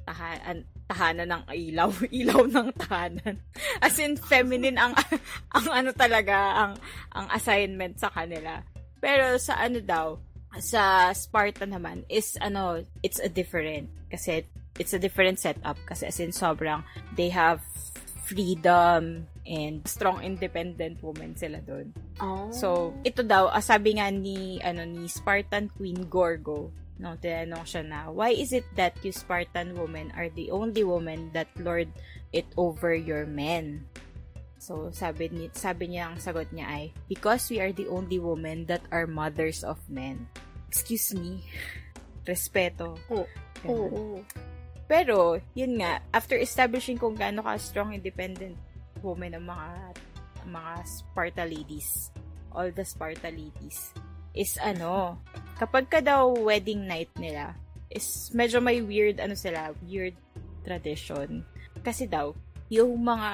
[0.07, 1.91] tahan, tahanan ng ilaw,
[2.23, 3.35] ilaw ng tahanan.
[3.83, 4.95] As in feminine ang
[5.57, 6.73] ang ano talaga ang
[7.13, 8.63] ang assignment sa kanila.
[9.03, 10.15] Pero sa ano daw,
[10.59, 14.43] sa Sparta naman is ano, it's a different kasi
[14.77, 16.83] it's a different setup kasi as in sobrang
[17.17, 17.63] they have
[18.29, 21.89] freedom and strong independent woman sila doon.
[22.21, 22.53] Oh.
[22.53, 26.69] So, ito daw, uh, sabi nga ni, ano, ni Spartan Queen Gorgo,
[27.01, 31.33] no, tinanong siya na, why is it that you Spartan women are the only women
[31.33, 31.89] that lord
[32.29, 33.89] it over your men?
[34.61, 38.69] So, sabi, ni, sabi niya, ang sagot niya ay, because we are the only women
[38.69, 40.29] that are mothers of men.
[40.69, 41.41] Excuse me.
[42.29, 42.93] Respeto.
[43.09, 43.25] Oh.
[43.65, 43.89] Ganun.
[43.89, 44.03] Oo.
[44.89, 48.57] Pero, yun nga, after establishing kung gaano ka strong independent
[49.05, 49.69] woman ang mga
[50.49, 52.09] mga Sparta ladies,
[52.49, 53.93] all the Sparta ladies,
[54.33, 55.21] is ano,
[55.61, 57.53] kapag ka daw wedding night nila,
[57.93, 60.17] is medyo may weird, ano sila, weird
[60.65, 61.45] tradition.
[61.85, 62.33] Kasi daw,
[62.73, 63.31] yung mga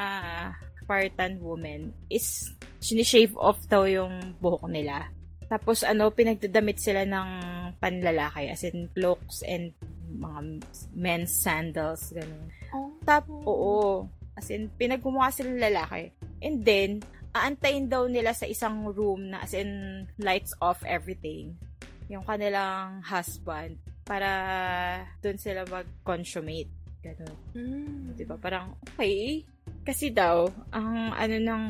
[0.83, 2.51] Spartan women is
[2.83, 5.07] sinishave off daw yung buhok nila.
[5.47, 7.29] Tapos ano, pinagdadamit sila ng
[7.79, 9.71] panlalaki, as in cloaks and
[10.19, 10.39] mga
[10.95, 12.47] men's sandals, ganun.
[12.71, 12.91] Oh.
[13.03, 14.07] Tap, oo.
[14.35, 16.11] As in, pinagmumukha sila ng lalaki.
[16.43, 17.03] And then,
[17.35, 21.55] aantayin daw nila sa isang room na as in, lights off everything.
[22.11, 24.29] Yung kanilang husband para
[25.19, 26.71] doon sila mag-consummate.
[27.01, 27.35] Ganun.
[27.53, 28.17] Mm.
[28.17, 28.35] Diba?
[28.37, 29.43] Parang, okay.
[29.85, 31.63] Kasi daw, ang ano ng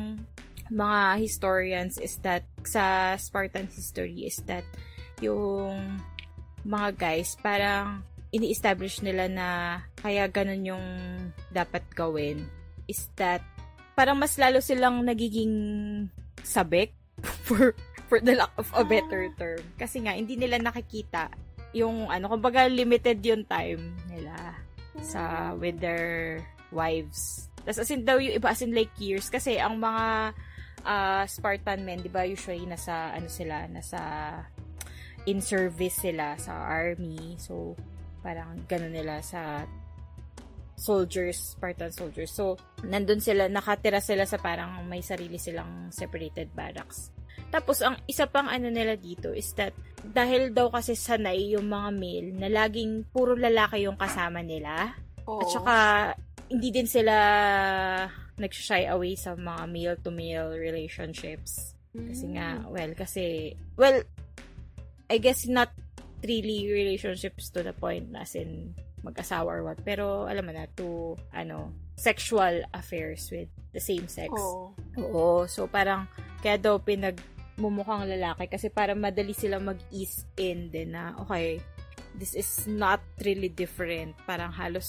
[0.70, 4.66] mga historians is that sa Spartan history is that
[5.22, 6.02] yung
[6.66, 8.02] mga guys parang
[8.34, 9.48] ini-establish nila na
[9.98, 10.86] kaya ganun yung
[11.54, 12.46] dapat gawin
[12.86, 13.42] is that
[13.96, 15.54] parang mas lalo silang nagiging
[16.42, 16.92] sabik
[17.46, 17.72] for
[18.06, 19.62] for the lack of a better term.
[19.74, 21.26] Kasi nga, hindi nila nakikita
[21.74, 24.54] yung ano, kumbaga limited yung time nila
[25.02, 26.40] sa with their
[26.70, 27.50] wives.
[27.66, 30.32] Tapos as in daw yung iba as in like years kasi ang mga
[30.86, 34.00] ah, Spartan men, 'di ba, usually nasa ano sila, nasa
[35.26, 37.34] in service sila sa army.
[37.36, 37.74] So
[38.26, 39.62] parang ganun nila sa
[40.76, 42.34] soldiers, Spartan soldiers.
[42.34, 47.14] So, nandun sila, nakatira sila sa parang may sarili silang separated barracks.
[47.48, 49.72] Tapos, ang isa pang ano nila dito is that
[50.02, 54.92] dahil daw kasi sanay yung mga male na laging puro lalaki yung kasama nila.
[55.24, 55.40] Oo.
[55.40, 55.76] At saka,
[56.52, 57.14] hindi din sila
[58.36, 61.72] nag-shy away sa mga male-to-male relationships.
[61.96, 62.68] Kasi nga, Mm.
[62.68, 64.04] well, kasi, well,
[65.08, 65.72] I guess not
[66.24, 68.72] really relationships to the point na in
[69.04, 69.78] mag-asawa or what.
[69.86, 74.32] Pero, alam mo na, to, ano, sexual affairs with the same sex.
[74.34, 74.74] Oo.
[74.98, 75.46] Oo.
[75.46, 76.10] So, parang,
[76.42, 81.62] kaya daw pinagmumukhang lalaki kasi para madali sila mag-ease in din na, okay,
[82.18, 84.16] this is not really different.
[84.26, 84.88] Parang halos,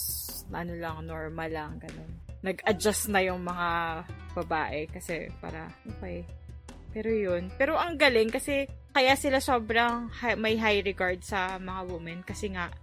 [0.49, 2.11] ano lang, normal lang, ganun.
[2.41, 4.01] Nag-adjust na yung mga
[4.33, 5.67] babae kasi para,
[5.97, 6.23] okay.
[6.95, 7.53] Pero yun.
[7.59, 8.65] Pero ang galing kasi
[8.98, 12.74] kaya sila sobrang hi- may high regard sa mga women kasi nga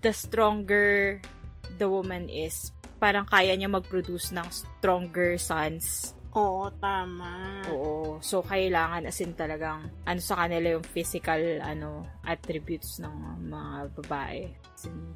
[0.00, 1.20] the stronger
[1.76, 6.12] the woman is, parang kaya niya mag-produce ng stronger sons.
[6.32, 7.60] Oo, tama.
[7.68, 8.16] Oo.
[8.18, 13.12] So, kailangan as in talagang, ano sa kanila yung physical, ano, attributes ng
[13.46, 14.48] mga babae.
[14.48, 15.12] As in,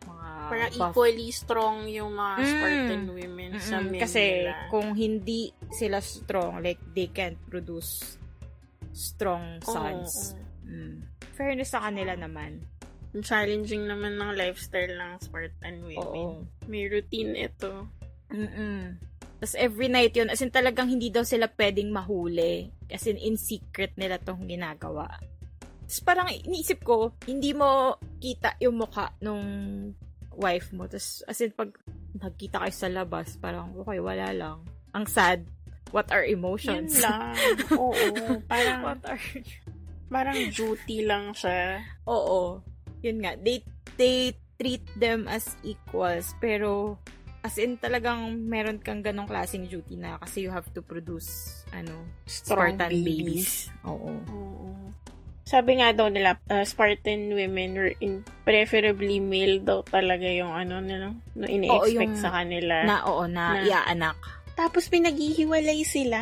[0.00, 2.46] mga Parang buff- equally strong yung mga Mm.
[2.46, 3.90] Spartan women sa Mm-mm.
[3.90, 4.54] men Kasi, nila.
[4.68, 8.19] kung hindi sila strong, like, they can't produce
[8.92, 10.34] strong Oo, sons.
[10.34, 10.68] oo.
[10.70, 10.96] Mm.
[11.34, 12.62] Fairness sa kanila naman.
[13.10, 15.98] Challenging naman ng lifestyle ng Spartan women.
[15.98, 16.46] Oo.
[16.70, 17.90] May routine ito.
[18.30, 18.94] Mm-mm.
[19.40, 22.70] Tapos every night yun, as in talagang hindi daw sila pwedeng mahuli.
[22.86, 25.10] As in, in secret nila tong ginagawa.
[25.90, 29.42] Tapos parang iniisip ko, hindi mo kita yung mukha nung
[30.38, 30.86] wife mo.
[30.86, 31.74] Tapos as in, pag
[32.14, 34.62] nagkita kayo sa labas, parang okay, wala lang.
[34.94, 35.42] Ang sad.
[35.90, 36.98] What are emotions?
[36.98, 37.34] Yun lang.
[37.82, 37.94] Oo.
[38.46, 39.22] Parang, What are...
[40.06, 41.82] parang duty lang siya.
[42.06, 42.62] Oo.
[43.02, 43.34] Yun nga.
[43.38, 43.62] They,
[43.98, 46.34] they treat them as equals.
[46.38, 46.98] Pero,
[47.40, 52.04] as in talagang meron kang ganong klaseng duty na kasi you have to produce, ano,
[52.28, 53.06] Strong Spartan babies.
[53.08, 53.50] babies.
[53.88, 54.12] Oo.
[54.30, 54.68] Oo.
[55.50, 60.78] Sabi nga daw nila, uh, Spartan women were in preferably male daw talaga yung ano
[60.78, 62.86] nila, no, ini-expect yung sa kanila.
[62.86, 64.14] Na, oo, na, Na- iaanak.
[64.60, 66.20] Tapos pinaghihiwalay sila.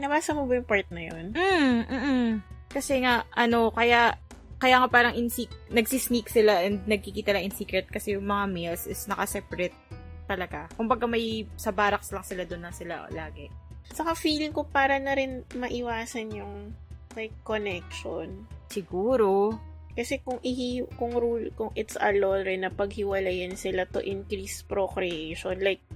[0.00, 1.36] Nabasa mo ba yung part na yun?
[1.36, 2.28] Mm, mm
[2.72, 4.16] Kasi nga, ano, kaya,
[4.56, 5.28] kaya nga parang in
[5.68, 9.76] nagsisneak sila and nagkikita lang in secret kasi yung mga males is nakaseparate
[10.24, 10.64] talaga.
[10.80, 13.52] Kumbaga may, sa barracks lang sila doon na sila lagi.
[13.92, 16.72] Saka feeling ko para na rin maiwasan yung
[17.12, 18.48] like connection.
[18.72, 19.60] Siguro,
[19.94, 24.66] Kasi kung ihi, kung rule, kung it's a law rin na paghiwalayan sila to increase
[24.66, 25.86] procreation, like,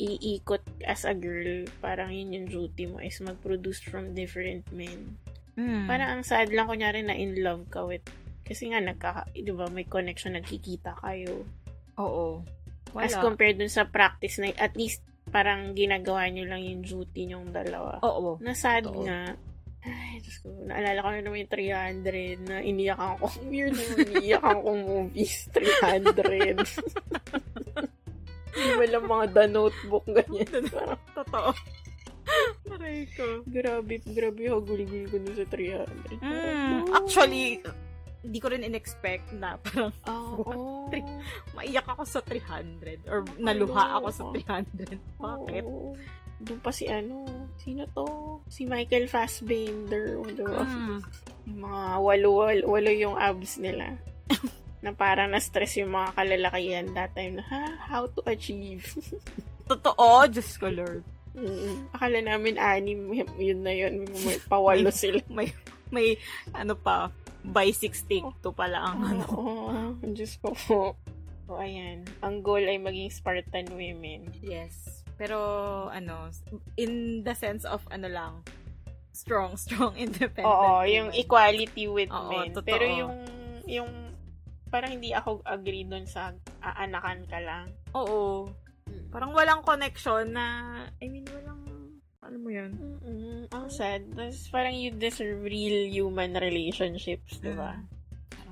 [0.00, 5.20] iikot as a girl, parang yun yung duty mo is mag-produce from different men.
[5.60, 5.84] Mm.
[5.84, 8.04] Parang ang sad lang kunyari na in love ka with,
[8.40, 11.44] kasi nga nagka, di ba, may connection, nagkikita kayo.
[12.00, 12.40] Oo.
[12.96, 13.04] Wala.
[13.06, 17.52] As compared dun sa practice na at least parang ginagawa nyo lang yung duty nyong
[17.52, 18.00] dalawa.
[18.02, 18.40] Oo.
[18.42, 19.04] Nasad Totoo.
[19.06, 19.36] nga.
[19.80, 20.52] Ay, Diyos ko.
[20.68, 21.52] Naalala ko na naman yung
[22.04, 23.26] 300 na iniyakan ko.
[23.48, 25.48] Weird naman, iniyakan ko movies.
[25.52, 26.68] 300.
[28.50, 30.64] Hindi lang mga The Notebook, ganyan.
[31.12, 31.50] Totoo.
[32.70, 33.42] Aray ko.
[33.42, 36.22] grabe, grabe hagulgul ko dun sa 300.
[36.22, 37.58] Mm, actually,
[38.20, 40.86] hindi ko rin in-expect na parang Oo.
[40.92, 41.02] Three.
[41.56, 44.94] maiyak ako sa 300 or naluha ako sa 300.
[45.18, 45.64] Bakit?
[45.64, 45.96] Oo.
[46.40, 47.26] Doon pa si ano,
[47.58, 48.06] sino to?
[48.48, 50.16] Si Michael Fassbender.
[50.24, 50.62] Diba?
[50.62, 50.98] Mm.
[51.50, 52.30] Mga walo,
[52.64, 53.98] walo yung abs nila.
[54.80, 57.64] na parang na-stress yung mga kalalakihan that time na, ha?
[57.86, 58.80] How to achieve?
[59.70, 61.04] Totoo, Diyos ko Lord.
[61.30, 62.98] Mm, Akala namin anim,
[63.38, 64.02] yun na yun.
[64.26, 65.20] May pawalo sila.
[65.30, 65.52] May,
[65.88, 66.16] may,
[66.50, 67.12] ano pa,
[67.44, 69.24] by 16 to pala ang ano.
[69.30, 69.70] Oo,
[70.16, 70.80] Diyos ko po.
[71.46, 72.02] So, ayan.
[72.20, 74.32] Ang goal ay maging Spartan women.
[74.40, 75.04] Yes.
[75.14, 75.36] Pero,
[75.88, 76.32] ano,
[76.74, 78.32] in the sense of, ano lang,
[79.12, 80.48] strong, strong, independent.
[80.48, 80.90] Oo, women.
[80.90, 82.50] yung equality with Oo, men.
[82.56, 82.64] totoo.
[82.64, 83.14] Pero yung,
[83.68, 83.90] yung,
[84.70, 86.30] parang hindi ako agree dun sa
[86.62, 87.66] aanakan ka lang.
[87.92, 88.46] Oo.
[89.10, 90.46] Parang walang connection na,
[90.98, 91.58] I mean, walang,
[92.20, 92.70] ano mo yun?
[92.74, 94.06] Mm-mm, ang sad.
[94.14, 97.74] Tapos parang you deserve real human relationships, di ba?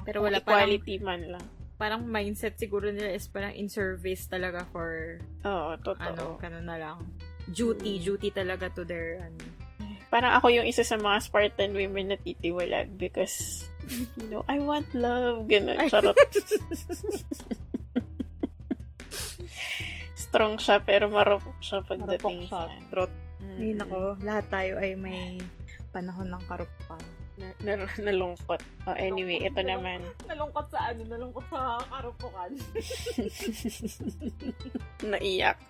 [0.03, 1.45] Pero Kung wala parang, equality man lang.
[1.78, 6.03] parang mindset siguro nila is parang in service talaga for, Oo, totoo.
[6.03, 6.99] ano, kano na lang.
[7.47, 8.05] Duty, Mm.
[8.05, 9.39] duty talaga to their, ano.
[10.09, 14.93] Parang ako yung isa sa mga Spartan women na titiwalag because, you know, I want
[14.93, 15.48] love.
[15.48, 16.16] Ganun, charot.
[20.28, 22.69] Strong siya, pero marupok siya pagdating sa...
[22.93, 23.09] Trot.
[23.40, 23.59] Mm.
[23.59, 25.40] Ay, nako, lahat tayo ay may
[25.89, 27.01] panahon ng karupan.
[27.39, 28.60] Na, na, nalungkot.
[28.85, 30.02] Oh, anyway, ito naman.
[30.27, 31.06] Nalungkot sa ano?
[31.06, 32.51] Nalungkot sa karupukan.
[35.10, 35.59] Naiyak.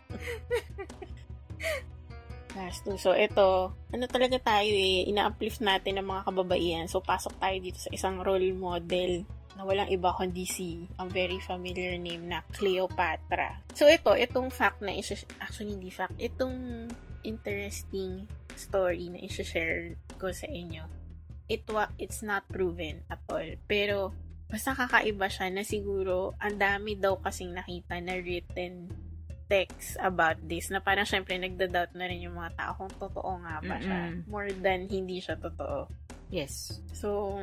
[2.59, 2.99] Last two.
[2.99, 6.87] So, ito, ano talaga tayo eh, ina-uplift natin ng mga kababaihan.
[6.91, 9.23] So, pasok tayo dito sa isang role model
[9.55, 13.63] na walang iba kundi si ang very familiar name na Cleopatra.
[13.79, 16.91] So, ito, itong fact na isa actually hindi fact, itong
[17.23, 18.27] interesting
[18.59, 20.83] story na isa-share ko sa inyo.
[21.47, 23.55] It wa, it's not proven at all.
[23.71, 24.11] Pero,
[24.51, 28.91] basta kakaiba siya na siguro ang dami daw kasing nakita na written
[29.49, 33.65] text about this na parang syempre nagda-doubt na rin yung mga tao kung totoo nga
[33.65, 34.01] ba siya.
[34.13, 34.29] Mm-mm.
[34.29, 35.89] More than hindi siya totoo.
[36.29, 36.85] Yes.
[36.93, 37.41] So,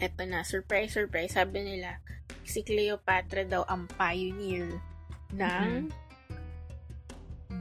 [0.00, 2.00] eto na, surprise, surprise, sabi nila,
[2.48, 4.80] si Cleopatra daw ang pioneer
[5.36, 5.92] ng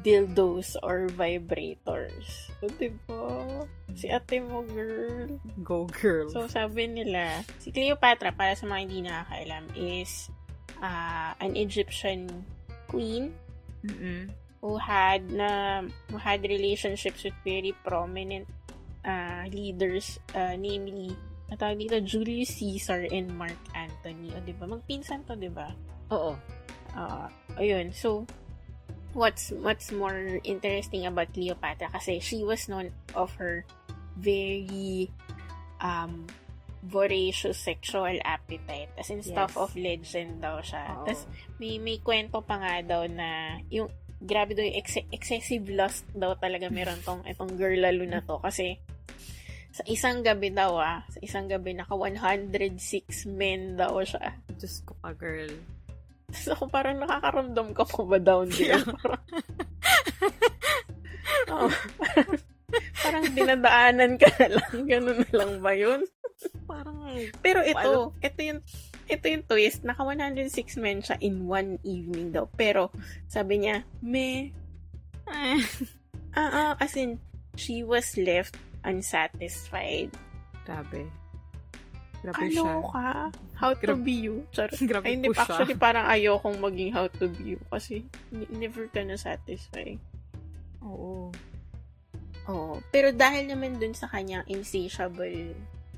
[0.08, 2.48] dildos or vibrators.
[2.64, 3.68] So, diba?
[3.92, 5.36] Si ate mo, girl.
[5.64, 6.32] Go girl.
[6.32, 10.32] So, sabi nila, si Cleopatra, para sa mga hindi nakakailam, is
[10.80, 12.48] uh, an Egyptian
[12.88, 13.36] queen
[13.86, 14.32] Mm-mm.
[14.64, 18.48] who had na who had relationships with very prominent
[19.08, 21.16] uh, leaders, uh, namely,
[21.48, 24.36] natawag dito, Julius Caesar and Mark Antony.
[24.36, 24.68] O, di ba?
[24.68, 25.72] Magpinsan to, di ba?
[26.12, 26.36] Oo.
[26.92, 27.96] Uh, ayun.
[27.96, 28.28] So,
[29.16, 33.64] what's what's more interesting about Cleopatra kasi she was known of her
[34.18, 35.10] very
[35.82, 36.26] um
[36.82, 38.90] voracious sexual appetite.
[38.96, 39.60] As in, stuff Yes.
[39.60, 40.84] of legend daw siya.
[40.94, 41.06] Oo.
[41.06, 41.26] Tapos,
[41.58, 46.34] may, may kwento pa nga daw na yung grabe daw yung ex- excessive lust daw
[46.34, 48.82] talaga meron tong itong girl lalo na to kasi
[49.70, 54.34] sa isang gabi daw ah, sa isang gabi naka 106 men daw siya.
[54.50, 55.54] Diyos ko ka, girl.
[56.28, 58.84] So, ako parang nakakaramdam ka pa ba down there?
[58.84, 59.24] Parang,
[61.56, 62.30] Oo, parang,
[63.00, 64.74] parang dinadaanan ka na lang.
[64.92, 66.04] Ganun na lang ba yun?
[66.66, 67.02] Parang,
[67.42, 68.14] Pero ito, Paano?
[68.20, 68.60] ito yung
[69.08, 69.82] ito yung twist.
[69.82, 72.46] Naka 106 men siya in one evening daw.
[72.54, 72.92] Pero,
[73.26, 74.52] sabi niya, me,
[75.32, 75.58] ah,
[76.36, 77.18] ah, as in,
[77.56, 80.12] she was left unsatisfied.
[80.64, 81.08] grabe.
[82.20, 82.68] Grabe siya.
[82.68, 83.32] Ano ka?
[83.56, 84.44] How to Grab- be you?
[84.52, 84.76] Charot.
[84.92, 85.42] Grabe Ay, hindi pa.
[85.42, 85.56] siya.
[85.56, 87.60] Actually, parang ayokong maging how to be you.
[87.72, 88.04] Kasi,
[88.52, 89.96] never ka na satisfy.
[90.84, 91.32] Oo.
[92.48, 92.74] Oo.
[92.92, 95.56] Pero dahil naman dun sa kanyang insatiable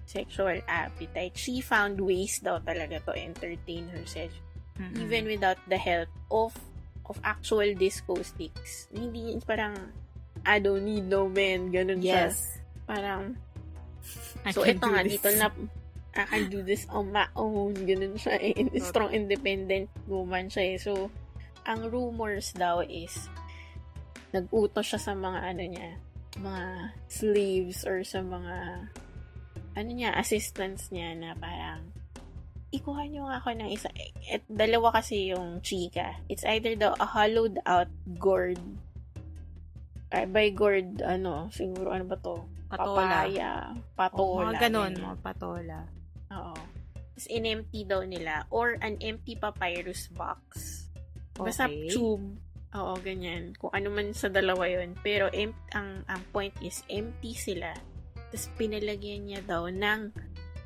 [0.09, 4.33] sexual appetite, she found ways daw talaga to entertain herself.
[4.81, 5.05] Mm-mm.
[5.05, 6.57] Even without the help of
[7.05, 8.89] of actual disco sticks.
[8.89, 9.77] Hindi parang,
[10.45, 11.69] I don't need no man.
[11.69, 12.29] Ganun siya.
[12.29, 12.61] Yes.
[12.85, 13.37] Parang,
[14.45, 15.17] I so ito nga, this.
[15.17, 15.49] dito na,
[16.17, 17.73] I can do this on my own.
[17.73, 18.53] Ganun siya eh.
[18.93, 20.77] Strong independent woman siya eh.
[20.77, 21.09] So,
[21.65, 23.29] ang rumors daw is,
[24.29, 25.89] nag-utos siya sa mga ano niya,
[26.37, 26.65] mga
[27.09, 28.85] slaves or sa mga
[29.79, 31.87] ano niya, assistants niya na parang
[32.69, 33.89] ikuha niyo nga ako ng isa.
[34.29, 36.19] At dalawa kasi yung chika.
[36.29, 37.89] It's either the a hollowed out
[38.19, 38.61] gourd.
[40.09, 42.45] Uh, by gourd, ano, siguro ano ba to?
[42.69, 43.25] Patola.
[43.25, 43.51] Papaya.
[43.97, 44.21] Patola.
[44.21, 45.79] Oh, mga ganun, mga patola.
[46.33, 46.53] Oo.
[46.93, 48.45] Tapos in-empty daw nila.
[48.53, 50.85] Or an empty papyrus box.
[51.33, 51.89] Basta Okay.
[51.89, 52.37] tube.
[52.77, 53.57] Oo, ganyan.
[53.57, 57.73] Kung ano man sa dalawa yon Pero em- ang, ang point is, empty sila.
[58.29, 60.13] Tapos pinalagyan niya daw ng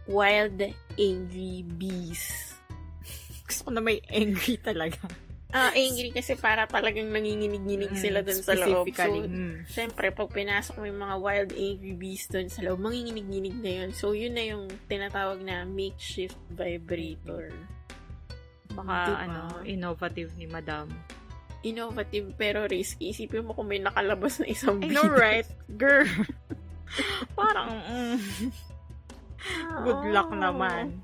[0.08, 0.60] wild
[1.00, 2.56] angry bees.
[3.48, 5.00] Gusto ko na may angry talaga.
[5.54, 8.90] Ah, angry kasi para talagang nanginginig-nginig sila dun sa loob.
[8.90, 9.70] So, mm.
[9.70, 13.90] Siyempre, pag pinasok mo yung mga wild angry bees dun sa loob, manginginig-nginig na yun.
[13.94, 17.54] So, yun na yung tinatawag na makeshift vibrator.
[18.74, 19.18] Baka, Diba?
[19.30, 20.90] ano, innovative ni Madam.
[21.62, 23.14] Innovative pero risky.
[23.14, 24.98] Isipin mo kung may nakalabas na isang I bee.
[24.98, 25.46] know, right?
[25.78, 26.10] Girl.
[27.40, 28.18] Parang, mm,
[29.84, 30.40] good luck Oo.
[30.40, 31.02] naman.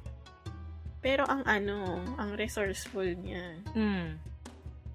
[0.99, 3.55] Pero ang ano, ang resourceful niya.
[3.71, 4.19] Mm.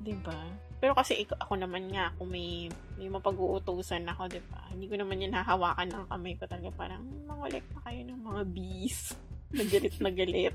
[0.00, 0.36] 'di ba?
[0.76, 2.68] Pero kasi ik- ako naman nga, kung may,
[3.00, 4.68] may mapag-uutusan ako, 'di ba?
[4.68, 6.68] Hindi ko naman yan hahawakan ng kamay ko talaga.
[6.76, 9.16] Parang, mangulik pa kayo ng mga bees.
[9.48, 10.54] Nagalit na galit.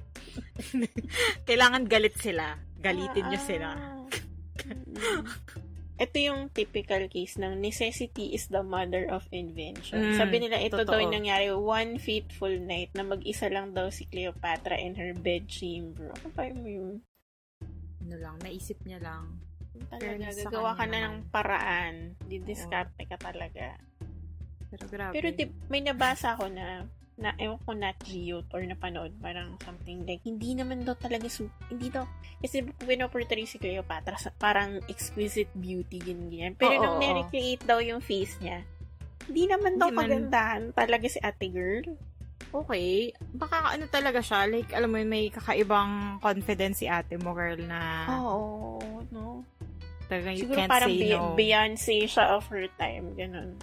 [1.49, 2.53] Kailangan galit sila.
[2.77, 3.47] Galitin niyo Ah.
[3.47, 3.69] sila.
[3.73, 5.25] Mm.
[5.99, 9.99] Ito yung typical case ng necessity is the mother of invention.
[9.99, 11.03] Mm, Sabi nila, ito daw totoo.
[11.03, 16.15] yung nangyari one fateful night na mag-isa lang daw si Cleopatra in her bedchamber.
[16.15, 16.89] Ano ba yung yung
[17.99, 19.37] Ano lang, naisip niya lang.
[19.91, 21.93] talaga, sa gagawa ka na ng paraan.
[22.25, 23.75] Didiskarte ka talaga.
[24.71, 25.13] Pero grabe.
[25.13, 26.87] Pero tip, may nabasa ko na
[27.19, 31.45] na ewan ko Nat Geo or napanood parang something like hindi naman daw talaga su
[31.67, 32.07] hindi daw
[32.39, 37.03] kasi pinoportray si Cleopatra sa parang exquisite beauty ganyan ganyan pero Oo, nung oo.
[37.03, 38.63] nirecreate daw yung face niya
[39.27, 41.85] hindi naman daw Hindi man- pagandahan talaga si ate girl
[42.49, 43.13] okay.
[43.35, 47.61] Baka ano talaga siya, like, alam mo, yun, may kakaibang confidence si ate mo, girl,
[47.61, 48.79] na oo
[49.13, 49.45] no
[50.09, 51.37] talagang you siguro can't parang say Be- no.
[51.37, 53.53] Beyonce siya of her time ganun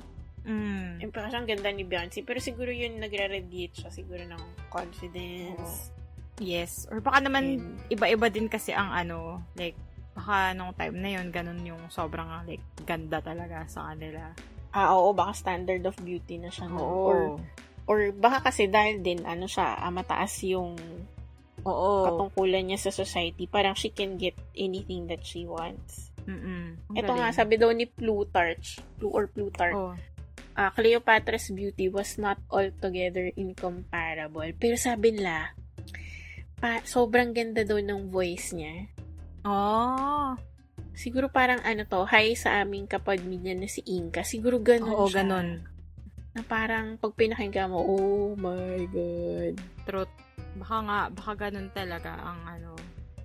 [0.46, 1.02] Mm.
[1.02, 5.90] yung parang ang ganda ni Beyonce pero siguro yun nagre-radiate siya siguro ng confidence
[6.36, 6.84] Yes.
[6.92, 9.72] Or baka naman, And- iba-iba din kasi ang ano, like,
[10.12, 14.36] baka nung time na yun, ganun yung sobrang, like, ganda talaga sa kanila.
[14.70, 16.76] ah oo baka standard of beauty na siya no?
[16.76, 17.20] or
[17.88, 20.76] Or baka kasi dahil din, ano siya, ah, mataas yung
[21.64, 22.04] Oo.
[22.04, 23.48] katungkulan niya sa society.
[23.48, 26.12] Parang she can get anything that she wants.
[26.26, 26.76] Mm-mm.
[26.92, 29.94] Ito nga, sabi daw ni Plutarch, Plu or Plutarch, Oh.
[30.56, 34.48] Ah, Cleopatra's beauty was not altogether incomparable.
[34.56, 35.52] Pero sabi nila,
[36.56, 38.88] pa, sobrang ganda daw ng voice niya.
[39.44, 40.32] Oh.
[40.96, 44.24] Siguro parang ano to, hi sa aming kapamilya na si Inka.
[44.24, 45.22] Siguro ganun Oo, siya.
[45.22, 45.60] ganun.
[46.32, 49.54] Na parang pag pinakinggan mo, oh my God.
[49.84, 50.12] Truth.
[50.56, 52.72] Baka nga, baka ganun talaga ang ano.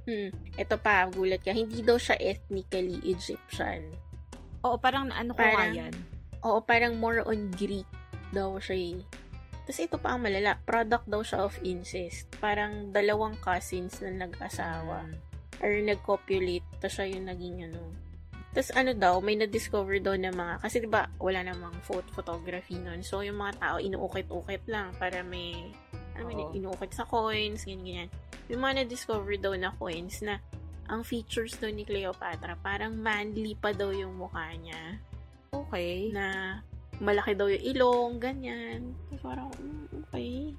[0.04, 0.36] Hmm.
[0.60, 1.56] Ito pa, gulat ka.
[1.56, 3.88] Hindi daw siya ethnically Egyptian.
[4.68, 5.94] Oo, parang ano ko nga Parang- yan.
[6.42, 7.86] Oo, parang more on Greek
[8.34, 9.00] daw siya eh.
[9.62, 12.26] Tapos ito pa ang malala, product daw siya of incest.
[12.42, 15.06] Parang dalawang cousins na nag-asawa.
[15.06, 15.18] Mm.
[15.62, 16.66] Or nag-copulate.
[16.82, 17.94] Tapos siya yung naging ano.
[18.52, 23.06] Tapos ano daw, may na-discover daw na mga, kasi diba wala namang photo photography nun.
[23.06, 25.72] So yung mga tao, inuukit-ukit lang para may,
[26.18, 28.10] ano may inuukit sa coins, ganyan-ganyan.
[28.52, 30.44] May mga na-discover daw na coins na
[30.92, 35.00] ang features daw ni Cleopatra, parang manly pa daw yung mukha niya
[35.52, 36.16] Okay.
[36.16, 36.60] na
[37.04, 38.96] malaki daw yung ilong, ganyan.
[39.12, 40.56] So, parang, mm, okay.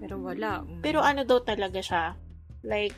[0.00, 0.64] Pero wala.
[0.64, 0.80] Mm.
[0.80, 2.16] Pero ano daw talaga siya?
[2.64, 2.96] Like,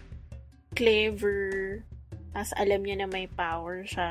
[0.79, 1.83] clever.
[2.31, 4.11] Tapos alam niya na may power siya.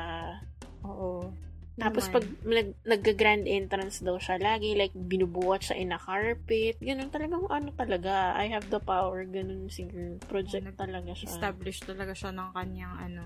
[0.84, 1.32] Oo.
[1.80, 2.14] Tapos Naman.
[2.20, 6.76] pag nag, nag-grand entrance daw siya, lagi like binubuhat siya in a carpet.
[6.84, 8.36] Ganun talagang ano talaga.
[8.36, 9.24] I have the power.
[9.24, 10.20] Ganun siguro.
[10.28, 11.32] Project Nag- talaga siya.
[11.32, 13.24] Establish talaga siya ng kanyang ano.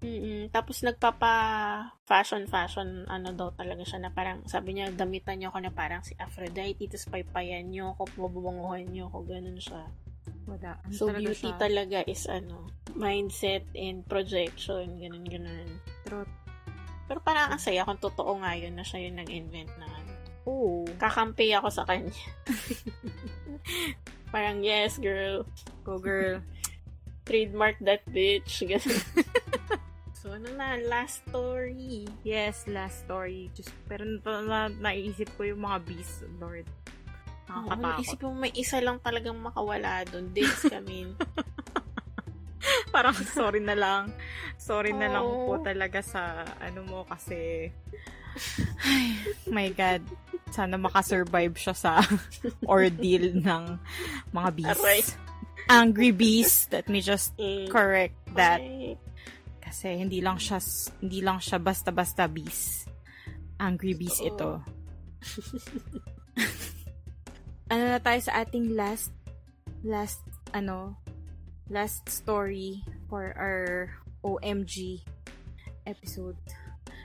[0.00, 0.48] Mm-mm.
[0.48, 1.32] Tapos nagpapa
[2.08, 6.00] fashion fashion ano daw talaga siya na parang sabi niya damitan niyo ako na parang
[6.00, 9.84] si Aphrodite tapos paypayan niyo ako mabubanguhan niyo ako ganun siya.
[10.48, 10.80] Wala.
[10.80, 11.60] Ano So talaga beauty siya?
[11.60, 12.56] talaga is ano
[12.96, 15.68] mindset and projection ganun ganun.
[16.08, 16.32] Truth.
[17.04, 20.12] Pero parang ang saya kung totoo nga yun na siya yung nag-invent na ano.
[20.48, 20.88] Oo.
[20.96, 22.16] Kakampi ako sa kanya.
[24.32, 25.44] parang yes girl,
[25.84, 26.40] Go girl.
[27.26, 28.64] trademark that bitch.
[28.64, 28.96] Ganun.
[30.20, 32.04] so ano na last story.
[32.20, 33.48] Yes, last story.
[33.56, 36.68] Just, pero na, na, naisip ko yung mga beasts, Lord.
[37.48, 38.04] Nakakatakot.
[38.04, 40.28] Isip mo may isa lang talagang makawala doon.
[40.36, 41.16] Days kami.
[42.94, 44.12] Parang sorry na lang.
[44.60, 45.00] Sorry oh.
[45.00, 47.72] na lang po talaga sa ano mo kasi
[48.84, 49.16] ay,
[49.48, 50.04] my God.
[50.52, 52.04] Sana makasurvive siya sa
[52.68, 53.64] ordeal ng
[54.36, 54.78] mga bees.
[54.84, 55.00] Aray.
[55.70, 56.68] Angry bees.
[56.70, 57.70] Let me just mm.
[57.72, 58.60] correct that.
[59.70, 60.58] Kasi hindi lang siya
[60.98, 62.90] hindi lang siya basta-basta bees.
[63.62, 64.26] Angry bees oh.
[64.26, 64.50] ito.
[67.70, 69.14] ano na tayo sa ating last
[69.86, 70.98] last ano
[71.70, 73.94] last story for our
[74.26, 75.06] OMG
[75.86, 76.36] episode.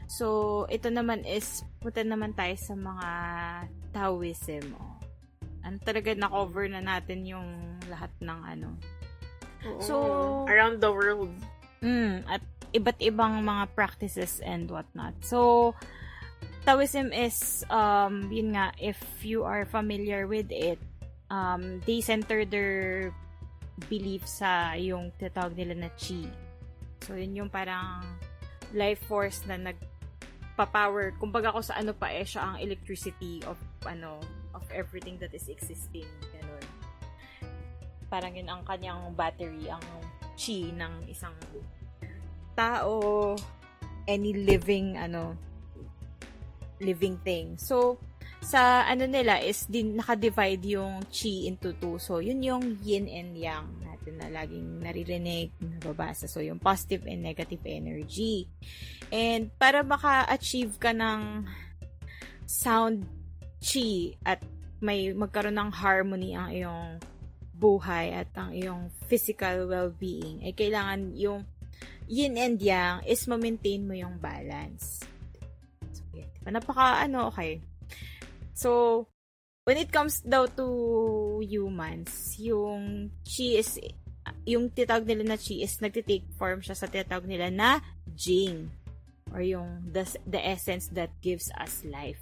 [0.10, 3.08] So, ito naman is, punta naman tayo sa mga
[3.94, 4.66] Taoism.
[4.78, 4.98] Oh.
[5.66, 8.70] Ano talaga na-cover na natin yung lahat ng ano.
[9.66, 9.82] Oo.
[9.82, 9.96] So,
[10.46, 11.34] around the world.
[11.82, 12.42] Mm, at
[12.76, 15.16] iba't ibang mga practices and whatnot.
[15.24, 15.72] So,
[16.68, 20.82] Taoism is, um, yun nga, if you are familiar with it,
[21.32, 23.14] um, they center their
[23.88, 26.28] belief sa yung tinatawag nila na chi.
[27.06, 28.04] So, yun yung parang
[28.74, 31.16] life force na nagpa-power.
[31.22, 34.20] Kumbaga ko sa ano pa eh, siya ang electricity of, ano,
[34.58, 36.10] of everything that is existing.
[36.34, 36.66] Ganun.
[38.10, 39.86] Parang yun ang kanyang battery, ang
[40.34, 41.38] chi ng isang
[42.56, 43.36] tao,
[44.08, 45.36] any living, ano,
[46.80, 47.60] living thing.
[47.60, 48.00] So,
[48.46, 51.98] sa ano nila is din naka-divide yung chi into two.
[51.98, 56.30] So, yun yung yin and yang natin na laging naririnig, nababasa.
[56.30, 58.46] So, yung positive and negative energy.
[59.10, 61.50] And para maka-achieve ka ng
[62.46, 63.10] sound
[63.58, 64.46] chi at
[64.78, 66.90] may magkaroon ng harmony ang iyong
[67.56, 71.42] buhay at ang iyong physical well-being, ay kailangan yung
[72.06, 75.02] yin and yang is ma-maintain mo yung balance.
[76.46, 77.58] Napaka, ano, okay.
[78.54, 79.04] So,
[79.66, 83.82] when it comes daw to humans, yung chi is,
[84.46, 87.82] yung titawag nila na chi is nagtitake form siya sa titawag nila na
[88.14, 88.70] jing.
[89.34, 92.22] Or yung the, the essence that gives us life.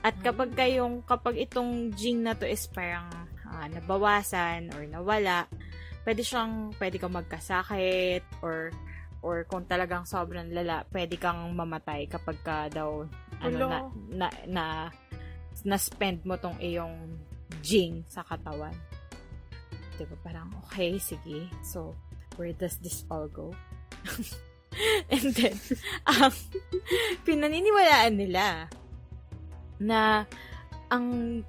[0.00, 3.10] At kapag kayong, kapag itong jing na to is parang
[3.44, 5.44] uh, nabawasan or nawala,
[6.04, 8.72] pwede siyang, pwede kang magkasakit or
[9.20, 13.04] or kung talagang sobrang lala, pwede kang mamatay kapag ka daw
[13.44, 13.78] ano na
[14.08, 14.64] na, na
[15.60, 17.20] na spend mo tong iyong
[17.60, 18.72] jing sa katawan.
[19.96, 20.16] 'Di ba?
[20.24, 21.48] Parang okay, sige.
[21.60, 21.92] So,
[22.40, 23.52] where does this all go?
[25.12, 25.58] And then,
[26.06, 26.32] um,
[27.26, 28.70] pinaniniwalaan nila
[29.82, 30.24] na
[30.88, 31.40] ang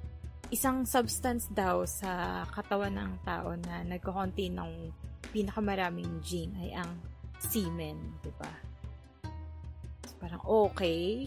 [0.52, 4.72] isang substance daw sa katawan ng tao na nagko-contain ng
[5.32, 6.92] pinakamaraming jing ay ang
[7.40, 8.52] semen, di ba?
[10.04, 11.24] So, parang okay.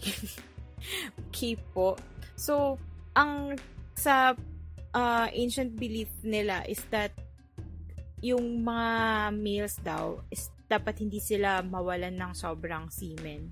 [1.26, 1.98] okay po.
[2.38, 2.78] So,
[3.18, 3.58] ang
[3.98, 4.38] sa
[4.94, 7.10] uh, ancient belief nila is that
[8.22, 8.88] yung mga
[9.34, 13.50] males daw is dapat hindi sila mawalan ng sobrang semen.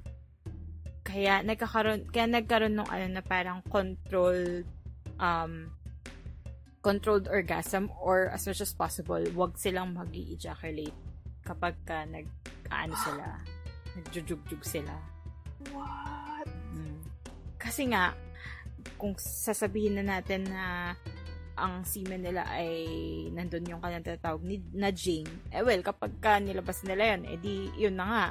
[1.05, 4.65] Kaya nagkakaroon kaya nagkaroon ng ano na parang control
[5.19, 5.71] um
[6.85, 10.93] controlled orgasm or as much as possible, wag silang mag-ejaculate
[11.41, 12.29] kapag ka nag
[12.69, 13.27] ano sila,
[13.97, 14.93] nagjujugjug sila.
[15.73, 16.49] What?
[16.77, 17.01] Mm.
[17.57, 18.13] Kasi nga,
[19.01, 20.93] kung sasabihin na natin na
[21.55, 22.85] ang semen nila ay
[23.31, 25.25] nandun yung kanilang tatawag ni, na Jing,
[25.55, 28.27] eh well, kapag ka nilabas nila yun, eh di, yun na nga.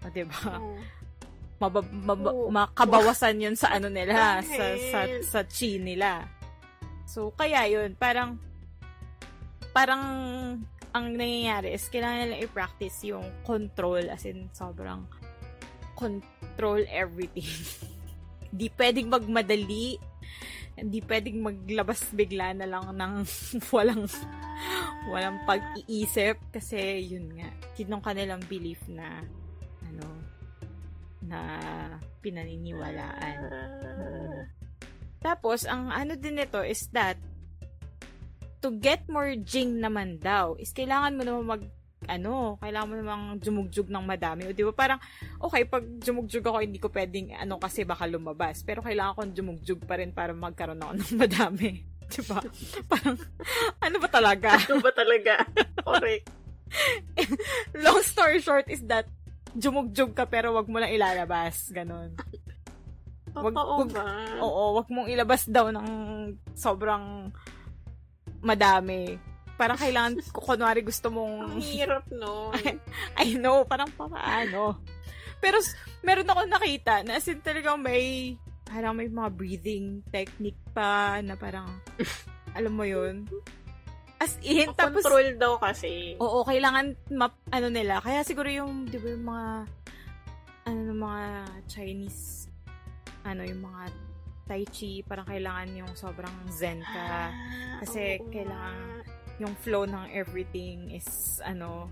[0.00, 0.40] O, diba?
[0.56, 0.78] Oh.
[1.60, 2.48] Mabab, mab- oh.
[2.48, 6.24] makabawasan yun sa ano nila, sa, sa, sa chi nila.
[7.04, 8.40] So, kaya yun, parang,
[9.76, 10.02] parang
[10.90, 15.06] ang nangyayari is kailangan nilang i-practice yung control as in sobrang
[15.94, 17.46] control everything.
[18.58, 20.00] Di pwedeng magmadali.
[20.80, 23.14] Hindi pwedeng maglabas bigla na lang ng
[23.74, 24.08] walang
[25.12, 29.24] walang pag-iisip kasi yun nga, yun kanilang belief na
[31.30, 31.40] na
[32.18, 33.38] pinaniniwalaan.
[33.46, 34.42] Uh,
[35.22, 37.14] tapos, ang ano din nito is that
[38.60, 41.62] to get more jing naman daw, is kailangan mo naman mag
[42.08, 44.48] ano, kailangan mo namang jumugjug ng madami.
[44.48, 44.96] O di ba parang,
[45.36, 48.64] okay, pag jumugjug ako, hindi ko pwedeng, ano, kasi baka lumabas.
[48.64, 51.70] Pero kailangan kong jumugjug pa rin para magkaroon ako ng madami.
[52.10, 52.40] Di ba?
[52.88, 53.16] parang,
[53.84, 54.56] ano ba talaga?
[54.64, 55.44] Ano ba talaga?
[55.86, 56.26] Correct.
[57.76, 59.04] Long story short is that,
[59.56, 61.70] jumugjug ka pero wag mo lang ilalabas.
[61.70, 62.14] Ganon.
[63.30, 63.90] Wag, wag,
[64.42, 65.88] oo, wag mong ilabas daw ng
[66.54, 67.30] sobrang
[68.42, 69.16] madami.
[69.54, 71.54] Parang kailangan, kunwari gusto mong...
[71.54, 72.50] Ang hirap, no?
[72.56, 72.80] I,
[73.22, 74.80] I know, parang paano.
[75.38, 75.60] Pero,
[76.00, 78.34] meron ako nakita na as in talagang may
[78.70, 81.66] parang may mga breathing technique pa na parang,
[82.58, 83.26] alam mo yun?
[84.20, 86.12] As in, tapos, Control daw kasi.
[86.14, 88.04] oo, kailangan map, ano nila.
[88.04, 89.48] Kaya siguro yung, di ba yung mga,
[90.66, 91.24] ano, ng mga
[91.66, 92.52] Chinese,
[93.24, 93.82] ano, yung mga
[94.44, 97.00] Tai Chi, parang kailangan yung sobrang zen ka.
[97.00, 97.30] Ah,
[97.80, 99.08] kasi oo kailangan- nga.
[99.40, 101.08] Yung flow ng everything is,
[101.40, 101.88] ano,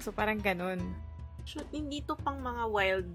[0.00, 0.80] so parang ganun.
[1.44, 3.10] So, hindi to pang mga wild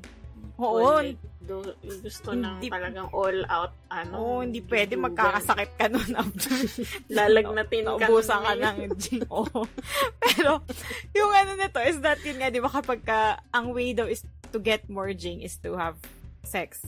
[0.57, 1.61] Oo, like, do,
[2.01, 4.13] gusto ng Hindi- talagang all out, ano.
[4.17, 5.13] Oo, hindi pwede dudugan.
[5.13, 6.49] magkakasakit ka nun after.
[7.13, 8.09] Lalagnatin ka.
[8.09, 9.21] Naubusan ka ng gym.
[9.37, 9.61] Oo.
[10.17, 10.65] Pero,
[11.13, 14.09] yung ano na to is that yun nga, di ba kapag ka, ang way daw
[14.09, 15.95] is to get more jing is to have
[16.41, 16.81] sex.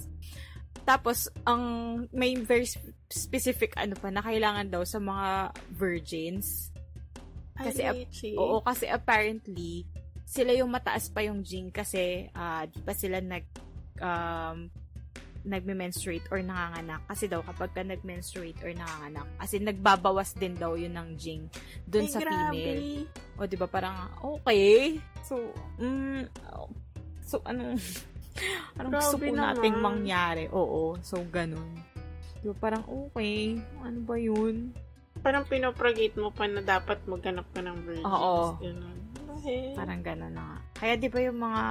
[0.82, 1.62] Tapos, ang
[2.10, 6.74] may very sp- specific ano pa na kailangan daw sa mga virgins.
[7.54, 8.34] Kasi, Ay, Richie.
[8.34, 9.86] Oo, kasi apparently,
[10.30, 13.46] sila yung mataas pa yung jing kasi ah, di pa sila nag
[13.98, 14.70] um,
[15.48, 17.00] nagme-menstruate or nanganganak.
[17.08, 21.48] Kasi daw, kapag ka nag-menstruate or nanganganak, as in, nagbabawas din daw yun ng jing
[21.88, 22.36] dun Ay, sa grabe.
[22.52, 22.88] female.
[23.40, 25.00] O, di ba, parang, okay.
[25.24, 25.40] So,
[25.80, 26.28] mm,
[27.24, 27.80] so, anong,
[28.78, 29.88] anong gusto Grabe po nating naman.
[30.04, 30.44] mangyari?
[30.52, 31.72] Oo, so, ganun.
[32.44, 34.76] Di ba, parang, okay, ano ba yun?
[35.20, 38.08] Parang pinoprogate mo pa na dapat maghanap ka ng virgins.
[38.08, 38.56] Oo.
[38.60, 38.99] Ganun.
[39.40, 39.72] Okay.
[39.74, 40.57] Parang gano'n na nga.
[40.76, 41.64] Kaya di ba yung mga,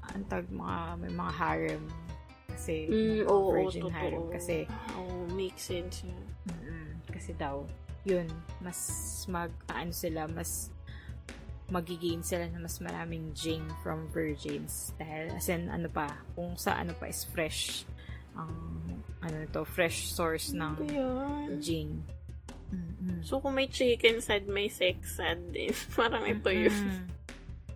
[0.00, 1.82] ang tawag, mga, may mga harem.
[2.48, 3.96] Kasi, Mm, oo, virgin totoo.
[3.96, 4.22] harem.
[4.30, 4.54] Kasi,
[4.96, 6.24] Oo, makes sense yun.
[6.48, 7.64] mm, kasi daw,
[8.02, 8.28] yun,
[8.58, 8.78] mas
[9.26, 10.72] mag, ano sila, mas
[11.68, 14.92] magigain sila na mas maraming jing from virgins.
[15.00, 16.04] Dahil, as in, ano pa,
[16.36, 17.88] kung sa ano pa is fresh,
[18.36, 18.52] ang,
[19.20, 21.60] ano to, fresh source ng Ano yan?
[21.60, 21.90] jing.
[22.72, 23.20] Mm-mm.
[23.22, 25.70] So, kung may chicken sad, may sex sad din.
[25.98, 26.72] Parang ito yun.
[26.72, 27.04] Mm.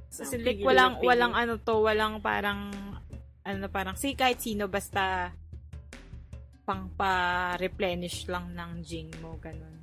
[0.08, 1.06] So, Ang like, walang, pigil.
[1.12, 2.72] walang ano to, walang parang,
[3.44, 5.28] ano parang, si kahit sino, basta,
[6.64, 9.76] pang pa-replenish lang ng jing mo, ganun.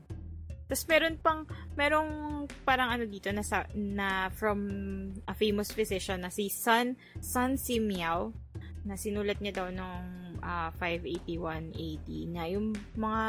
[0.67, 1.45] Tapos meron pang,
[1.77, 4.65] merong parang ano dito na, sa, na from
[5.29, 8.33] a famous physician na si Sun, Sun Simiao,
[8.83, 13.23] na sinulat niya daw nung ah, 581 AD na yung mga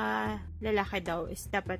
[0.58, 1.78] lalaki daw is dapat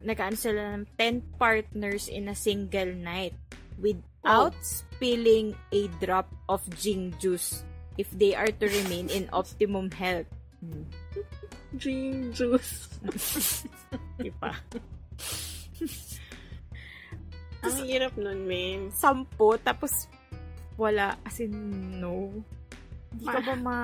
[0.00, 3.36] nag-ano sila ng 10 partners in a single night
[3.76, 7.60] without spilling a drop of jing juice
[8.00, 10.28] if they are to remain in optimum health.
[10.64, 10.88] Hmm.
[11.76, 12.88] Dream juice.
[14.20, 14.52] Diba?
[17.60, 18.88] Ang hirap nun, men.
[18.88, 20.08] Sampo, tapos
[20.80, 21.52] wala, as in,
[22.00, 22.32] no.
[23.10, 23.76] Hindi ka ba ma,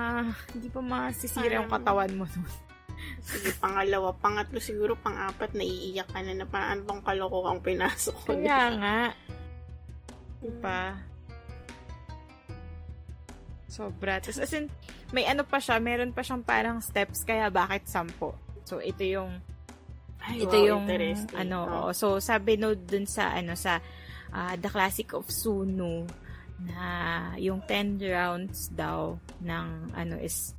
[0.55, 2.47] hindi pa masisira yung katawan mo nun.
[3.27, 4.15] Sige, pangalawa.
[4.17, 8.29] Pangatlo siguro, pang-apat, naiiyak ka na na paano bang kalokokang pinasok ko.
[8.33, 8.99] Kaya nga.
[10.41, 10.81] Diba?
[13.67, 14.17] Sobra.
[14.23, 14.71] Tapos, as in,
[15.11, 18.33] may ano pa siya, meron pa siyang parang steps, kaya bakit sampo?
[18.63, 19.39] So, ito yung
[20.27, 20.83] Ay, ito wow, yung
[21.37, 21.89] ano Oh.
[21.95, 23.79] so sabi no dun sa ano sa
[24.33, 26.03] ah, The Classic of Sunu
[26.61, 26.83] na
[27.37, 30.57] yung 10 rounds daw ng ano is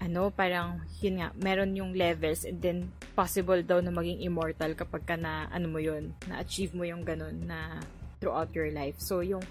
[0.00, 5.04] ano parang yun nga meron yung levels and then possible daw na maging immortal kapag
[5.04, 7.82] ka na ano mo yun na achieve mo yung ganun na
[8.22, 9.42] throughout your life so yung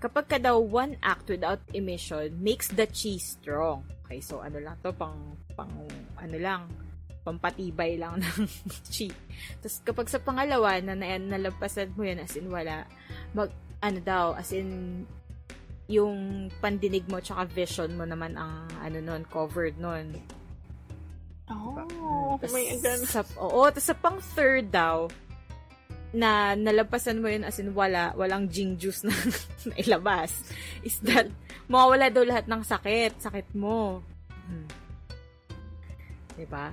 [0.00, 4.78] kapag ka daw one act without emission makes the chi strong okay so ano lang
[4.80, 5.74] to pang pang
[6.16, 6.64] ano lang
[7.28, 8.48] pampatibay lang ng
[8.88, 9.12] chi.
[9.60, 12.88] Tapos kapag sa pangalawa na, na nalampasan mo yan as in wala,
[13.36, 13.52] mag,
[13.84, 15.04] ano daw, as in
[15.88, 20.12] yung pandinig mo tsaka vision mo naman ang ano nun, covered nun.
[21.48, 23.08] Oh, Tas may ganun.
[23.08, 25.08] Sa, oo, tapos sa pang third daw,
[26.12, 29.12] na nalampasan mo yun as in wala, walang jing juice na
[29.72, 30.32] nailabas,
[30.80, 31.28] is that
[31.68, 34.00] mawawala daw lahat ng sakit, sakit mo.
[34.48, 34.68] Hmm.
[36.36, 36.72] Diba?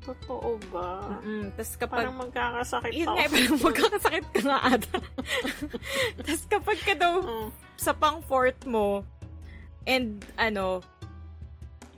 [0.00, 1.20] Totoo ba?
[1.20, 3.14] Mm, tapos kapag Parang magkakasakit yun ako.
[3.14, 4.96] nga, parang magkakasakit ka nga ata.
[6.24, 7.48] Tapos kapag ka daw Oh.
[7.76, 9.04] sa pang fourth mo,
[9.84, 10.80] and ano,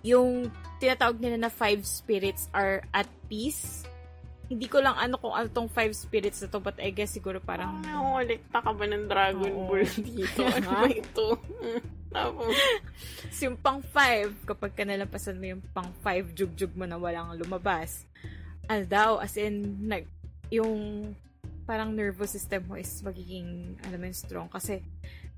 [0.02, 3.86] yung tinatawag nila na five spirits are at peace.
[4.52, 7.40] Hindi ko lang ano kung ano tong five spirits na to, but I guess siguro
[7.40, 7.88] Parang parang...
[7.88, 9.64] nangungulikta ka ba ng Dragon Oo.
[9.64, 10.40] Ball dito?
[10.60, 11.26] Ano ba ito?
[12.12, 12.52] Tapos,
[13.32, 17.32] So, yung pang five, kapag ka nalampasan mo yung pang five jug-jug mo na walang
[17.40, 18.04] lumabas,
[18.68, 20.04] ano daw, as in, nag,
[20.52, 21.12] yung
[21.64, 24.52] parang nervous system mo is magiging, alam mo strong.
[24.52, 24.84] Kasi,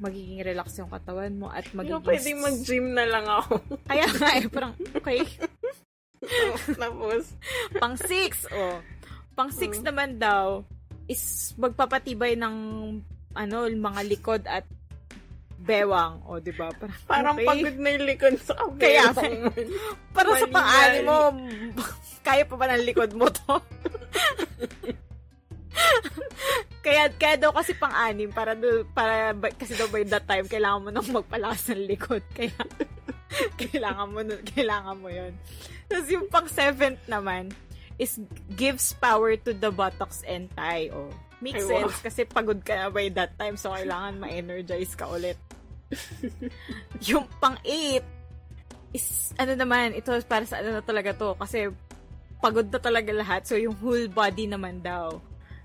[0.03, 2.03] magiging relax yung katawan mo at magiging...
[2.03, 3.63] ko pwedeng mag-gym na lang ako.
[3.87, 5.23] Kaya nga eh, parang, okay,
[6.75, 7.37] Tapos,
[7.79, 8.81] pang six, oh.
[9.35, 9.85] Pang six Mm.
[9.85, 10.63] naman daw,
[11.05, 12.55] is magpapatibay ng,
[13.35, 14.65] ano, mga likod at
[15.59, 16.69] bewang, o, di ba?
[16.73, 17.47] Parang, Parang okay.
[17.47, 19.49] pagod na yung likod sa Kaya, kabewang.
[20.13, 21.05] para sa yan.
[21.05, 21.19] mo,
[22.21, 23.57] kaya pa ba ng likod mo to?
[26.85, 30.91] kaya, kaya daw kasi pang-anim, para, do, para kasi daw by that time, kailangan mo
[30.93, 32.21] nang magpalakas ng likod.
[32.37, 32.53] Kaya,
[33.61, 35.33] kailangan mo, nun- kailangan mo yon
[35.89, 37.49] Tapos yung pang-seventh naman,
[37.99, 38.19] is
[38.59, 40.91] gives power to the buttocks and thigh.
[40.91, 41.11] Oh.
[41.39, 41.75] Makes Ay, wow.
[41.87, 45.39] sense kasi pagod ka na by that time so kailangan ma-energize ka ulit.
[47.11, 48.03] yung pang-8
[48.95, 51.71] is ano naman, ito para sa ano na talaga to kasi
[52.43, 55.17] pagod na talaga lahat so yung whole body naman daw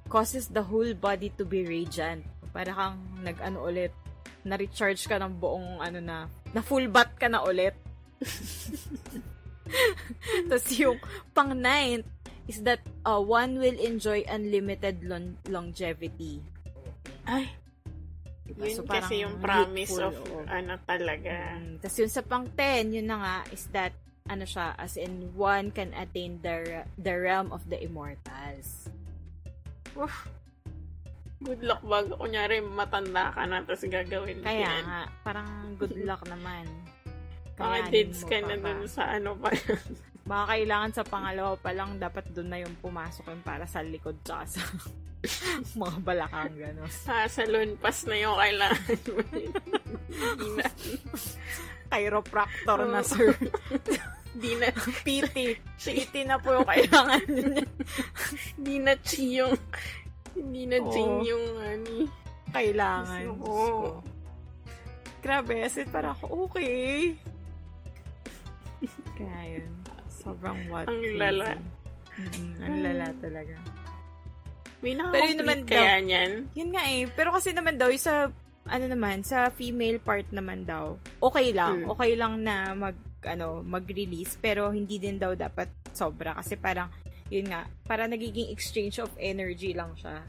[0.10, 2.26] causes the whole body to be radiant.
[2.49, 3.93] Para kang nag-ano ulit,
[4.41, 7.77] na-recharge ka ng buong ano na, na full bath ka na ulit.
[10.49, 10.97] Tapos yung
[11.34, 12.07] pang ninth
[12.49, 16.41] is that uh, one will enjoy unlimited lon- longevity.
[17.23, 17.53] Ay,
[18.43, 18.65] Diba?
[18.65, 20.41] yun So, parang kasi yung promise of oo.
[20.49, 21.53] ano talaga.
[21.55, 23.93] Mm, Tapos yun sa pang 10, yun na nga, is that,
[24.26, 26.65] ano siya, as in, one can attain the,
[26.97, 28.89] the realm of the immortals.
[29.93, 30.26] Uff.
[31.39, 34.84] Good luck bago kunyari matanda ka na tapos gagawin Kaya yan.
[34.84, 35.47] nga, parang
[35.77, 36.65] good luck naman.
[37.53, 39.53] Mga Kayanin dates ka na dun sa ano pa.
[40.30, 44.14] Baka kailangan sa pangalawa pa lang, dapat doon na yung pumasok yung para sa likod
[44.22, 44.61] tsaka sa
[45.81, 46.85] mga balakang gano'n.
[46.85, 49.26] sa salon pass na yung kailangan mo.
[51.89, 53.34] Chiropractor na, sir.
[54.41, 54.69] di na,
[55.01, 55.57] PT.
[55.81, 57.65] PT na po yung kailangan niya.
[58.53, 59.57] di na chi yung,
[60.38, 60.77] hindi na.
[60.93, 62.06] Jane yung ano.
[62.53, 63.22] Kailangan.
[63.34, 64.06] Oo.
[65.26, 67.18] Grabe, as in, parang okay.
[69.18, 69.78] Kaya yun.
[70.20, 71.56] Sobrang what Ang lala.
[72.20, 73.56] Mm, ang lala talaga.
[74.80, 76.32] May Pero yun naman kaya niyan.
[76.56, 77.04] Yun nga eh.
[77.12, 78.32] Pero kasi naman daw, yung sa,
[78.64, 81.84] ano naman, sa female part naman daw, okay lang.
[81.84, 81.91] Hmm.
[81.96, 82.96] Okay lang na mag,
[83.28, 84.40] ano, mag-release.
[84.40, 86.32] Pero hindi din daw dapat sobra.
[86.40, 86.88] Kasi parang,
[87.28, 90.24] yun nga, para nagiging exchange of energy lang siya.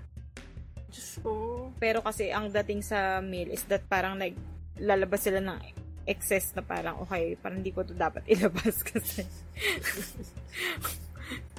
[0.91, 1.33] Diyos ko.
[1.79, 5.59] Pero kasi ang dating sa male is that parang naglalabas sila ng
[6.11, 9.23] excess na parang okay, parang hindi ko to dapat ilabas kasi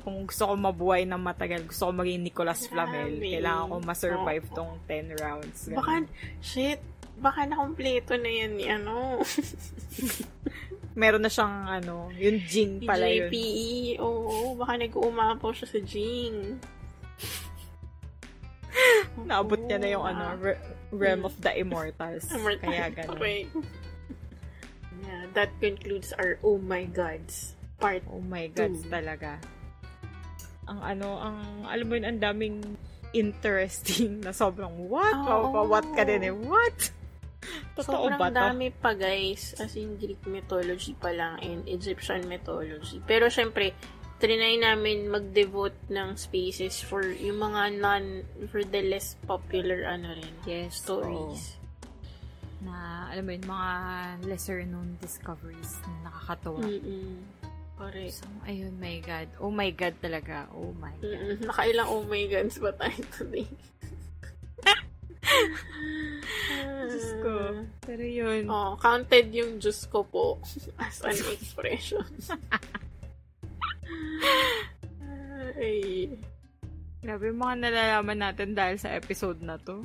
[0.01, 3.31] kung gusto ko mabuhay ng matagal, gusto ko maging Nicolas Flamel, Grabe.
[3.37, 4.55] kailangan ko ma-survive Oo.
[4.57, 5.59] tong 10 rounds.
[5.69, 5.77] Ganun.
[5.77, 5.93] Baka,
[6.41, 6.81] shit,
[7.21, 9.21] baka nakompleto na yan ni ano.
[10.99, 13.29] Meron na siyang ano, yung Jing pala yun.
[13.29, 14.57] JPE, oo.
[14.59, 16.59] Baka nag-uumapaw siya sa Jing.
[19.29, 20.59] Naabot niya na yung ano, re-
[20.91, 22.27] realm of the immortals.
[22.27, 22.67] Immortal.
[22.67, 23.15] Kaya ganun.
[23.15, 23.47] Okay.
[25.31, 28.05] That concludes our Oh My Gods part.
[28.13, 28.85] Oh my God, Two.
[28.93, 29.41] talaga.
[30.69, 32.57] Ang ano, ang, alam mo yun, ang daming
[33.11, 35.11] interesting na sobrang what?
[35.17, 35.65] Oo.
[35.67, 36.31] what ka din eh?
[36.31, 36.77] What?
[37.75, 38.37] Totoo Sobrang ba to?
[38.37, 43.01] dami pa guys, as in Greek mythology pa lang and Egyptian mythology.
[43.09, 43.73] Pero syempre,
[44.21, 48.21] trinay namin mag-devote ng spaces for yung mga non,
[48.53, 51.57] for the less popular ano rin, Yes, stories.
[52.61, 53.71] Na, alam mo yun, mga
[54.29, 56.61] lesser known discoveries na nakakatawa.
[56.61, 57.17] Mm-mm.
[57.81, 58.21] Correct.
[58.21, 59.27] So, ayun, my God.
[59.41, 60.45] Oh my God talaga.
[60.53, 61.09] Oh my God.
[61.09, 61.49] Mm-mm.
[61.49, 63.49] Nakailang oh my gods ba tayo today?
[66.91, 67.65] Diyos ko.
[67.81, 68.45] Pero yun.
[68.45, 70.37] Oh, counted yung Diyos ko po
[70.77, 72.05] as an expression.
[75.57, 76.13] Ay.
[77.01, 79.81] Grabe yung mga nalalaman natin dahil sa episode na to.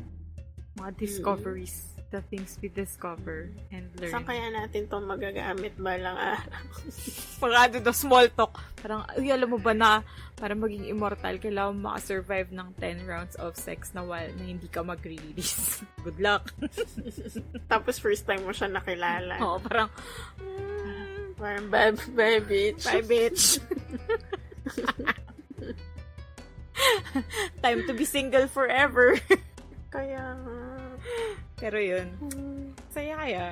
[0.76, 1.95] Mga discoveries.
[2.06, 4.14] The things we discover and learn.
[4.14, 6.54] Saan kaya natin to magagamit balang araw?
[7.42, 8.62] Pagkado daw small talk.
[8.78, 10.06] Parang, uy, alam mo ba na
[10.38, 14.86] para maging immortal, kailangan makasurvive ng 10 rounds of sex na while na hindi ka
[14.86, 15.82] mag-release.
[16.06, 16.54] Good luck.
[17.72, 19.42] Tapos first time mo siya nakilala.
[19.42, 19.90] Oo, parang,
[20.38, 22.86] mm, Parang, bye, bye, bitch.
[22.86, 23.60] bye, bitch.
[27.60, 29.18] Time to be single forever.
[29.90, 30.60] Kaya nga.
[31.56, 32.64] Pero yun, Hmm.
[32.90, 33.46] saya kaya.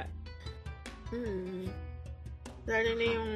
[1.09, 1.69] Hmm.
[2.65, 3.31] Lalo na yung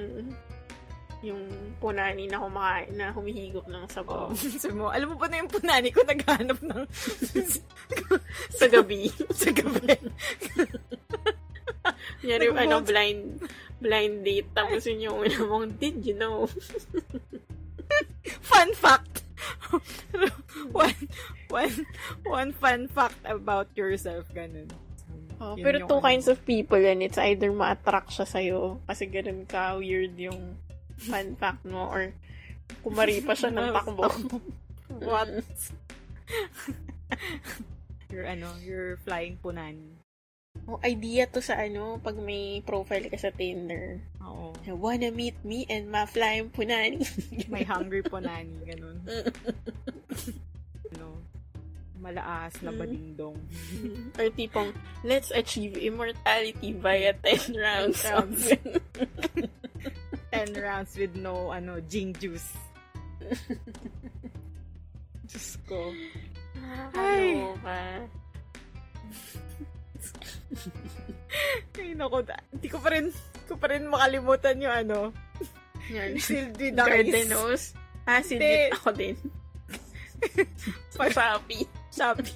[1.19, 1.43] yung
[1.83, 5.91] punani na kumakain na humihigop ng sabaw Oh, mo, alam mo ba na yung punani
[5.91, 6.87] ko naghanap ng
[8.59, 9.11] sa gabi.
[9.43, 9.99] sa gabi.
[12.23, 12.63] Kunyari, Nag-vote.
[12.63, 13.23] ano, blind
[13.79, 14.51] blind date.
[14.55, 16.47] Tapos yun yung una mong, did you know?
[18.41, 19.27] fun fact.
[20.73, 21.09] one,
[21.49, 21.87] one,
[22.25, 24.71] one fun fact about yourself, ganun.
[25.39, 26.03] Oh, Yun pero two ano.
[26.03, 26.99] kinds of people yan.
[26.99, 30.59] It's either ma-attract siya sa'yo kasi ganun ka weird yung
[30.99, 32.11] fun fact mo or
[32.83, 34.11] kumari pa siya ng takbo.
[34.89, 35.31] What?
[38.11, 39.95] your ano, your flying punani.
[40.69, 43.97] Oh, idea to sa ano, pag may profile ka sa Tinder.
[44.21, 44.53] Oo.
[44.77, 47.01] Wanna meet me and ma flying punani.
[47.49, 49.01] May hungry po nani, ganun.
[50.93, 51.07] ano,
[51.97, 52.79] malaas na Mm.
[52.79, 53.39] badingdong.
[54.21, 54.77] Or tipong,
[55.09, 58.05] let's achieve immortality via 10 rounds.
[58.05, 58.53] rounds.
[60.29, 62.53] 10 rounds with no, ano, jing juice.
[65.25, 65.97] Diyos ko.
[66.93, 67.41] Ay.
[71.79, 72.25] Ay, naku.
[72.53, 73.13] Hindi ko pa rin,
[73.47, 74.99] ko pa rin makalimutan yung ano,
[75.89, 76.21] Yan.
[76.21, 77.31] Sildy Garden Dice.
[77.33, 77.65] nose.
[78.05, 79.17] Ah, sinit ako din.
[80.97, 81.65] Shopee.
[81.93, 82.35] Shopee.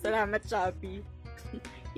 [0.00, 1.02] Salamat, Shopee.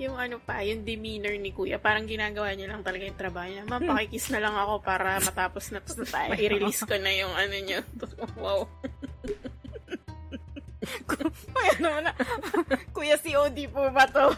[0.01, 3.63] Yung ano pa, yung demeanor ni Kuya, parang ginagawa niya lang talaga yung trabaho niya.
[3.69, 5.93] Ma'am, pakikis na lang ako para matapos na to.
[6.01, 6.29] tayo.
[6.33, 7.79] Ma-release ko na yung ano niya.
[8.41, 8.65] wow.
[11.53, 12.11] Ay, ano na.
[12.89, 14.33] Kuya, COD po ba to?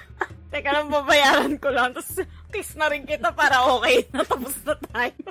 [0.53, 1.97] Teka lang, babayaran ko lang.
[1.97, 2.21] Tapos,
[2.53, 4.05] kiss na rin kita para okay.
[4.13, 5.25] Natapos na tayo.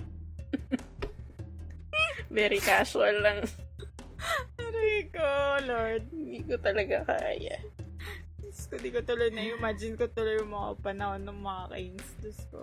[2.35, 3.47] Very casual lang.
[4.59, 5.31] Aray ko,
[5.62, 6.11] Lord.
[6.11, 7.55] Hindi ko talaga kaya.
[8.43, 12.09] Diyos ko, di ko tuloy na imagine ko tuloy yung mga panahon ng mga kings.
[12.19, 12.62] Diyos ko.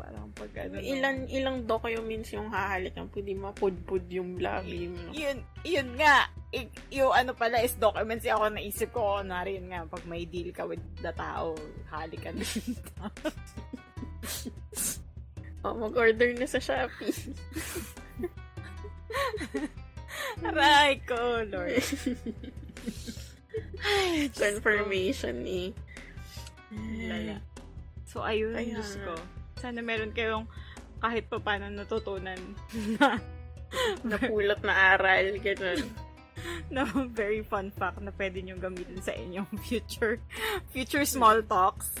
[0.00, 0.80] Parang pag ano.
[0.80, 0.82] no.
[0.82, 3.04] Ilan, ilang documents yung hahalikan.
[3.12, 5.12] Pwede mapudpud yung labi mo.
[5.12, 6.24] Yun, yun nga.
[6.50, 10.24] I- yung ano pala is documents yung ako naisip ko na rin nga pag may
[10.24, 11.52] deal ka with the tao,
[11.92, 12.40] yung
[12.96, 13.28] tao.
[15.60, 17.12] Oh, mag-order na sa Shopee.
[20.40, 21.84] Aray ko, Lord.
[24.32, 25.68] Confirmation eh.
[27.04, 27.36] Lala.
[28.08, 29.14] So, ayun, Kaya Diyos ko.
[29.60, 30.48] Sana meron kayong
[31.00, 32.40] kahit pa paano natutunan
[32.96, 33.20] na,
[34.08, 35.84] Napulot na aral, ganun.
[36.74, 40.16] na very fun fact na pwede nyo gamitin sa inyong future
[40.72, 41.92] future small talks.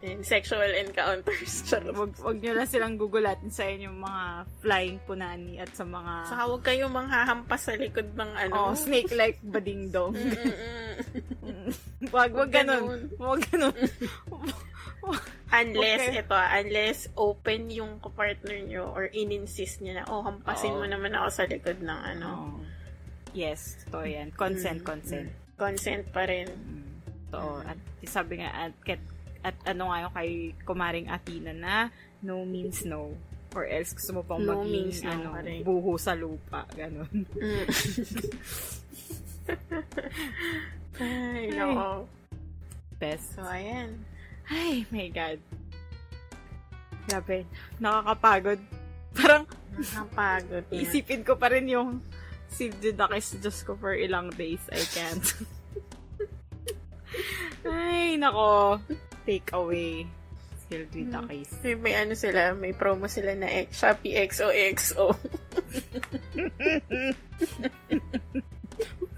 [0.00, 1.60] And sexual encounters.
[1.68, 1.92] Charot.
[1.92, 4.24] Wag, wag nyo lang silang gugulatin sa inyong mga
[4.64, 8.72] flying punani at sa mga Saka huwag kayong manghahampas sa likod ng ano.
[8.72, 10.16] oh, snake-like badingdong.
[10.16, 11.68] Mm-mm.
[12.08, 13.12] wag, wag Huwag ganun.
[13.20, 13.76] Wag ganun.
[15.50, 16.22] Unless, Okay.
[16.22, 20.78] ito unless open yung partner nyo or in-insist nyo na, oh, hampasin Oo.
[20.78, 22.28] mo naman ako sa likod ng ano.
[22.30, 22.60] Oh.
[23.30, 24.30] Yes, totoo yan.
[24.32, 25.28] Consent, Mm, consent.
[25.54, 26.46] Consent pa rin.
[26.46, 26.90] Mm.
[27.28, 27.62] Totoo.
[27.62, 29.02] At sabi nga, at, at,
[29.42, 30.30] at ano nga yung kay
[30.62, 31.76] kumaring Athena na,
[32.20, 33.14] no means no.
[33.50, 35.60] Or else gusto mo pang No maging means no ano, pa rin.
[35.62, 36.62] buho sa lupa.
[36.70, 37.10] Ganon.
[37.34, 37.64] Mm.
[40.96, 41.54] Ay, Ay.
[41.54, 42.06] nako.
[42.96, 43.34] Best.
[43.34, 43.96] So, ayan.
[44.50, 45.38] Ay, my God.
[47.06, 47.46] Grabe.
[47.78, 48.58] Nakakapagod.
[49.14, 49.46] Parang,
[49.78, 50.66] Nakapagod.
[50.66, 50.74] na.
[50.74, 52.02] isipin ko pa rin yung
[52.50, 54.66] si Judakis Diyos ko for ilang days.
[54.74, 55.22] I can't.
[57.66, 58.82] Ay, nako.
[59.22, 60.10] Take away.
[60.66, 61.62] Still Judakis.
[61.62, 65.14] May, may ano sila, may promo sila na X, Shopee XOXO.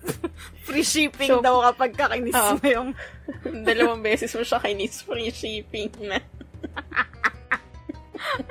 [0.66, 2.56] Free shipping So, daw kapag kakinis Oo.
[2.56, 2.88] mo yung...
[3.66, 6.18] Dalawang beses mo siya kinis free shipping na.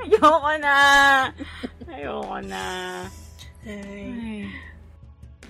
[0.03, 0.75] Ayoko na!
[1.87, 2.63] Ayoko na.
[3.61, 4.41] Ay, Ay,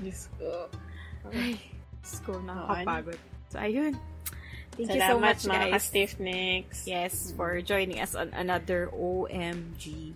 [0.02, 0.52] Diyos ko.
[1.32, 1.56] ay.
[2.02, 3.20] Diyos ko, nakakapagod.
[3.50, 3.94] So, ayun.
[4.72, 5.74] Thank Salamat you so much, mga guys.
[5.76, 6.80] ka-stiff necks.
[6.88, 10.16] Yes, for joining us on another OMG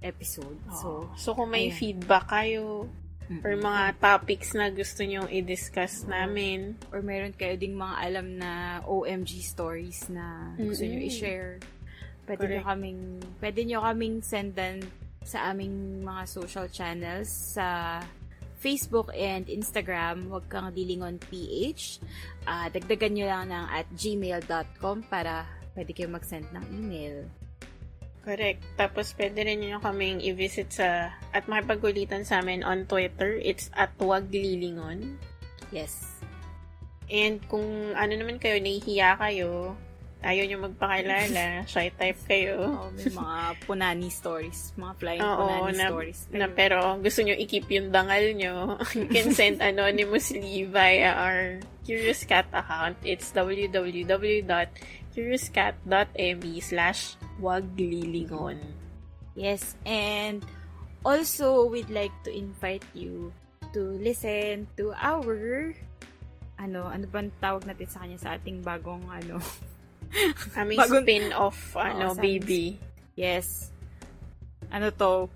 [0.00, 0.56] episode.
[0.72, 1.76] So, So, kung may ayan.
[1.76, 2.88] feedback kayo
[3.30, 3.46] mm-mm.
[3.46, 8.82] or mga topics na gusto nyong i-discuss namin, or meron kayo ding mga alam na
[8.84, 11.08] OMG stories na gusto nyo Mm-mm.
[11.08, 11.62] i-share,
[12.26, 12.68] pwede nyo Correct.
[12.74, 13.00] kaming,
[13.38, 14.82] pwede nyo kaming sendan
[15.22, 18.00] sa aming mga social channels sa
[18.60, 21.96] Facebook and Instagram, wag kang dilingon PH.
[22.44, 27.24] Ah, dagdagan nyo lang ng at gmail.com para pwede kayo mag-send ng email.
[28.20, 28.60] Correct.
[28.76, 33.38] Tapos, pwede rin nyo kaming i-visit sa at makipagkulitan sa amin on Twitter.
[33.38, 35.16] It's at waglilingon.
[35.70, 36.20] Yes.
[37.10, 39.74] And kung ano naman kayo, nahihiya kayo,
[40.22, 45.74] ayaw nyo magpakilala, shy type kayo, Oh, may mga punani stories, mga flying Oo, punani
[45.74, 46.20] na- stories.
[46.30, 52.22] na pero gusto nyo i-keep yung dangal nyo, you can send anonymously via our Curious
[52.22, 52.94] Cat account.
[53.02, 53.32] It's
[55.10, 58.58] www.curiouscat.me slash waglilingon.
[59.34, 60.44] Yes, and
[61.04, 63.32] also we'd like to invite you
[63.72, 65.72] to listen to our
[66.60, 69.40] ano, ano bang tawag natin sa kanya sa ating bagong ano?
[70.58, 72.76] Aming Bagong- spin-off, ano, sa baby.
[73.14, 73.70] Yes.
[74.68, 75.30] Ano to?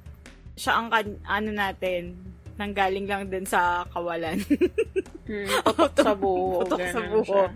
[0.59, 2.19] Siya ang kan- ano natin,
[2.55, 4.39] nanggaling lang din sa kawalan.
[5.25, 6.61] Hmm, putok sa buho.
[6.69, 7.49] Putok sa buho.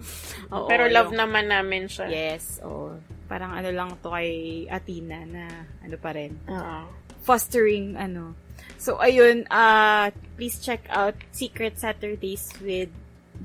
[0.57, 2.09] Oo, Pero love yung- naman namin siya.
[2.09, 2.97] Yes, oo.
[3.29, 5.45] Parang ano lang to kay Athena na
[5.85, 6.33] ano pa rin.
[6.49, 6.89] Oo.
[7.21, 8.33] Fostering, ano.
[8.81, 10.09] So, ayun, uh,
[10.41, 12.89] please check out Secret Saturdays with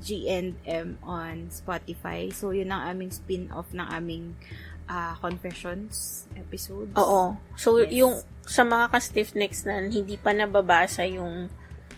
[0.00, 2.32] G&M on Spotify.
[2.32, 4.40] So, yun ang aming spin-off ng aming
[4.86, 6.92] ah, confessions episodes.
[6.94, 7.36] Oo.
[7.56, 7.92] So, Yes.
[7.94, 11.48] yung sa mga ka-stiff necks na hindi pa nababasa yung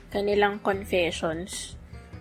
[0.08, 1.74] kanilang confessions,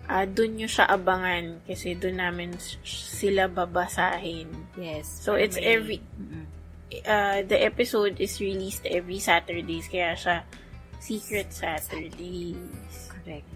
[0.06, 2.54] ah dun nyo siya abangan kasi dun namin
[2.86, 4.50] sila babasahin.
[4.74, 5.06] Yes.
[5.22, 6.06] So, it's May- every-.
[7.02, 10.46] Uh, the episode is released every Saturdays, kaya siya
[10.98, 12.56] Secret Saturdays.
[13.10, 13.46] Correct.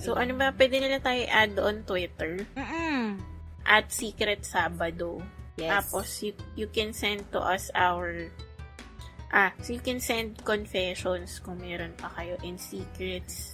[0.00, 3.20] So, ano ba, pwede nila tayo add on Twitter Mm-mm.
[3.62, 5.22] at Secret Sabado.
[5.56, 5.68] Yes.
[5.68, 8.28] Tapos, you, you can send to us our
[9.32, 13.52] ah, so you can send confessions kung meron pa kayo in secrets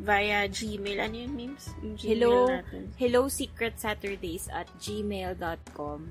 [0.00, 0.96] via Gmail.
[0.96, 1.68] Ano yun, memes?
[1.84, 2.88] Yung Gmail Hello, natin.
[2.96, 6.08] hello secret saturdays at gmail.com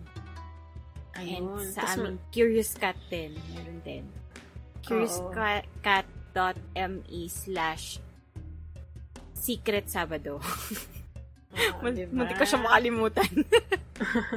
[1.17, 1.57] Ayun.
[1.57, 4.05] and sa Tas aming Curious Cat din, meron din.
[4.85, 7.97] curiouscat.me slash
[9.33, 10.37] secret sabado.
[11.49, 12.13] Ah, Mun- diba?
[12.13, 13.29] Munti ko siya makalimutan.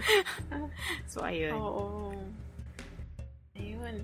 [1.12, 1.52] so, ayun.
[1.52, 2.16] Oo.
[3.56, 3.97] Ayun.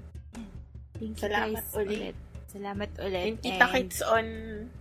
[0.98, 2.16] Thank you Salamat guys ulit.
[2.48, 3.24] Salamat ulit.
[3.32, 4.26] And kita-kits on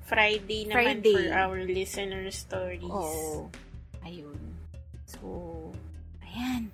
[0.07, 1.15] Friday naman Friday.
[1.15, 2.89] for our listener stories.
[2.89, 3.47] Oo.
[4.03, 4.39] Ayun.
[5.05, 5.19] So,
[6.25, 6.67] ayan.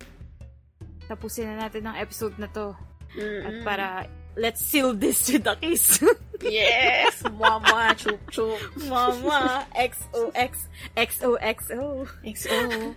[1.06, 2.72] Tapusin na natin ang episode na to.
[3.14, 3.42] Mm-mm.
[3.46, 3.86] At para,
[4.34, 6.02] let's seal this with a kiss.
[6.44, 7.24] Yes!
[7.38, 8.60] Mama, chup chup.
[8.88, 12.08] Mama, XOX, XOXO.
[12.24, 12.94] XO.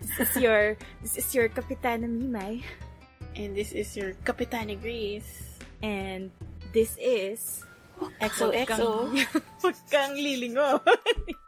[0.00, 2.62] This is your, this is your Kapitana Mimay.
[3.36, 5.58] And this is your Kapitana Grace.
[5.82, 6.30] And
[6.72, 7.64] this is
[8.20, 9.10] XOXO.
[9.62, 10.80] Huwag kang lilingo.